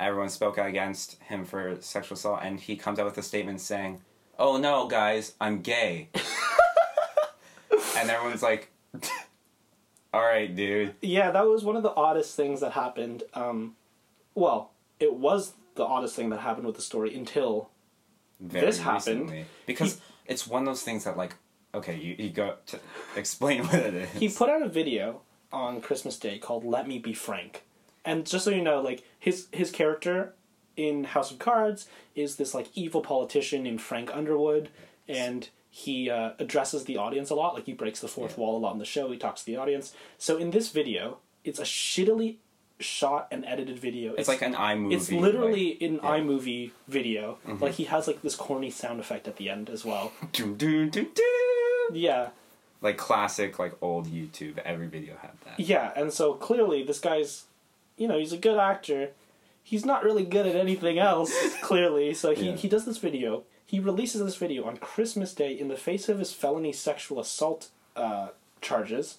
[0.00, 3.60] everyone spoke out against him for sexual assault, and he comes out with a statement
[3.60, 4.00] saying,
[4.38, 6.08] "Oh no, guys, I'm gay,"
[7.96, 8.70] and everyone's like,
[10.12, 13.22] "All right, dude." Yeah, that was one of the oddest things that happened.
[13.34, 13.76] Um,
[14.34, 14.70] well,
[15.00, 17.68] it was the oddest thing that happened with the story until
[18.40, 19.22] Very This happened.
[19.22, 19.44] recently.
[19.66, 21.34] because it's one of those things that like,
[21.74, 22.78] okay, you you go to
[23.16, 24.10] explain what it is.
[24.12, 25.20] he put out a video
[25.54, 27.62] on Christmas Day called "Let Me Be Frank,"
[28.04, 30.34] and just so you know, like his his character
[30.76, 34.68] in House of Cards is this like evil politician named Frank Underwood,
[35.08, 37.54] and he uh, addresses the audience a lot.
[37.54, 39.10] Like he breaks the fourth wall a lot in the show.
[39.10, 39.94] He talks to the audience.
[40.18, 42.36] So in this video, it's a shittily
[42.80, 44.14] shot and edited video.
[44.14, 44.94] it's like an iMovie.
[44.94, 46.00] It's literally like, in yeah.
[46.00, 46.30] Mm-hmm.
[46.30, 47.38] iMovie video.
[47.60, 50.12] Like he has like this corny sound effect at the end as well.
[50.32, 51.94] Dun, dun, dun, dun.
[51.96, 52.30] Yeah.
[52.84, 54.58] Like classic like old YouTube.
[54.58, 55.58] Every video had that.
[55.58, 57.44] Yeah, and so clearly this guy's,
[57.96, 59.10] you know, he's a good actor.
[59.62, 61.32] He's not really good at anything else,
[61.62, 62.12] clearly.
[62.14, 62.56] So he, Yeah.
[62.56, 63.44] he does this video.
[63.66, 67.70] He releases this video on Christmas Day in the face of his felony sexual assault
[67.96, 68.28] uh,
[68.60, 69.18] charges.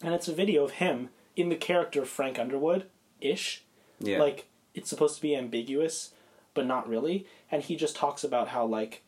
[0.00, 2.86] And it's a video of him in the character of Frank Underwood
[3.20, 3.64] ish.
[3.98, 4.18] Yeah.
[4.20, 6.12] Like, it's supposed to be ambiguous,
[6.54, 7.26] but not really.
[7.50, 9.02] And he just talks about how, like,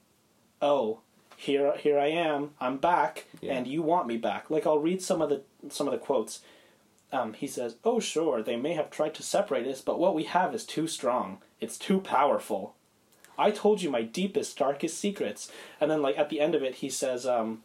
[0.61, 1.01] oh,
[1.37, 3.55] here, here I am, I'm back, Yeah.
[3.55, 4.51] and you want me back.
[4.51, 6.41] Like, I'll read some of the some of the quotes.
[7.13, 10.25] Um, he says, "Oh, sure, they may have tried to separate us, but what we
[10.25, 11.39] have is too strong.
[11.61, 12.75] It's too powerful.
[13.39, 15.51] I told you my deepest, darkest secrets."
[15.81, 17.63] And then, like at the end of it, he says, um,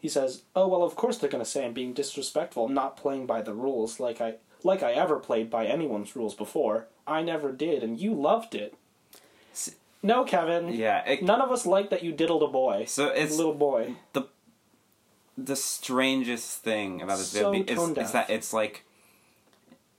[0.00, 3.42] "He says, oh well, of course they're gonna say I'm being disrespectful, not playing by
[3.42, 6.86] the rules like I like I ever played by anyone's rules before.
[7.06, 8.74] I never did, and you loved it."
[10.02, 10.72] No, Kevin.
[10.72, 12.84] Yeah, it- None of us like that you diddled a boy.
[12.86, 13.96] So it's- little boy.
[14.12, 14.24] the
[15.38, 18.84] the strangest thing about this So video is, is that it's like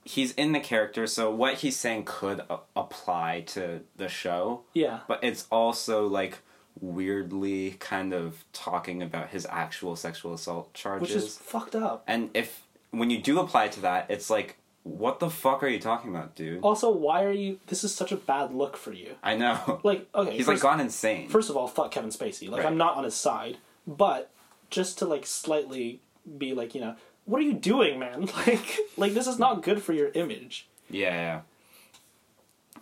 [0.04, 5.00] he's in the character, so what he's saying could a- apply to the show, Yeah.
[5.08, 6.38] but it's also like
[6.80, 11.08] weirdly kind of talking about his actual sexual assault charges.
[11.14, 12.04] Which is fucked up.
[12.06, 12.62] and if
[12.92, 16.36] when you do apply to that, it's like, what the fuck are you talking about,
[16.36, 16.60] dude?
[16.62, 17.58] Also, why are you?
[17.66, 19.16] This is such a bad look for you.
[19.22, 19.80] I know.
[19.84, 21.28] Like, okay, he's first, like gone insane.
[21.28, 22.48] First of all, fuck Kevin Spacey.
[22.48, 22.66] Like, Right.
[22.70, 23.56] I'm not on his side,
[23.86, 24.30] but
[24.70, 26.00] just to like slightly
[26.38, 28.28] be like, you know, what are you doing, man?
[28.46, 30.68] Like, like this is not good for your image.
[30.90, 31.40] yeah, yeah.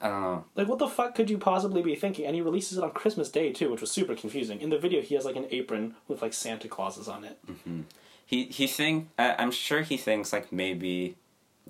[0.01, 0.45] I don't know.
[0.57, 2.27] Like, what the fuck could you possibly be thinking?
[2.27, 4.61] And he releases it on Christmas Day too, which was super confusing.
[4.61, 7.39] In the video, he has like an apron with like Santa Clauses on it.
[7.49, 7.83] Mm-hmm.
[8.27, 11.15] He he think I I'm sure he thinks like maybe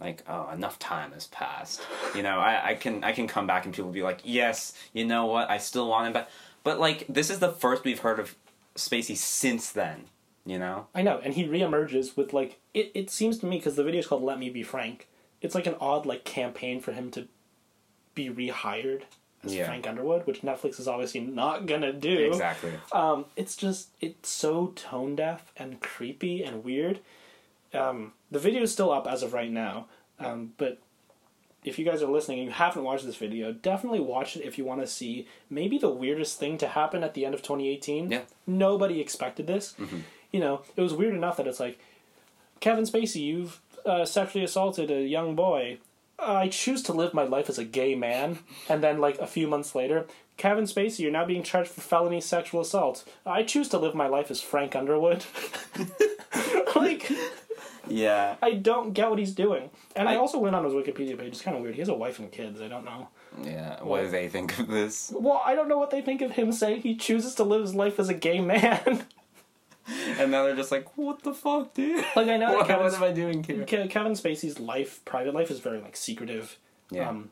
[0.00, 1.80] like oh enough time has passed.
[2.14, 5.04] You know I, I can I can come back and people be like yes you
[5.04, 6.28] know what I still want him back.
[6.64, 8.34] But like this is the first we've heard of
[8.76, 10.04] Spacey since then.
[10.44, 12.90] You know I know, and he reemerges with like it.
[12.94, 15.06] It seems to me because the video is called "Let Me Be Frank."
[15.40, 17.28] It's like an odd like campaign for him to
[18.14, 19.02] be rehired
[19.44, 19.66] as Yeah.
[19.66, 22.18] Frank Underwood, which Netflix is obviously not gonna do.
[22.26, 22.72] exactly.
[22.92, 27.00] Um, it's just it's so tone deaf and creepy and weird.
[27.72, 29.86] Um, the video is still up as of right now,
[30.18, 30.80] um, but
[31.64, 34.58] if you guys are listening and you haven't watched this video, definitely watch it if
[34.58, 38.10] you want to see maybe the weirdest thing to happen at the end of 2018.
[38.10, 38.22] Yeah.
[38.46, 39.74] Nobody expected this.
[40.32, 41.78] You know, it was weird enough that it's like,
[42.58, 45.78] Kevin Spacey, you've uh, sexually assaulted a young boy.
[46.18, 48.38] I choose to live my life as a gay man.
[48.68, 50.06] And then, like, a few months later,
[50.36, 53.04] Kevin Spacey, you're now being charged for felony sexual assault.
[53.26, 55.24] I choose to live my life as Frank Underwood.
[56.76, 57.10] like,
[57.92, 58.36] Yeah.
[58.42, 59.70] I don't get what he's doing.
[59.96, 61.28] And I, I- also went on his Wikipedia page.
[61.32, 61.74] It's kind of weird.
[61.74, 62.60] He has a wife and kids.
[62.60, 63.08] I don't know.
[63.42, 63.82] Yeah.
[63.82, 65.12] What do they think of this?
[65.14, 67.74] Well, I don't know what they think of him saying he chooses to live his
[67.74, 69.04] life as a gay man.
[70.18, 72.04] And now they're just like, what the fuck, dude?
[72.14, 73.64] like I know what, what am I doing here?
[73.64, 76.56] Kevin Spacey's life, private life, is very like secretive.
[76.90, 77.08] Yeah.
[77.08, 77.30] Um,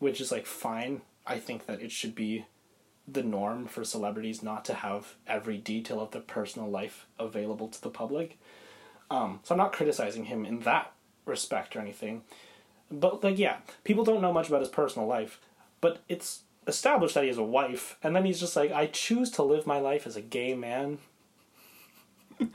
[0.00, 1.02] which is like fine.
[1.24, 2.46] I think that it should be
[3.06, 7.80] the norm for celebrities not to have every detail of their personal life available to
[7.80, 8.38] the public.
[9.10, 10.92] Um, so I'm not criticizing him in that
[11.24, 12.22] respect or anything.
[12.90, 15.40] But like yeah, people don't know much about his personal life,
[15.80, 19.30] but it's established that he has a wife, and then he's just like, I choose
[19.32, 20.98] to live my life as a gay man.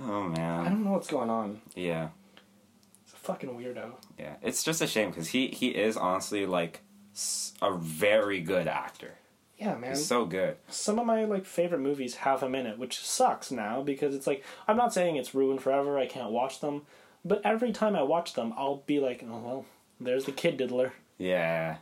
[0.00, 0.66] Oh man.
[0.66, 1.60] I don't know what's going on.
[1.74, 2.08] Yeah.
[3.04, 3.92] He's a fucking weirdo.
[4.18, 4.34] Yeah.
[4.42, 6.82] It's just a shame because he he is honestly like
[7.62, 9.14] a very good actor.
[9.64, 9.90] Yeah, man.
[9.90, 10.56] He's so good.
[10.68, 14.26] Some of my like favorite movies have him in it, which sucks now because it's
[14.26, 15.98] like I'm not saying it's ruined forever.
[15.98, 16.82] I can't watch them,
[17.24, 19.64] but every time I watch them, I'll be like, oh well,
[20.00, 20.92] there's the kid diddler.
[21.18, 21.76] Yeah.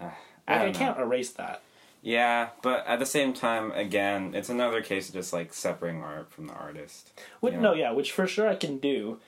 [0.00, 0.12] Uh, Like,
[0.46, 0.78] I, I, don't know.
[0.78, 1.62] can't erase that.
[2.02, 6.30] Yeah, but at the same time, again, it's another case of just like separating art
[6.30, 7.10] from the artist.
[7.40, 7.60] Which, Yeah.
[7.60, 9.18] No, yeah, which for sure I can do.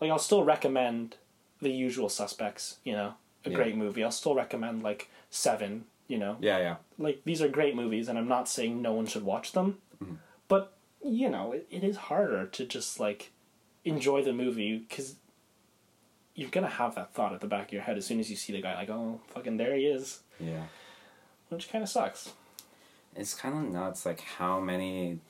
[0.00, 1.16] Like I'll still recommend
[1.62, 2.78] The Usual Suspects.
[2.84, 3.14] You know,
[3.44, 3.56] a Yeah.
[3.56, 4.02] great movie.
[4.02, 5.84] I'll still recommend like Seven.
[6.10, 6.76] You know, Yeah, yeah.
[6.98, 10.14] like these are great movies, and I'm not saying no one should watch them, Mm-hmm.
[10.48, 10.72] but
[11.04, 13.30] you know, it, it is harder to just like
[13.84, 15.14] enjoy the movie because
[16.34, 18.34] you're gonna have that thought at the back of your head as soon as you
[18.36, 18.74] see the guy.
[18.74, 20.64] Like, oh, fucking there he is, Yeah.
[21.48, 22.32] which kind of sucks.
[23.14, 25.20] It's kind of nuts, like how many.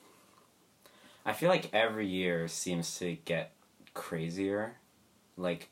[1.25, 3.51] I feel like every year seems to get
[3.93, 4.77] crazier.
[5.37, 5.69] Like,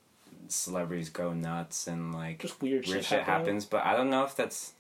[0.48, 3.46] celebrities go nuts and like Just weird shit weird shit happening.
[3.48, 4.74] happens, but I don't know if that's.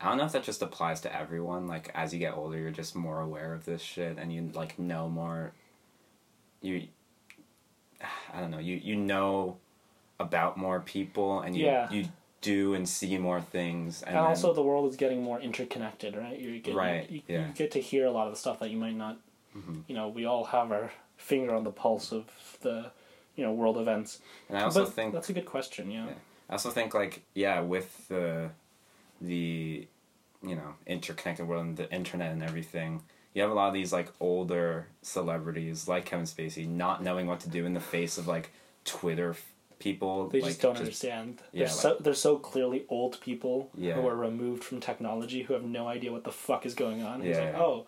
[0.00, 1.66] I don't know if that just applies to everyone.
[1.66, 4.78] Like, as you get older, you're just more aware of this shit and you like
[4.78, 5.52] know more.
[6.60, 6.88] You.
[8.32, 8.58] I don't know.
[8.58, 9.56] You you know
[10.20, 11.90] about more people and you Yeah.
[11.90, 12.08] you
[12.42, 16.14] do and see more things and, And, then- also, the world is getting more interconnected,
[16.16, 16.38] right?
[16.38, 17.48] You get, Right, You, yeah.
[17.48, 19.18] you get to hear a lot of the stuff that you might not.
[19.56, 19.80] Mm-hmm.
[19.88, 22.24] You know, we all have our finger on the pulse of
[22.60, 22.90] the,
[23.34, 24.20] you know, world events.
[24.48, 25.90] and I also but think that's a good question.
[25.90, 26.06] Yeah.
[26.06, 26.12] Yeah.
[26.50, 28.50] I also think like yeah, with the
[29.20, 29.86] the
[30.42, 33.02] you know interconnected world and the internet and everything,
[33.34, 37.40] you have a lot of these like older celebrities like Kevin Spacey not knowing what
[37.40, 38.50] to do in the face of like
[38.84, 40.28] Twitter f- people.
[40.28, 41.42] They like, just don't understand.
[41.52, 43.94] yeah, They're so they're so clearly old people Yeah.
[43.94, 47.22] who are removed from technology who have no idea what the fuck is going on.
[47.22, 47.60] Yeah, like, yeah.
[47.60, 47.86] oh,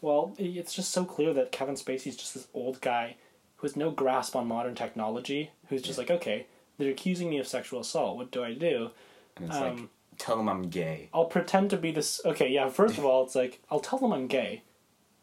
[0.00, 3.16] well, it's just so clear that Kevin Spacey's just this old guy
[3.56, 5.50] who has no grasp on modern technology.
[5.68, 6.46] Who's just like, okay,
[6.78, 8.16] they're accusing me of sexual assault.
[8.16, 8.90] What do I do?
[9.36, 11.08] And it's like um, tell them I'm gay.
[11.12, 12.20] I'll pretend to be this.
[12.24, 12.68] Okay, yeah.
[12.68, 14.62] First of all, it's like I'll tell them I'm gay.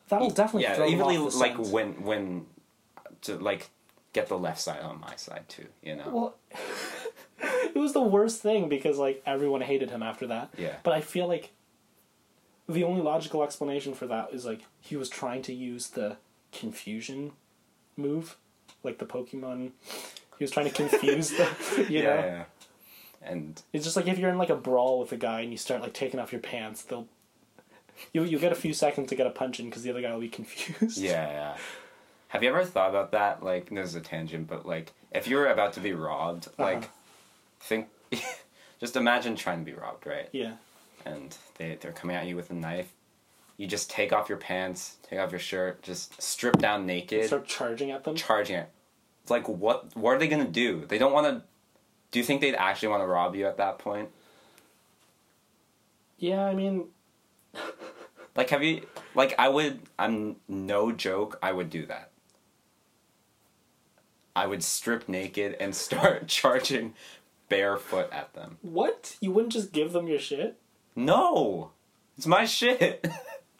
[0.09, 1.67] That'll definitely yeah, throw them even off the like scent.
[1.69, 2.45] when when
[3.21, 3.69] to like
[4.13, 5.67] get the left side on my side too.
[5.81, 6.09] You know.
[6.11, 6.35] Well,
[7.41, 10.49] it was the worst thing because like everyone hated him after that.
[10.57, 10.75] Yeah.
[10.83, 11.51] But I feel like
[12.67, 16.17] the only logical explanation for that is like he was trying to use the
[16.51, 17.31] confusion
[17.97, 18.37] move,
[18.83, 19.71] like the Pokemon.
[20.37, 21.47] He was trying to confuse the,
[21.89, 22.15] you yeah, know.
[22.15, 22.43] yeah.
[23.23, 25.57] And It's just like if you're in like a brawl with a guy and you
[25.57, 27.07] start like taking off your pants, they'll.
[28.13, 30.11] You you get a few seconds to get a punch in because the other guy
[30.13, 30.97] will be confused.
[30.97, 31.57] Yeah, yeah.
[32.29, 33.43] Have you ever thought about that?
[33.43, 36.63] Like, this is a tangent, but like, if you were about to be robbed, uh-huh.
[36.63, 36.89] like,
[37.59, 37.89] think,
[38.79, 40.29] just imagine trying to be robbed, right?
[40.31, 40.53] Yeah.
[41.05, 42.91] And they they're coming at you with a knife.
[43.57, 47.45] You just take off your pants, take off your shirt, just strip down naked, Start
[47.45, 48.15] charging at them.
[48.15, 48.69] charging it.
[49.21, 49.95] It's like, what?
[49.95, 50.85] What are they gonna do?
[50.87, 51.43] They don't want to.
[52.11, 54.09] Do you think they'd actually want to rob you at that point?
[56.17, 56.85] yeah, I mean,
[58.35, 58.85] Like, have you?
[59.15, 59.81] Like, I would.
[59.99, 61.37] I'm no joke.
[61.43, 62.11] I would do that.
[64.35, 66.93] I would strip naked and start charging
[67.49, 68.57] barefoot at them.
[68.61, 69.17] what?
[69.19, 70.57] You wouldn't just give them your shit?
[70.95, 71.71] No,
[72.17, 73.05] it's my shit.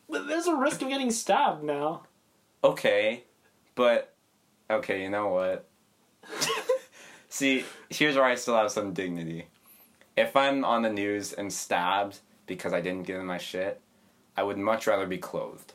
[0.09, 2.03] But there's a risk of getting stabbed now.
[2.65, 3.23] okay,
[3.75, 4.13] but
[4.69, 5.65] okay, you know what?
[7.31, 9.47] See, here's where I still have some dignity.
[10.17, 13.79] If I'm on the news and stabbed because I didn't give them my shit,
[14.35, 15.71] I would much rather be clothed.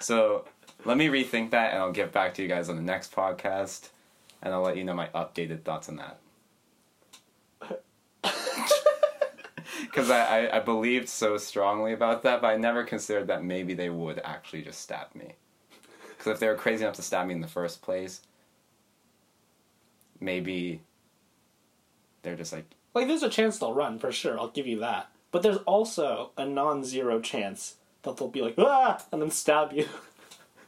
[0.00, 0.46] so
[0.84, 3.90] let me rethink that and I'll get back to you guys on the next podcast
[4.42, 6.18] and I'll let you know my updated thoughts on that.
[9.82, 13.74] Because I, I, I believed so strongly about that, but I never considered that maybe
[13.74, 15.34] they would actually just stab me.
[16.08, 18.22] Because if they were crazy enough to stab me in the first place,
[20.22, 20.80] maybe
[22.22, 25.10] they're just like, Like, there's a chance they'll run, for sure, I'll give you that.
[25.30, 29.72] But there's also a non zero chance that they'll be like, ah, and then stab
[29.72, 29.88] you.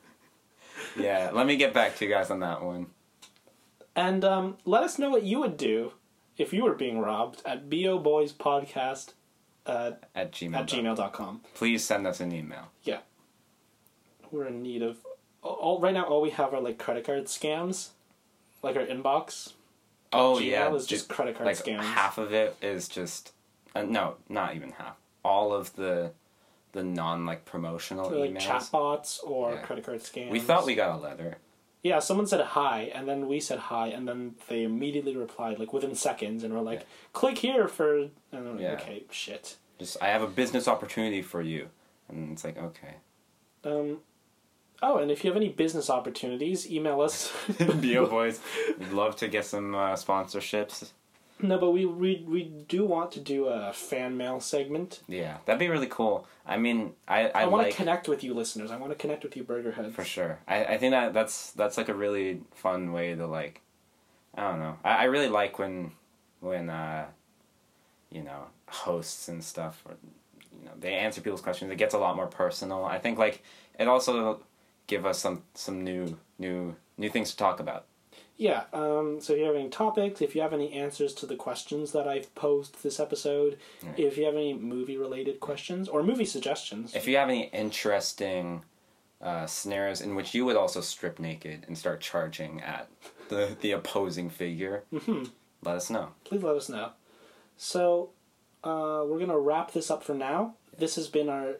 [0.98, 2.86] yeah, let me get back to you guys on that one.
[3.96, 5.92] And um, let us know what you would do
[6.36, 9.12] if you were being robbed at boboyspodcast
[9.66, 10.56] uh, At Gmail.
[10.56, 11.40] at gmail.com.
[11.54, 12.68] Please send us an email.
[12.82, 12.98] Yeah.
[14.30, 14.98] We're in need of.
[15.42, 17.90] All, right now, all we have are like credit card scams.
[18.64, 19.52] Like our inbox.
[20.12, 21.80] Oh Gmail yeah, is just credit card like scams.
[21.82, 23.32] half of it is just
[23.74, 24.96] uh, no, not even half.
[25.24, 26.12] All of the
[26.72, 28.70] the non like promotional They're like emails.
[28.70, 29.60] chatbots or Yeah.
[29.62, 30.30] credit card scams.
[30.30, 31.38] We thought we got a letter.
[31.82, 35.72] Yeah, someone said hi, and then we said hi, and then they immediately replied, like
[35.74, 36.86] within seconds, and were like, Yeah.
[37.12, 38.72] "Click here for." And like, Yeah.
[38.74, 39.56] okay, shit.
[39.78, 41.68] Just I have a business opportunity for you,
[42.08, 42.94] and it's like okay.
[43.64, 43.98] Um,
[44.84, 47.32] oh, and if you have any business opportunities, email us.
[47.58, 48.40] Bo boys,
[48.78, 50.90] we'd love to get some uh, sponsorships.
[51.40, 55.00] no, but we, we we do want to do a fan mail segment.
[55.08, 56.28] Yeah, that'd be really cool.
[56.46, 58.70] I mean, I I, I, want like to connect with you, listeners.
[58.70, 59.94] I want to connect with you, Burger Heads.
[59.94, 60.38] for sure.
[60.46, 63.62] I I think that that's that's like a really fun way to like.
[64.36, 64.76] I don't know.
[64.84, 65.92] I, I really like when
[66.40, 67.06] when uh,
[68.10, 69.94] you know hosts and stuff or
[70.52, 71.70] you know they answer people's questions.
[71.70, 72.84] It gets a lot more personal.
[72.84, 73.42] I think like
[73.78, 74.40] it also
[74.86, 77.86] give us some some new new new things to talk about.
[78.36, 78.64] Yeah.
[78.72, 81.92] Um, so if you have any topics, if you have any answers to the questions
[81.92, 83.58] that I've posed this episode,
[83.96, 88.64] if you have any movie related questions or movie suggestions, If you have any interesting
[89.22, 92.88] uh, scenarios in which you would also strip naked and start charging at
[93.28, 94.82] the the opposing figure,
[95.62, 96.08] let us know.
[96.24, 96.90] please let us know.
[97.56, 98.10] So
[98.64, 100.54] uh, we're gonna wrap this up for now.
[100.76, 101.58] This has been our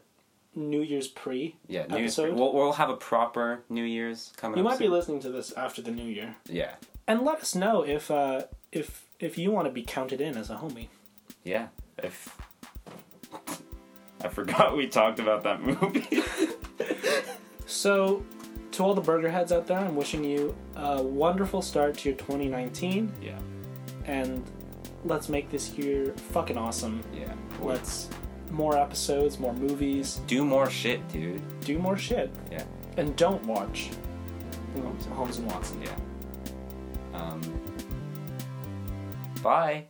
[0.54, 2.18] New Year's pre Yeah, New Year's.
[2.18, 2.38] episode.
[2.38, 4.54] We'll, we'll have a proper New Year's coming.
[4.54, 4.56] Up.
[4.58, 4.92] You up might be soon.
[4.92, 6.74] listening to this after the New Year, Yeah,
[7.08, 10.50] and let us know if uh, if if you want to be counted in as
[10.50, 10.88] a homie.
[11.44, 11.68] yeah.
[12.02, 12.36] If
[14.22, 16.22] I forgot we talked about that movie.
[17.66, 18.22] So,
[18.72, 22.18] to all the burger heads out there, I'm wishing you a wonderful start to your
[22.18, 23.38] 2019, yeah,
[24.04, 24.44] and
[25.04, 27.02] let's make this year fucking awesome.
[27.14, 27.32] yeah.
[27.62, 28.10] Let's
[28.54, 31.42] more episodes, more movies, Do more shit, dude.
[31.60, 32.64] do more shit, Yeah,
[32.96, 33.90] and don't watch
[35.12, 35.82] Holmes and Watson.
[35.82, 37.18] yeah.
[37.20, 37.40] Um.
[39.42, 39.84] Bye.